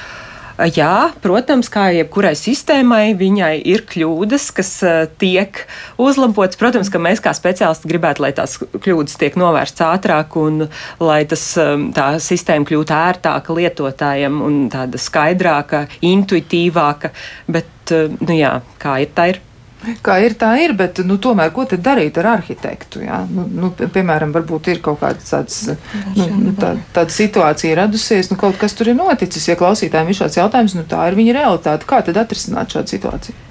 Jā, 0.54 1.10
protams, 1.18 1.66
kā 1.66 1.88
jebkurai 1.90 2.36
sistēmai, 2.38 3.16
viņai 3.18 3.56
ir 3.66 3.82
kļūdas, 3.90 4.44
kas 4.54 4.70
uh, 4.86 5.00
tiek 5.18 5.64
uzlabotas. 5.98 6.58
Protams, 6.60 6.90
ka 6.94 7.00
mēs 7.02 7.22
kā 7.24 7.32
speciālisti 7.34 7.90
gribētu, 7.90 8.22
lai 8.22 8.30
tās 8.36 8.54
kļūdas 8.62 9.18
tiek 9.18 9.34
novērstas 9.40 9.82
ātrāk 9.88 10.36
un 10.38 10.68
lai 11.02 11.24
tas, 11.26 11.42
um, 11.58 11.88
tā 11.96 12.12
sistēma 12.22 12.68
kļūtu 12.70 12.94
ērtāka 12.94 13.56
lietotājiem 13.58 14.38
un 14.46 14.60
tāda 14.70 15.00
skaidrāka, 15.02 15.88
intuitīvāka. 16.06 17.10
Bet, 17.50 17.90
nu 18.22 18.38
jā, 18.38 18.60
kā 18.78 19.00
ir, 19.02 19.10
tā 19.16 19.32
ir. 19.34 19.42
Kā 20.04 20.18
ir, 20.24 20.36
tā 20.40 20.50
ir, 20.62 20.74
bet 20.78 21.00
nu, 21.06 21.16
tomēr 21.22 21.52
ko 21.54 21.66
tad 21.70 21.82
darīt 21.84 22.18
ar 22.20 22.30
arhitektu? 22.36 23.02
Jā? 23.04 23.22
Nu, 23.30 23.46
nu, 23.50 23.70
piemēram, 23.74 24.34
varbūt 24.34 24.70
ir 24.72 24.82
kaut 24.84 25.00
kāda 25.02 25.20
tāds, 25.24 25.62
nu, 26.16 26.28
nu, 26.32 26.52
tā, 26.58 26.74
tāda 26.96 27.14
situācija 27.14 27.78
radusies, 27.82 28.30
nu, 28.32 28.38
kaut 28.40 28.60
kas 28.60 28.76
tur 28.78 28.92
ir 28.92 28.98
noticis. 28.98 29.48
Ja 29.50 29.58
klausītājiem 29.60 30.12
ir 30.12 30.20
šāds 30.20 30.38
jautājums, 30.40 30.76
nu, 30.78 30.86
tā 30.88 31.08
ir 31.10 31.18
viņa 31.18 31.40
realitāte. 31.40 31.88
Kā 31.88 32.00
tad 32.06 32.20
atrisināt 32.20 32.76
šādu 32.76 32.96
situāciju? 32.96 33.42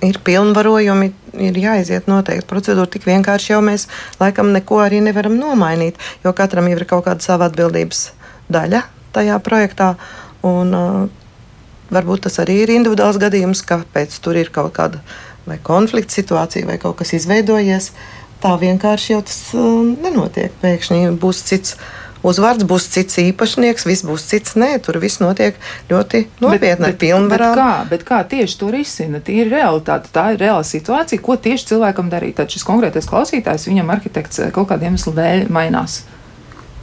ir 0.00 0.16
pilnvarojumi, 0.24 1.10
ir 1.44 1.58
jāiziet 1.60 2.06
noteikti 2.08 2.48
procedūra. 2.48 2.88
Tik 2.88 3.04
vienkārši 3.08 3.52
jau 3.52 3.60
mēs 3.64 3.86
laikam 4.20 4.52
neko 4.54 4.80
arī 4.84 5.02
nevaram 5.04 5.36
nomainīt, 5.36 6.00
jo 6.24 6.32
katram 6.36 6.70
jau 6.70 6.78
ir 6.78 6.86
kaut 6.88 7.04
kāda 7.08 7.24
sava 7.24 7.50
atbildības 7.50 8.06
daļa 8.52 8.84
tajā 9.12 9.36
projektā. 9.44 9.94
Un, 10.46 10.72
uh, 10.72 11.20
varbūt 11.92 12.26
tas 12.26 12.40
arī 12.42 12.62
ir 12.64 12.72
individuāls 12.74 13.18
gadījums, 13.20 13.64
kāpēc 13.66 14.14
tur 14.24 14.38
ir 14.40 14.52
kaut 14.54 14.72
kāda 14.76 15.02
vai 15.50 15.58
konflikta 15.62 16.16
situācija 16.16 16.68
vai 16.68 16.78
kaut 16.82 17.00
kas 17.00 17.14
izveidojies. 17.18 17.92
Tā 18.40 18.54
vienkārši 18.60 19.12
jau 19.12 19.24
tas 19.28 19.40
uh, 19.52 19.80
nenotiek. 20.00 20.54
Pēkšņi 20.62 21.10
būs 21.20 21.42
cits 21.50 21.76
uzvārds, 22.26 22.66
būs 22.68 22.86
cits 22.92 23.18
īpašnieks, 23.20 23.86
viss 23.88 24.04
būs 24.06 24.26
cits. 24.30 24.56
Nē, 24.60 24.72
tur 24.84 25.00
viss 25.02 25.20
notiek 25.22 25.58
ļoti 25.90 26.26
nopietni 26.42 26.90
ar 26.90 26.96
pilnvarām. 27.00 27.56
Bet 27.56 27.60
kā, 27.60 27.72
bet 27.92 28.06
kā 28.08 28.20
tieši 28.34 28.60
to 28.60 28.70
risina? 28.74 29.20
Tā 29.24 29.34
ir 29.34 29.50
realitāte, 29.52 30.12
tā 30.14 30.30
ir 30.34 30.40
reāla 30.44 30.64
situācija, 30.66 31.22
ko 31.24 31.36
tieši 31.40 31.72
cilvēkam 31.72 32.12
darīt. 32.12 32.38
Tad 32.40 32.52
šis 32.52 32.66
konkrētais 32.68 33.08
klausītājs, 33.10 33.68
viņam 33.70 33.92
arhitekts 33.96 34.44
eh, 34.44 34.54
kaut 34.54 34.70
kādiem 34.72 34.94
iemesliem 34.94 35.18
dēļ 35.20 35.44
mainās. 35.52 36.00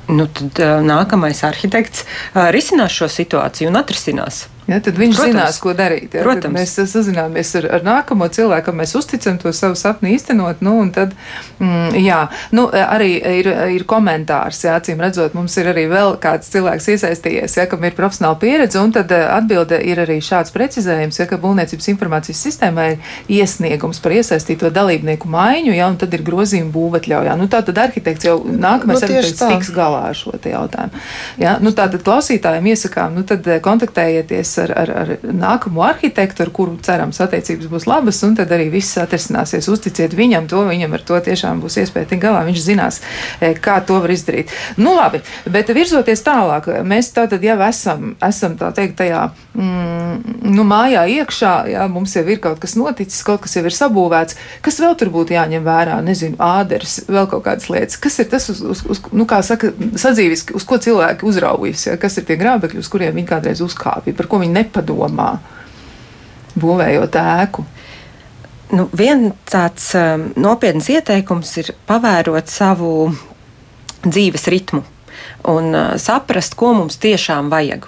Nu, 0.07 0.23
tad 0.31 0.61
uh, 0.63 0.77
nākamais 0.85 1.41
arhitekts 1.43 2.05
uh, 2.05 2.47
risinās 2.55 2.95
šo 2.95 3.09
situāciju 3.11 3.73
un 3.73 3.81
atrisinās. 3.81 4.45
Ja, 4.67 4.81
tad 4.83 4.97
viņš 4.99 5.15
Protams. 5.15 5.31
zinās, 5.31 5.57
ko 5.63 5.71
darīt. 5.71 6.11
Ja, 6.11 6.25
Protams. 6.25 6.43
Tad 6.43 6.51
mēs 6.51 6.73
sazināmies 6.91 7.53
ar, 7.55 7.67
ar 7.77 7.83
nākamo 7.87 8.27
cilvēku, 8.35 8.73
mēs 8.75 8.97
uzticam 8.99 9.37
to 9.39 9.53
savu 9.55 9.77
sapni 9.79 10.11
īstenot. 10.17 10.59
Nu, 10.65 10.73
tad, 10.91 11.13
mm, 11.61 11.95
jā, 12.03 12.25
nu, 12.51 12.65
arī 12.75 13.13
ir, 13.39 13.47
ir 13.77 13.85
komentārs, 13.87 14.59
jā, 14.65 14.75
acīm 14.75 14.99
redzot, 14.99 15.37
mums 15.37 15.55
ir 15.61 15.69
arī 15.71 15.85
vēl 15.87 16.17
kāds 16.19 16.51
cilvēks 16.51 16.89
iesaistījies, 16.97 17.55
ja, 17.61 17.67
kam 17.71 17.85
ir 17.87 17.95
profesionāla 17.95 18.35
pieredze, 18.41 18.81
un 18.83 18.91
tad 18.91 19.13
eh, 19.15 19.23
atbilde 19.37 19.79
ir 19.87 20.01
arī 20.03 20.17
šāds 20.19 20.51
precizējums, 20.55 21.21
ja, 21.21 21.29
ka 21.31 21.39
būvniecības 21.39 21.87
informācijas 21.93 22.43
sistēmā 22.49 22.89
ir 22.91 23.39
iesniegums 23.39 24.03
par 24.03 24.17
iesaistīto 24.17 24.73
dalībnieku 24.75 25.31
maiņu, 25.31 25.77
ja, 25.79 25.87
un 25.87 25.95
tad 26.03 26.11
ir 26.11 26.25
grozījuma 26.27 26.73
būvatļaujā. 26.75 27.37
Nu, 27.39 27.47
tā 27.47 27.63
tad 27.63 27.79
arhitekts 27.87 28.27
jau 28.27 28.41
nākamais 28.43 28.99
Nu, 28.99 29.07
arhitekts 29.07 29.39
tā. 29.39 29.53
tiks 29.55 29.71
galā 29.71 30.09
ar 30.11 30.19
šo 30.19 30.35
jautājumu. 30.43 31.07
Ja, 31.39 31.55
nu, 31.63 31.71
tātad 31.71 32.03
klausītājiem 32.03 32.71
iesakām, 32.75 33.15
nu, 33.15 33.23
tad 33.27 33.47
eh, 33.47 33.63
kontaktējieties 33.63 34.56
ar, 34.61 34.73
ar, 34.77 34.91
ar 35.01 35.13
nākamo 35.23 35.83
arhitektu, 35.85 36.45
ar 36.45 36.51
kuru 36.55 36.77
cerams 36.83 37.19
attiecības 37.23 37.69
būs 37.71 37.87
labas, 37.89 38.21
un 38.27 38.35
tad 38.37 38.51
arī 38.55 38.69
viss 38.73 38.97
atrisināsies. 39.01 39.69
Uzticiet 39.71 40.15
viņam 40.17 40.49
to, 40.51 40.63
viņam 40.67 40.95
ar 40.97 41.05
to 41.07 41.19
tiešām 41.27 41.61
būs 41.63 41.79
iespēja 41.83 42.11
tikt 42.11 42.23
galā. 42.25 42.43
Viņš 42.47 42.63
zinās, 42.63 43.01
eh, 43.41 43.53
kā 43.53 43.79
to 43.85 43.99
var 44.03 44.13
izdarīt. 44.13 44.53
Nu, 44.77 44.95
labi, 44.97 45.21
bet 45.45 45.71
virzoties 45.75 46.23
tālāk, 46.25 46.69
mēs 46.83 47.11
tātad 47.15 47.43
jau 47.43 47.57
esam, 47.67 48.15
esam 48.23 48.57
tā 48.57 48.71
teikt, 48.75 48.97
tajā 49.01 49.27
mm, 49.55 50.37
nu, 50.53 50.65
mājā 50.67 51.05
iekšā, 51.19 51.53
jā, 51.71 51.87
mums 51.91 52.15
jau 52.15 52.25
ir 52.27 52.41
kaut 52.43 52.59
kas 52.63 52.75
noticis, 52.79 53.23
kaut 53.27 53.43
kas 53.45 53.57
jau 53.57 53.65
ir 53.67 53.75
sabūvēts. 53.75 54.37
Kas 54.65 54.79
vēl 54.81 54.95
tur 54.99 55.11
būtu 55.13 55.35
jāņem 55.35 55.65
vērā? 55.65 55.99
Nezinu, 56.05 56.37
āders, 56.41 56.99
vēl 57.09 57.27
kaut 57.31 57.45
kādas 57.47 57.69
lietas. 57.71 57.99
Kas 58.01 58.19
ir 58.21 58.29
tas, 58.31 58.49
uz, 58.53 58.61
uz, 58.61 58.83
uz 58.87 59.01
nu, 59.11 59.27
kā 59.29 59.41
saka, 59.45 59.71
sadzīvis, 59.99 60.47
uz 60.57 60.65
ko 60.67 60.79
cilvēki 60.81 61.27
uzraujas, 61.27 61.87
ja? 61.89 61.97
kas 62.01 62.17
ir 62.19 62.27
tie 62.27 62.37
grābekļi, 62.39 62.81
uz 62.83 62.91
kuriem 62.91 63.15
viņi 63.17 63.29
kādreiz 63.29 63.61
uzkāpja, 63.65 64.15
par 64.17 64.29
ko 64.29 64.41
viņi 64.43 64.46
nepadomā, 64.51 65.31
būvējot 66.57 67.17
ēku. 67.21 67.65
Nu, 68.75 68.89
Viens 68.99 69.31
tāds 69.47 69.93
um, 69.95 70.27
nopietns 70.35 70.89
ieteikums 70.91 71.53
ir 71.61 71.71
pavērot 71.87 72.51
savu 72.51 72.91
dzīves 74.03 74.47
ritmu 74.51 74.83
un 75.47 75.71
uh, 75.71 75.95
saprast, 76.01 76.57
ko 76.59 76.73
mums 76.75 76.99
tiešām 76.99 77.51
vajag. 77.53 77.87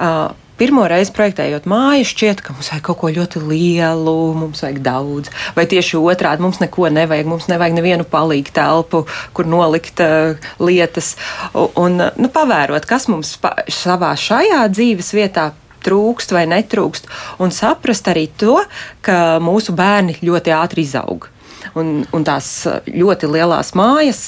Uh, 0.00 0.32
Pirmo 0.56 0.86
reizi 0.88 1.12
projektējot 1.12 1.66
māju, 1.68 2.06
šķiet, 2.08 2.38
ka 2.40 2.54
mums 2.56 2.70
vajag 2.72 2.84
kaut 2.86 2.96
ko 3.02 3.10
ļoti 3.12 3.42
lielu, 3.44 4.14
mums 4.40 4.62
vajag 4.64 4.78
daudz. 4.80 5.28
Vai 5.52 5.66
tieši 5.68 6.00
otrādi 6.00 6.40
mums 6.40 6.62
neko 6.62 6.88
nevajag, 6.96 7.28
mums 7.28 7.50
nevajag 7.50 7.76
nevienu 7.76 8.06
palīgu 8.08 8.54
telpu, 8.56 9.02
kur 9.36 9.50
nolikt 9.52 10.00
uh, 10.00 10.48
lietas. 10.56 11.12
Un, 11.52 12.00
uh, 12.00 12.16
nu, 12.16 12.32
pavērot, 12.32 12.88
kas 12.88 13.04
mums 13.12 13.34
pa, 13.42 13.52
savā 13.68 14.14
šajā 14.16 14.62
dzīves 14.72 15.12
vietā 15.18 15.50
trūkst 15.86 16.34
vai 16.36 16.44
netrūkst, 16.50 17.08
un 17.42 17.54
saprast 17.54 18.10
arī 18.12 18.26
to, 18.40 18.58
ka 19.06 19.38
mūsu 19.42 19.74
bērni 19.76 20.18
ļoti 20.26 20.54
ātri 20.56 20.86
izaug. 20.86 21.30
Un, 21.78 22.04
un 22.14 22.26
tās 22.26 22.50
uh, 22.68 22.82
ļoti 22.86 23.30
lielās 23.30 23.72
mājas 23.78 24.22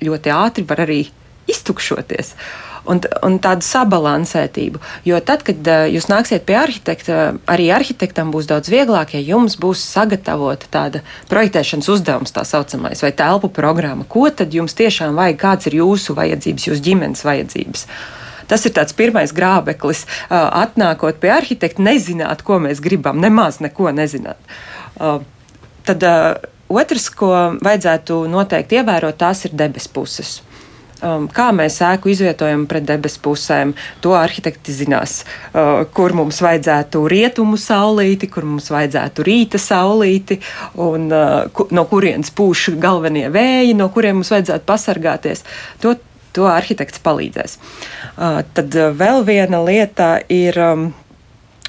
ļoti 0.00 0.32
ātri 0.34 0.66
var 0.66 0.86
arī 0.86 1.04
iztukšoties. 1.50 2.34
un, 2.90 3.00
un 3.26 3.36
tādu 3.42 3.64
sabalansētību. 3.64 4.80
Jo 5.06 5.18
tad, 5.24 5.44
kad 5.46 5.68
uh, 5.68 5.84
jūs 5.92 6.08
nāksiet 6.10 6.46
pie 6.48 6.56
arhitekta, 6.60 7.18
arī 7.50 7.68
arhitektam 7.74 8.32
būs 8.34 8.48
daudz 8.50 8.70
vieglāk, 8.72 9.14
ja 9.14 9.20
jums 9.22 9.58
būs 9.60 9.82
sagatavota 9.84 10.70
tāda 10.72 11.02
projektēšanas 11.30 11.90
uzdevums, 11.92 12.34
tā 12.34 12.44
saucamais, 12.48 13.02
vai 13.04 13.12
telpu 13.16 13.52
programma. 13.52 14.08
Ko 14.08 14.26
tad 14.32 14.56
jums 14.56 14.76
tiešām 14.78 15.18
vajag, 15.20 15.38
kāds 15.44 15.70
ir 15.70 15.80
jūsu 15.82 16.16
vajadzības, 16.18 16.70
jūsu 16.70 16.86
ģimenes 16.88 17.24
vajadzības? 17.26 17.86
Tas 18.50 18.66
ir 18.66 18.74
tāds 18.76 18.96
pirmais 18.98 19.32
grābeklis, 19.36 20.04
atnākot 20.30 21.20
pie 21.22 21.32
arhitekta, 21.36 21.82
nezināt, 21.86 22.44
ko 22.46 22.58
mēs 22.62 22.82
gribam, 22.82 23.22
nemaz 23.22 23.60
neko 23.62 23.94
nezināt. 23.94 24.38
Tad 25.86 26.06
otrs, 26.70 27.08
ko 27.14 27.32
vajadzētu 27.62 28.24
noteikti 28.30 28.80
ievērot, 28.80 29.18
tās 29.22 29.46
ir 29.46 29.54
debesu 29.58 29.94
puses 29.94 30.40
um, 31.02 31.26
kā 31.32 31.50
mēs 31.56 31.78
ēku 31.84 32.10
izvietojam 32.12 32.66
pret 32.70 32.86
debesu 32.88 33.20
pusēm. 33.24 33.74
To 34.04 34.14
arhitekti 34.18 34.74
zinās, 34.74 35.20
uh, 35.52 35.84
kur 35.94 36.14
mums 36.16 36.40
vajadzētu 36.44 37.02
rietumu 37.10 37.58
saulīti, 37.60 38.30
kur 38.32 38.46
mums 38.48 38.70
vajadzētu 38.72 39.26
rīta 39.26 39.60
saulīti, 39.60 40.40
un 40.80 41.08
uh, 41.12 41.48
ku, 41.54 41.68
no 41.74 41.86
kurienes 41.90 42.32
pūš 42.36 42.70
galvenie 42.80 43.28
vēji, 43.32 43.76
no 43.78 43.90
kuriem 43.94 44.20
mums 44.20 44.32
vajadzētu 44.34 44.68
pasargāties. 44.68 45.44
To, 45.84 45.96
to 46.36 46.46
arhitekts 46.50 47.02
palīdzēs. 47.04 47.58
Uh, 48.16 48.40
tad 48.54 48.74
vēl 48.74 49.24
viena 49.26 49.62
lieta 49.64 50.16
ir 50.28 50.58
um, 50.60 50.88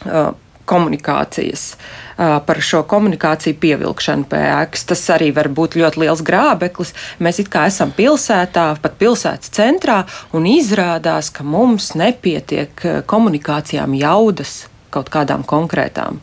uh, 0.06 0.32
komunikācijas. 0.70 1.74
Uh, 1.74 2.38
par 2.46 2.62
šo 2.62 2.84
komunikāciju 2.86 3.58
pievilkšanu 3.62 4.28
pie 4.30 4.42
ēkas. 4.52 4.86
Tas 4.92 5.04
arī 5.16 5.32
var 5.36 5.50
būt 5.50 5.78
ļoti 5.80 6.04
liels 6.04 6.22
grābeklis. 6.26 6.94
Mēs 7.20 7.42
it 7.42 7.50
kā 7.54 7.66
esam 7.70 7.94
pilsētā, 7.98 8.68
pat 8.82 8.98
pilsētas 9.02 9.54
centrā, 9.56 10.04
un 10.38 10.46
izrādās, 10.50 11.32
ka 11.34 11.44
mums 11.48 11.94
nepietiek 11.98 12.86
komunikācijām 13.10 13.96
jaudas 13.98 14.66
kaut 14.92 15.10
kādām 15.10 15.46
konkrētām. 15.48 16.20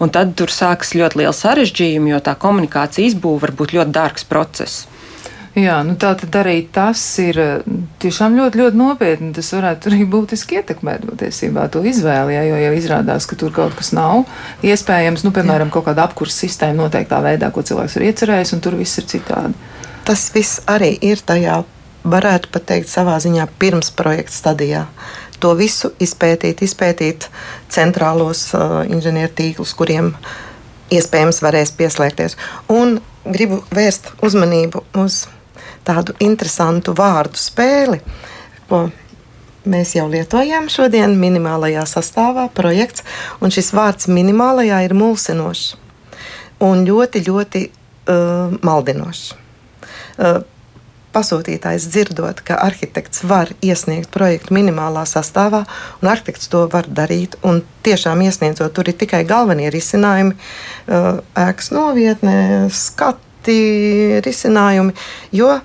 Un 0.00 0.08
tad 0.08 0.32
tur 0.38 0.48
sākas 0.48 0.94
ļoti 0.96 1.20
liela 1.20 1.34
sarežģījuma, 1.36 2.14
jo 2.14 2.20
tā 2.24 2.32
komunikācija 2.40 3.10
izbūve 3.10 3.44
var 3.44 3.52
būt 3.58 3.74
ļoti 3.76 3.92
dārgs 3.92 4.24
process. 4.24 4.86
Jā, 5.58 5.80
nu 5.82 5.96
tā 5.98 6.12
tad 6.14 6.36
arī 6.38 6.60
tas 6.70 7.00
ir 7.18 7.38
eh, 7.42 7.64
tiešām 8.02 8.36
ļoti, 8.38 8.60
ļoti 8.60 8.78
nopietni. 8.78 9.32
Tas 9.34 9.48
varētu 9.56 9.90
arī 9.90 10.04
būtiski 10.06 10.60
ietekmēt 10.60 11.02
patiesībā 11.08 11.64
to 11.74 11.82
izvēli, 11.90 12.36
jā, 12.36 12.44
jo 12.46 12.60
jau 12.60 12.74
izrādās, 12.78 13.26
ka 13.26 13.38
tur 13.40 13.50
kaut 13.54 13.74
kas 13.78 13.90
nav 13.96 14.28
iespējams, 14.62 15.24
nu, 15.26 15.32
piemēram, 15.34 15.66
jā. 15.66 15.74
kaut 15.74 15.88
kāda 15.88 16.06
apkursa 16.06 16.44
sistēma 16.44 16.84
noteiktā 16.84 17.18
veidā, 17.24 17.50
ko 17.50 17.64
cilvēks 17.66 17.98
ir 17.98 18.06
iecerējis, 18.12 18.54
un 18.54 18.62
tur 18.62 18.78
viss 18.78 19.02
ir 19.02 19.08
citādi. 19.10 19.58
Tas 20.06 20.28
viss 20.34 20.62
arī 20.70 20.92
ir 21.10 21.18
tajā, 21.26 21.64
varētu 22.06 22.52
pat 22.54 22.68
teikt, 22.70 22.92
savā 22.92 23.18
ziņā 23.20 23.48
pirms 23.58 23.90
projekta 23.98 24.36
stadijā. 24.36 24.84
To 25.42 25.56
visu 25.58 25.90
izpētīt, 25.98 26.62
izpētīt 26.62 27.26
centrālos 27.72 28.46
uh, 28.54 28.84
inženieru 28.86 29.34
tīklus, 29.34 29.74
kuriem 29.74 30.12
iespējams 30.94 31.42
varēs 31.42 31.74
pieslēgties. 31.74 32.38
Un 32.70 33.00
gribu 33.26 33.62
vērst 33.74 34.14
uzmanību 34.24 34.84
uz 35.00 35.24
tādu 35.86 36.14
interesantu 36.22 36.94
vārdu 36.96 37.40
spēli, 37.40 38.00
ko 38.68 38.88
mēs 39.70 39.94
jau 39.96 40.06
lietojam 40.10 40.68
šodien 40.72 41.16
minimālajā 41.20 41.84
sastāvā, 41.88 42.48
projekts, 42.54 43.04
un 43.40 43.52
šis 43.52 43.72
vārds 43.76 44.08
minimālajā 44.10 44.84
ir 44.86 44.96
mulsinošs 44.96 45.74
un 46.64 46.84
ļoti, 46.84 47.24
ļoti 47.26 47.66
uh, 47.66 48.56
maldinošs. 48.64 49.26
Uh, 50.20 50.42
pasūtītājs 51.10 51.88
dzirdot, 51.90 52.42
ka 52.46 52.60
arhitekts 52.62 53.24
var 53.26 53.50
iesniegt 53.66 54.12
projektu 54.14 54.54
minimālā 54.54 55.02
sastāvā, 55.08 55.64
un 56.02 56.10
arhitekts 56.12 56.50
to 56.52 56.66
var 56.70 56.86
darīt. 56.86 57.34
Tiešām 57.86 58.22
iesniedzot, 58.26 58.70
tur 58.76 58.92
ir 58.92 58.98
tikai 59.00 59.24
galvenie 59.28 59.72
risinājumi, 59.74 60.36
uh, 60.36 61.24
ēkas 61.48 61.72
novietnē, 61.74 62.36
skati, 63.40 64.20
risinājumi. 64.24 64.92
Jo 65.32 65.60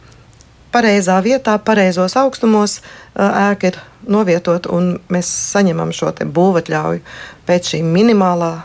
pareizā 0.72 1.22
vietā, 1.24 1.58
pareizos 1.60 2.16
augstumos 2.18 2.82
ēka 3.16 3.68
ir 3.68 3.78
novietota, 4.08 4.70
un 4.72 5.00
mēs 5.10 5.28
saņemam 5.54 5.92
šo 5.92 6.12
būvatļauju 6.12 7.02
pēc 7.46 7.76
šī 7.76 7.84
minimālā 7.84 8.64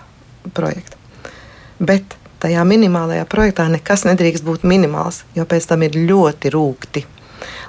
projekta. 0.54 0.96
Bet 1.78 2.16
tajā 2.40 2.64
minimālajā 2.64 3.26
projektā 3.26 3.68
nekas 3.68 4.04
nedrīkst 4.04 4.44
būt 4.44 4.64
minimāls, 4.64 5.24
jo 5.34 5.44
pēc 5.44 5.66
tam 5.66 5.82
ir 5.82 5.96
ļoti 5.96 6.50
rūkti. 6.50 7.06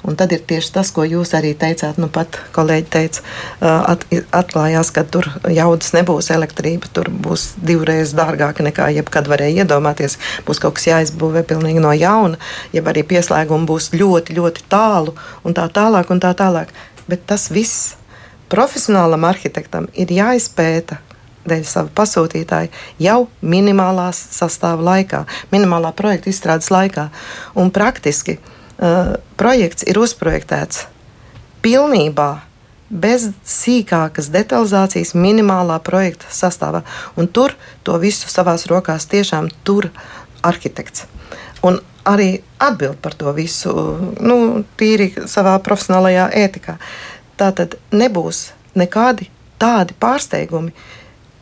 Un 0.08 0.18
tad 0.18 0.32
ir 0.34 0.42
tieši 0.48 0.72
tas, 0.74 0.90
ko 0.94 1.06
jūs 1.06 1.34
arī 1.38 1.52
teicāt, 1.58 2.00
nu 2.02 2.10
pat 2.12 2.40
kolēģi 2.56 2.88
teica, 2.94 3.24
at, 3.62 4.06
atklājās, 4.34 4.90
ka 4.96 5.04
tur 5.06 5.28
jaudas 5.54 5.94
nebūs 5.94 6.32
elektrība, 6.34 6.90
tur 6.94 7.12
būs 7.12 7.52
divreiz 7.62 8.16
dārgāka 8.18 8.66
nekā 8.66 8.90
jebkad 8.98 9.30
varēja 9.32 9.66
iedomāties. 9.66 10.18
Būs 10.48 10.62
kaut 10.64 10.80
kas 10.80 10.90
jāizbūvē 10.90 11.46
pilnīgi 11.48 11.84
no 11.84 11.94
jauna, 11.94 12.40
jeb 12.74 12.90
arī 12.90 13.06
pieslēgumi 13.14 13.70
būs 13.70 13.92
ļoti, 13.94 14.38
ļoti 14.40 14.66
tālu 14.72 15.16
un 15.46 15.58
tā 15.58 15.68
tālāk 15.70 16.10
un 16.14 16.24
tā 16.24 16.34
tālāk. 16.38 16.74
Bet 17.10 17.28
tas 17.30 17.50
viss 17.54 17.94
profesionālam 18.52 19.26
arhitektam 19.30 19.88
ir 19.94 20.12
jāizpēta, 20.12 20.98
dēļ 21.48 21.62
sava 21.66 21.90
pasūtītāja 21.98 22.70
jau 23.02 23.20
minimālā 23.42 24.10
sastāvā 24.14 24.84
laikā, 24.92 25.24
minimālā 25.54 25.94
projekta 25.98 26.30
izstrādes 26.30 26.70
laikā. 26.74 27.08
Un 27.58 27.72
praktiski 27.74 28.38
uh, 28.38 28.58
projekts 29.38 29.86
ir 29.88 30.00
uzprojektēts 30.02 30.88
pilnībā. 31.66 32.32
Bez 32.92 33.30
sīkākas 33.48 34.28
detalizācijas, 34.34 35.14
minimālā 35.16 35.78
projekta 35.80 36.28
sastāvā. 36.28 36.82
Un 37.16 37.30
tur 37.32 37.54
to 37.88 37.96
visu 38.02 38.28
savās 38.28 38.66
rokās 38.68 39.06
tiešām 39.08 39.48
tur 39.64 39.88
arhitekts. 40.44 41.06
Un 41.64 41.80
arī 42.04 42.42
atbild 42.60 43.00
par 43.00 43.16
to 43.16 43.32
visu, 43.38 43.72
nu, 44.20 44.66
tīri 44.76 45.14
savā 45.24 45.56
profesionālajā 45.64 46.28
ētikā. 46.44 46.76
Tā 47.40 47.52
tad 47.56 47.78
nebūs 47.96 48.50
nekādi 48.76 49.30
tādi 49.62 49.96
pārsteigumi, 49.96 50.74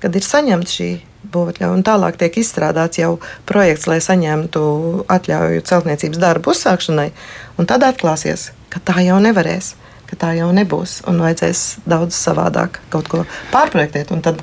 kad 0.03 0.15
ir 0.15 0.25
saņemta 0.25 0.75
šī 0.75 0.91
būvatļauja, 1.24 1.74
un 1.76 1.84
tālāk 1.86 2.17
tiek 2.20 2.39
izstrādāts 2.41 3.01
jau 3.01 3.17
projekts, 3.49 3.88
lai 3.91 3.99
saņemtu 4.03 4.63
atļauju 5.11 5.65
celtniecības 5.67 6.22
darbu 6.22 6.53
uzsākšanai, 6.53 7.09
un 7.59 7.70
tad 7.70 7.86
atklāsies, 7.88 8.49
ka 8.72 8.82
tā 8.86 9.03
jau 9.05 9.20
nevarēs, 9.24 9.74
ka 10.09 10.17
tā 10.20 10.34
jau 10.39 10.49
nebūs, 10.55 11.01
un 11.09 11.22
vajadzēs 11.22 11.63
daudz 11.89 12.17
savādāk 12.17 12.82
kaut 12.93 13.11
ko 13.11 13.26
pārprojektēt, 13.53 14.13
un 14.15 14.24
tad 14.26 14.41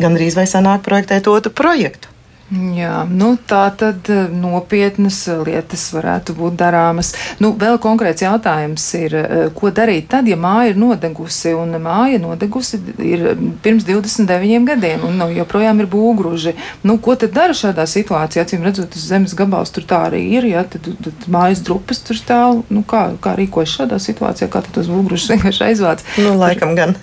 gandrīz 0.00 0.36
vai 0.38 0.46
sanāk 0.48 0.84
projektēt 0.86 1.28
otru 1.32 1.52
projektu. 1.52 2.15
Jā, 2.46 3.00
nu 3.10 3.32
tā 3.42 3.64
tad 3.74 4.06
eh, 4.12 4.28
nopietnas 4.30 5.16
lietas 5.42 5.88
varētu 5.90 6.36
būt 6.38 6.54
darāmas. 6.60 7.08
Nu, 7.42 7.50
vēl 7.58 7.80
konkrēts 7.82 8.22
jautājums 8.22 8.84
ir, 8.94 9.16
eh, 9.18 9.32
ko 9.50 9.72
darīt 9.74 10.06
tad, 10.12 10.28
ja 10.30 10.38
māja 10.38 10.70
ir 10.70 10.78
nodegusi, 10.78 11.56
un 11.58 11.74
māja 11.82 12.20
nodegusi 12.22 12.78
ir 13.02 13.24
pirms 13.64 13.82
29 13.88 14.62
gadiem, 14.68 15.02
un 15.08 15.18
nu, 15.18 15.26
joprojām 15.34 15.82
ir 15.82 15.90
būgruži. 15.90 16.54
Nu, 16.86 17.00
ko 17.02 17.16
tad 17.18 17.34
dara 17.34 17.56
šādā 17.56 17.88
situācijā? 17.90 18.44
Acīm 18.46 18.62
redzot, 18.62 18.92
tas 18.94 19.08
zemes 19.10 19.34
gabals 19.34 19.74
tur 19.74 19.82
tā 19.82 20.04
arī 20.06 20.22
ir, 20.38 20.46
ja 20.46 20.62
tad, 20.70 20.86
tad 21.02 21.26
mājas 21.26 21.64
drupas 21.66 21.98
tur 22.06 22.20
stāv. 22.20 22.62
Nu, 22.70 22.84
kā, 22.86 23.08
kā 23.18 23.34
rīkojas 23.40 23.74
šādā 23.80 23.98
situācijā, 23.98 24.46
kā 24.52 24.62
tos 24.70 24.86
būgružus 24.92 25.34
vienkārši 25.34 25.66
aizvāc? 25.72 26.06
Nu, 26.22 26.38
laikam 26.38 26.78
gan. 26.78 26.94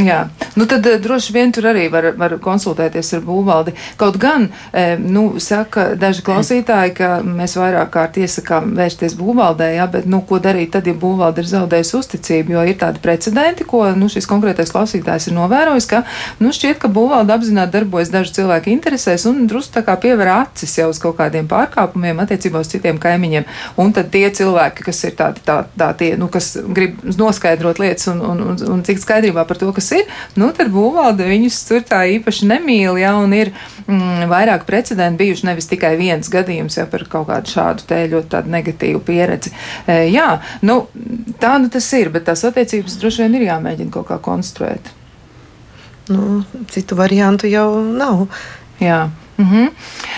Jā, 0.00 0.20
nu 0.56 0.64
tad 0.70 0.86
uh, 0.88 0.96
droši 1.02 1.34
vien 1.34 1.50
tur 1.52 1.66
arī 1.68 1.84
var, 1.92 2.10
var 2.16 2.36
konsultēties 2.40 3.12
ar 3.18 3.24
būvvaldi. 3.26 3.74
Kaut 4.00 4.16
gan, 4.20 4.46
e, 4.72 4.94
nu, 5.00 5.24
saka 5.42 5.90
daži 5.98 6.22
klausītāji, 6.24 6.94
ka 6.96 7.08
mēs 7.26 7.56
vairāk 7.58 7.90
kārt 7.92 8.16
iesakām 8.20 8.72
vērsties 8.78 9.16
būvvaldē, 9.18 9.70
jā, 9.76 9.86
bet, 9.92 10.06
nu, 10.10 10.22
ko 10.26 10.38
darīt 10.42 10.72
tad, 10.76 10.88
ja 10.88 10.96
būvvalde 10.96 11.44
ir 11.44 11.50
zaudējusi 11.50 11.96
uzticību, 11.98 12.54
jo 12.56 12.64
ir 12.70 12.78
tādi 12.80 13.02
precedenti, 13.02 13.66
ko, 13.68 13.82
nu, 13.98 14.08
šis 14.12 14.28
konkrētais 14.30 14.72
klausītājs 14.72 15.28
ir 15.28 15.36
novērojis, 15.36 15.88
ka, 15.90 16.02
nu, 16.40 16.54
šķiet, 16.56 16.80
ka 16.80 16.92
būvvalde 16.92 17.34
apzināti 17.36 17.76
darbojas 17.76 18.12
dažu 18.14 18.34
cilvēku 18.40 18.72
interesēs 18.72 19.26
un 19.28 19.44
drusku 19.50 19.76
tā 19.76 19.84
kā 19.86 19.98
piever 20.00 20.32
acis 20.32 20.78
jau 20.78 20.88
uz 20.90 21.02
kaut 21.02 21.18
kādiem 21.20 21.48
pārkāpumiem 21.50 22.24
attiecībā 22.24 22.62
uz 22.64 22.72
citiem 22.72 22.98
kaimiņiem. 23.02 23.46
Un 23.82 23.92
tad 23.96 24.10
tie 24.14 24.24
cilvēki, 24.34 24.86
kas 24.86 25.04
ir 25.06 25.16
tādi, 25.18 25.44
tā, 25.46 25.60
tā 25.78 25.92
tie, 25.98 26.14
nu, 26.20 26.30
kas 26.32 26.54
grib 26.74 27.02
noskaidrot 27.20 27.82
lietas 27.82 28.08
un, 28.12 28.22
un, 28.32 28.42
un, 28.52 28.60
un 28.74 28.82
cik 28.86 29.02
skaidrībā 29.02 29.44
par 29.48 29.60
to, 29.60 29.70
kas 29.76 29.89
ir, 29.96 30.06
nu, 30.40 30.50
tad 30.56 30.70
būvvalde 30.74 31.26
viņus 31.28 31.58
tur 31.68 31.84
tā 31.86 32.02
īpaši 32.16 32.48
nemīl, 32.50 32.98
ja, 33.00 33.14
un 33.20 33.34
ir 33.36 33.52
mm, 33.86 34.28
vairāk 34.30 34.66
precedenti 34.68 35.22
bijuši 35.24 35.48
nevis 35.50 35.70
tikai 35.70 35.94
viens 36.00 36.30
gadījums, 36.32 36.78
ja 36.80 36.86
par 36.90 37.06
kaut 37.10 37.28
kādu 37.30 37.54
šādu 37.54 37.86
te 37.90 38.02
ļoti 38.12 38.32
tādu 38.36 38.54
negatīvu 38.54 39.02
pieredzi. 39.06 39.52
E, 39.86 40.02
jā, 40.12 40.28
nu, 40.66 40.82
tā 41.42 41.56
nu 41.62 41.72
tas 41.72 41.90
ir, 41.98 42.12
bet 42.14 42.28
tās 42.30 42.44
attiecības 42.48 42.98
droši 43.00 43.26
vien 43.26 43.38
ir 43.38 43.48
jāmēģina 43.50 43.94
kaut 43.94 44.10
kā 44.10 44.20
konstruēt. 44.22 44.92
Nu, 46.10 46.42
citu 46.72 46.96
variantu 46.98 47.50
jau 47.50 47.68
nav. 47.86 48.26
Jā. 48.82 49.04
Mm 49.40 49.46
-hmm. 49.50 49.68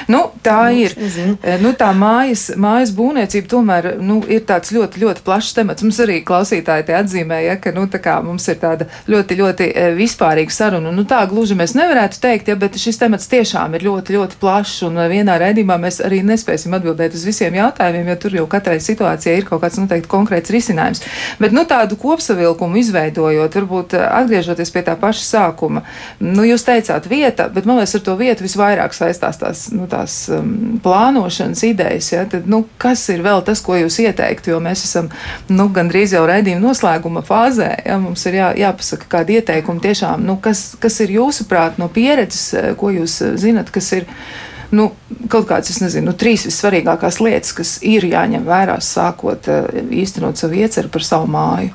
nu, 0.09 0.31
tā 0.45 0.71
nu, 0.71 0.79
ir. 0.79 0.95
Nezinu. 0.99 1.37
Nu, 1.63 1.71
tā 1.79 1.91
mājas, 1.95 2.51
mājas 2.57 2.91
būvniecība 2.91 3.47
tomēr 3.49 3.85
nu, 4.01 4.23
ir 4.29 4.41
tāds 4.41 4.73
ļoti, 4.75 4.99
ļoti 5.03 5.23
plašs 5.25 5.55
temats. 5.55 5.83
Mums 5.83 6.01
arī 6.01 6.25
klausītāji 6.25 6.87
te 6.87 6.93
atzīmēja, 6.93 7.57
ka 7.61 7.71
nu, 7.71 7.87
mums 8.23 8.49
ir 8.49 8.57
tāda 8.57 8.87
ļoti, 9.09 9.37
ļoti 9.37 9.65
vispārīga 9.97 10.51
saruna. 10.51 10.91
Nu, 10.91 11.05
tā 11.05 11.21
gluži 11.31 11.55
mēs 11.55 11.75
nevarētu 11.75 12.21
teikt, 12.21 12.49
ja, 12.49 12.57
bet 12.57 12.79
šis 12.79 12.99
temats 12.99 13.29
tiešām 13.29 13.75
ir 13.75 13.83
ļoti, 13.83 14.13
ļoti 14.17 14.35
plašs. 14.41 14.83
Un 14.83 14.99
vienā 15.15 15.39
raidījumā 15.39 15.79
mēs 15.79 16.01
arī 16.05 16.23
nespēsim 16.23 16.75
atbildēt 16.75 17.15
uz 17.15 17.25
visiem 17.25 17.55
jautājumiem, 17.55 18.09
jo 18.09 18.17
tur 18.17 18.35
jau 18.35 18.47
katrai 18.47 18.81
situācijai 18.81 19.37
ir 19.39 19.45
kaut 19.45 19.63
kāds 19.63 19.79
noteikti 19.79 20.09
konkrēts 20.09 20.51
risinājums. 20.51 21.03
Bet 21.39 21.53
nu, 21.53 21.65
tādu 21.65 21.97
kopsavilkumu 21.97 22.77
izveidojot, 22.77 23.55
varbūt 23.55 23.95
atgriežoties 23.95 24.71
pie 24.71 24.83
tā 24.83 24.97
paša 24.97 25.25
sākuma, 25.25 25.83
nu, 26.19 26.43
jūs 26.43 26.67
teicāt 26.67 27.07
vieta, 27.09 27.49
bet 27.49 27.65
man 27.65 27.77
liekas, 27.77 27.95
ar 27.95 28.01
to 28.01 28.17
vietu 28.17 28.45
visvairāk 28.45 28.93
saistās 28.93 29.12
tās, 29.21 29.67
nu, 29.75 29.87
tās 29.91 30.15
um, 30.33 30.79
plānošanas 30.83 31.65
idejas. 31.67 32.13
Ja? 32.13 32.25
Tad, 32.31 32.47
nu, 32.51 32.63
kas 32.81 33.05
ir 33.13 33.25
vēl 33.25 33.43
tas, 33.47 33.61
ko 33.65 33.77
jūs 33.77 33.99
ieteiktu? 34.05 34.55
Jo 34.55 34.61
mēs 34.65 34.85
esam 34.87 35.11
nu, 35.53 35.69
gandrīz 35.75 36.15
jau 36.17 36.23
raidījuma 36.29 36.63
noslēguma 36.69 37.25
fāzē. 37.27 37.73
Ja? 37.87 37.99
Mums 38.03 38.25
ir 38.31 38.39
jā, 38.41 38.53
jāpasaka 38.63 39.11
kādi 39.17 39.41
ieteikumi 39.41 39.83
tiešām, 39.83 40.25
nu, 40.27 40.39
kas, 40.43 40.73
kas 40.81 41.01
ir 41.05 41.17
jūsuprāt 41.19 41.81
no 41.83 41.91
pieredzes, 41.93 42.47
eh, 42.55 42.73
ko 42.79 42.93
jūs 42.95 43.19
eh, 43.27 43.37
zinat, 43.41 43.73
kas 43.75 43.93
ir 43.99 44.09
nu, 44.73 44.89
kaut 45.29 45.51
kādas, 45.51 45.75
es 45.75 45.83
nezinu, 45.85 46.11
nu, 46.11 46.17
trīs 46.17 46.47
vissvarīgākās 46.49 47.21
lietas, 47.21 47.53
kas 47.57 47.77
ir 47.85 48.07
jāņem 48.09 48.47
vērā, 48.49 48.79
sākot 48.81 49.49
eh, 49.53 49.81
īstenot 50.03 50.41
savu 50.41 50.61
ieceru 50.63 50.93
par 50.93 51.07
savu 51.07 51.31
māju. 51.33 51.75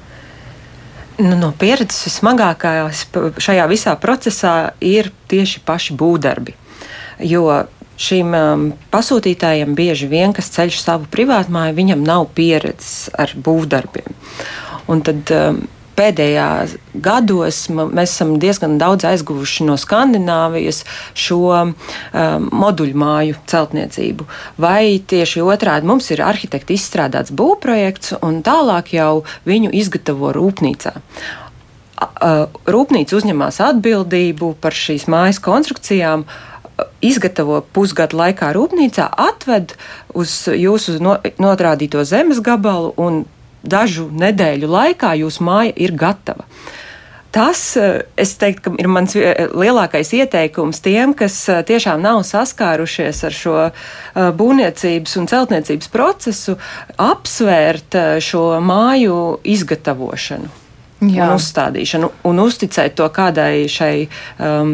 Nu, 1.18 1.34
no 1.34 1.50
pieredzes 1.58 2.04
vismagākās 2.06 3.08
šajā 3.42 3.64
visā 3.72 3.96
procesā 3.98 4.54
ir 4.86 5.10
tieši 5.32 5.64
paši 5.66 5.96
būvdarbi. 5.98 6.54
Jo 7.24 7.47
šīm 7.97 8.36
um, 8.38 8.68
pasūtītājiem 8.93 9.74
bieži 9.78 10.09
vien, 10.11 10.36
kas 10.36 10.51
ceļ 10.53 10.76
savu 10.78 11.09
privātmāju, 11.13 11.78
viņam 11.78 12.05
nav 12.05 12.30
pieredzes 12.38 13.09
ar 13.18 13.34
būvdarbiem. 13.34 14.13
Un 14.88 15.01
tad 15.05 15.34
um, 15.34 15.63
pēdējā 15.97 16.49
gados 17.01 17.63
mēs 17.74 18.13
esam 18.13 18.36
diezgan 18.41 18.78
daudz 18.82 19.07
aizguvuši 19.09 19.65
no 19.68 19.78
Skandināvijas 19.82 20.84
šo 21.18 21.41
um, 21.55 21.74
moduļu 22.63 23.01
māju 23.01 23.39
celtniecību. 23.49 24.28
Vai 24.61 24.99
tieši 25.01 25.41
otrādi 25.45 25.89
mums 25.89 26.11
ir 26.13 26.22
arhitekti 26.26 26.78
izstrādāts 26.78 27.34
būvprojekts 27.34 28.20
un 28.22 28.43
tālāk 28.45 28.93
jau 28.97 29.26
viņu 29.49 29.74
izgatavo 29.82 30.32
rūpnīcā. 30.38 30.93
Rūpnīca 31.97 33.15
uzņemās 33.18 33.57
atbildību 33.72 34.51
par 34.61 34.76
šīs 34.78 35.07
mājas 35.09 35.39
konstrukcijām, 35.41 36.28
izgatavo 37.01 37.61
pusgadu 37.73 38.17
laikā 38.19 38.51
rūpnīcā, 38.55 39.07
atved 39.17 39.75
uz 40.17 40.34
jūsu 40.51 40.97
notrādīto 41.41 42.03
zemes 42.07 42.41
gabalu 42.43 42.93
un 42.97 43.23
dažu 43.63 44.09
nedēļu 44.13 44.69
laikā 44.71 45.13
jūsu 45.21 45.45
māja 45.45 45.73
ir 45.75 45.95
gatava. 45.97 46.45
Tas, 47.32 47.78
eh, 47.78 48.01
es 48.17 48.32
teiktu, 48.39 48.71
ir 48.80 48.88
mans 48.88 49.13
eh, 49.15 49.49
lielākais 49.51 50.13
ieteikums 50.15 50.80
tiem, 50.82 51.13
kas 51.13 51.36
eh, 51.51 51.59
tiešām 51.67 52.01
nav 52.01 52.23
saskārušies 52.25 53.19
ar 53.28 53.36
šo 53.36 53.55
būvniecības 54.39 55.17
un 55.19 55.28
celtniecības 55.30 55.91
procesu, 55.93 56.55
apsvērt 56.97 57.99
šo 58.23 58.45
māju 58.63 59.19
izgatavošanu. 59.43 60.66
Jā. 60.98 61.28
un 61.28 61.36
uzstādīšanu, 61.38 62.08
un 62.26 62.39
uzticēt 62.41 62.95
to 62.98 63.06
kādai 63.14 63.68
šai 63.70 64.08
um, 64.41 64.72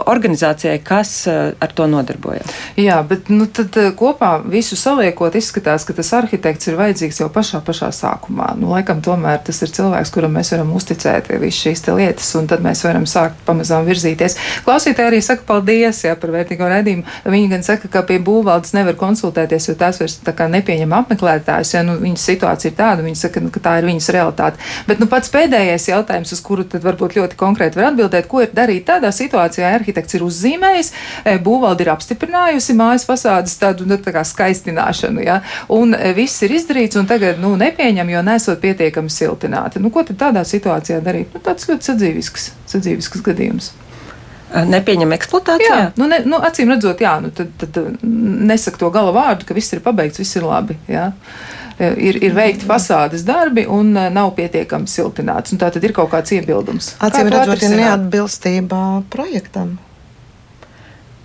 organizācijai, 0.00 0.78
kas 0.80 1.10
uh, 1.28 1.50
ar 1.60 1.74
to 1.76 1.84
nodarbojas. 1.90 2.54
Jā, 2.80 3.02
bet 3.04 3.28
nu, 3.28 3.44
tad, 3.52 3.76
uh, 3.76 3.90
kopā 3.96 4.38
visu 4.48 4.78
saliekot, 4.80 5.36
izskatās, 5.36 5.84
ka 5.84 5.92
tas 5.98 6.08
arhitekts 6.16 6.70
ir 6.70 6.78
vajadzīgs 6.78 7.20
jau 7.20 7.28
pašā, 7.32 7.60
pašā 7.66 7.90
sākumā. 7.92 8.54
Nu, 8.56 8.70
laikam, 8.72 9.02
tomēr 9.04 9.42
tas 9.44 9.60
ir 9.60 9.74
cilvēks, 9.76 10.12
kuram 10.14 10.32
mēs 10.38 10.54
varam 10.54 10.72
uzticēt 10.78 11.28
visas 11.34 11.60
šīs 11.66 11.84
lietas, 11.90 12.30
un 12.40 12.48
tad 12.48 12.64
mēs 12.64 12.86
varam 12.88 13.04
sākt 13.04 13.44
pamazām 13.44 13.84
virzīties. 13.88 14.38
Klausītāji 14.64 15.12
arī 15.12 15.20
saka 15.24 15.44
paldies 15.52 16.00
jā, 16.06 16.16
par 16.16 16.32
vērtīgo 16.32 16.64
redzējumu. 16.72 17.04
Viņi 17.28 17.52
gan 17.52 17.68
saka, 17.68 17.92
ka 17.92 18.06
pie 18.08 18.16
būvvaldes 18.24 18.72
nevar 18.78 18.96
konsultēties, 18.96 19.68
jo 19.68 19.76
tās 19.76 20.00
vairs 20.00 20.16
nepieņem 20.24 20.96
apmeklētājus. 21.02 21.76
Ja, 21.76 21.84
nu, 21.84 22.00
viņas 22.00 22.26
situācija 22.32 22.72
ir 22.72 22.80
tāda, 22.80 23.04
viņi 23.04 23.20
saka, 23.26 23.44
nu, 23.44 23.52
ka 23.52 23.60
tā 23.68 23.78
ir 23.82 23.88
viņas 23.90 24.10
realitāte. 24.16 24.64
Bet 24.88 25.02
nu, 25.02 25.10
pats 25.10 25.28
pēdējais 25.34 25.57
pēdējais 25.58 25.88
jautājums, 25.90 26.32
uz 26.32 26.42
kuru 26.44 26.64
tad 26.68 26.84
varbūt 26.86 27.16
ļoti 27.18 27.38
konkrēti 27.38 27.78
var 27.78 27.90
atbildēt, 27.90 28.28
ko 28.30 28.42
ir 28.44 28.52
darīt 28.54 28.86
tādā 28.88 29.10
situācijā, 29.14 29.72
arhitekts 29.74 30.14
ir 30.14 30.24
uzzīmējis, 30.26 30.92
e, 31.24 31.36
būvvalde 31.42 31.84
ir 31.84 31.92
apstiprinājusi 31.94 32.76
mājas 32.78 33.06
fasādes 33.08 33.58
tādu 33.58 33.88
nu, 33.88 33.98
tā 33.98 34.14
kā 34.14 34.24
skaistināšanu, 34.26 35.24
ja, 35.26 35.40
un 35.74 35.96
e, 35.96 36.12
viss 36.16 36.42
ir 36.46 36.54
izdarīts, 36.58 36.98
un 37.00 37.08
tagad, 37.10 37.40
nu, 37.42 37.56
nepieņem, 37.58 38.14
jo 38.14 38.22
nesot 38.22 38.62
pietiekami 38.62 39.12
siltināti. 39.12 39.82
Nu, 39.82 39.92
ko 39.94 40.06
tad 40.06 40.20
tādā 40.22 40.46
situācijā 40.46 41.02
darīt? 41.04 41.34
Nu, 41.34 41.42
tāds 41.44 41.68
ļoti 41.68 41.92
sadzīvisks, 41.92 42.50
sadzīvisks 42.70 43.26
gadījums 43.26 43.74
nepieņem 44.48 45.10
eksploatācijā? 45.12 45.76
Jā, 45.76 45.88
nu, 46.00 46.06
ne, 46.08 46.22
nu, 46.24 46.38
acīm 46.40 46.70
redzot, 46.72 47.02
jā, 47.04 47.18
nu, 47.20 47.28
tad, 47.36 47.50
tad 47.60 48.00
nesaka 48.00 48.80
to 48.80 48.88
gala 48.94 49.12
vārdu, 49.12 49.44
ka 49.44 49.56
viss 49.56 49.74
ir 49.76 49.82
pabeigts, 49.84 50.22
viss 50.22 50.38
ir 50.40 50.46
labi. 50.48 50.78
Jā. 50.88 51.10
Ir, 51.78 52.16
ir 52.26 52.32
veikti 52.34 52.66
fasādes 52.66 53.22
darbi 53.26 53.62
un 53.70 53.92
eh, 53.94 54.08
nav 54.10 54.32
pietiekami 54.34 54.90
siltināts. 54.90 55.54
Tā 55.60 55.70
tad 55.74 55.84
ir 55.86 55.94
kaut 55.94 56.10
kāds 56.10 56.34
iebildums. 56.34 56.96
Acīm 57.06 57.30
redzot, 57.30 57.62
ir 57.62 57.76
neatbilstība 57.78 58.80
projektam. 59.12 59.76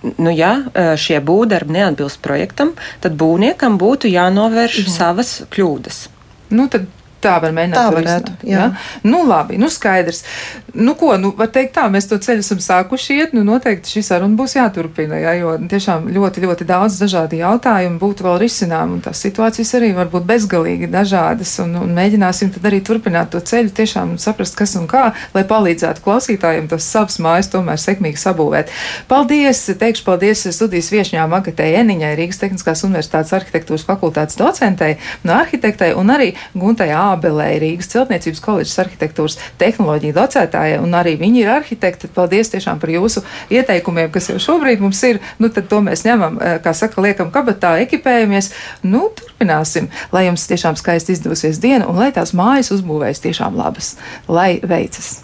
Nu, 0.04 0.30
ja 0.30 0.52
eh, 0.70 0.92
šie 1.00 1.18
būvdarbi 1.24 1.74
neatbilst 1.74 2.20
projektam, 2.22 2.74
tad 3.02 3.18
būvniekam 3.18 3.80
būtu 3.80 4.12
jānovērš 4.12 4.82
jā. 4.84 4.92
savas 4.94 5.36
kļūdas. 5.50 6.04
Nu, 6.54 6.68
tad 6.70 6.86
Tā 7.24 7.38
var 7.42 7.54
mēģināt. 7.56 7.78
Tā 7.78 7.94
varētu. 7.94 8.36
Jā. 8.44 8.66
Ja? 8.68 9.00
Nu, 9.06 9.24
labi, 9.28 9.58
nu 9.60 9.70
skaidrs. 9.72 10.24
Nu, 10.74 10.96
ko, 10.98 11.12
nu, 11.20 11.30
var 11.38 11.48
teikt 11.54 11.76
tā, 11.76 11.86
mēs 11.92 12.08
to 12.10 12.18
ceļu 12.18 12.42
esam 12.42 12.60
sākuši 12.62 13.18
iet, 13.20 13.34
nu, 13.36 13.44
noteikti 13.46 13.92
šī 13.94 14.02
saruna 14.08 14.34
būs 14.38 14.56
jāturpina, 14.56 15.20
ja, 15.22 15.34
jo 15.38 15.54
tiešām 15.70 16.08
ļoti, 16.12 16.42
ļoti 16.44 16.66
daudz 16.66 16.98
dažādi 16.98 17.38
jautājumi 17.40 18.00
būtu 18.00 18.26
vēl 18.26 18.40
risinām, 18.42 18.96
un 18.96 19.04
tās 19.04 19.22
situācijas 19.22 19.70
arī 19.78 19.92
var 19.94 20.10
būt 20.12 20.26
bezgalīgi 20.28 20.90
dažādas, 20.90 21.52
un, 21.62 21.76
un 21.78 21.94
mēģināsim 21.94 22.50
tad 22.56 22.66
arī 22.70 22.82
turpināt 22.84 23.30
to 23.32 23.40
ceļu, 23.40 23.70
tiešām 23.78 24.16
saprast, 24.22 24.58
kas 24.58 24.74
un 24.80 24.88
kā, 24.90 25.04
lai 25.36 25.44
palīdzētu 25.46 26.02
klausītājiem 26.04 26.66
tos 26.72 26.88
savas 26.90 27.20
mājas 27.22 27.52
tomēr 27.54 27.78
sekmīgi 27.80 28.20
sabūvēt. 28.20 28.74
Paldies, 29.10 29.62
teikšu 29.78 30.06
paldies 30.08 30.42
studijas 30.56 30.90
viešņām 30.94 31.38
Agatē 31.38 31.70
Eniņai, 31.80 32.14
Rīgas 32.18 32.42
Tehniskās 32.42 32.84
Universitātes 32.86 33.34
arhitektūras 33.38 33.86
fakultātes 33.86 34.38
docentei, 34.40 34.98
no 35.22 35.38
arhitektei 35.38 35.94
un 35.94 36.10
arī 36.14 36.32
Guntai 36.58 36.90
Ā. 36.90 37.13
Ābelē, 37.14 37.48
Rīgas 37.62 37.90
celtniecības 37.94 38.42
koledžas 38.44 38.80
arhitektūras 38.84 39.38
tehnoloģija 39.60 40.16
docētāja, 40.18 40.80
un 40.84 40.94
arī 40.98 41.16
viņi 41.20 41.44
ir 41.44 41.52
arhitekti. 41.56 42.10
Paldies 42.14 42.52
tiešām 42.52 42.80
par 42.82 42.92
jūsu 42.92 43.24
ieteikumiem, 43.54 44.10
kas 44.14 44.30
jau 44.32 44.38
šobrīd 44.42 44.84
mums 44.84 45.02
ir. 45.08 45.20
Nu, 45.38 45.50
tad 45.54 45.68
to 45.72 45.80
mēs 45.84 46.04
ņemam, 46.06 46.40
eh, 46.40 46.58
kā 46.64 46.74
saka, 46.76 47.00
liekam 47.04 47.32
kabatā, 47.34 47.76
ekipējamies. 47.86 48.52
Nu, 48.82 49.08
turpināsim, 49.18 49.90
lai 50.12 50.26
jums 50.28 50.48
tiešām 50.50 50.76
skaisti 50.76 51.16
izdosies 51.16 51.60
diena 51.62 51.88
un 51.88 51.96
lai 51.96 52.12
tās 52.12 52.34
mājas 52.36 52.72
uzbūvējas 52.74 53.24
tiešām 53.24 53.56
labas. 53.56 53.96
Lai 54.28 54.60
veicas! 54.62 55.23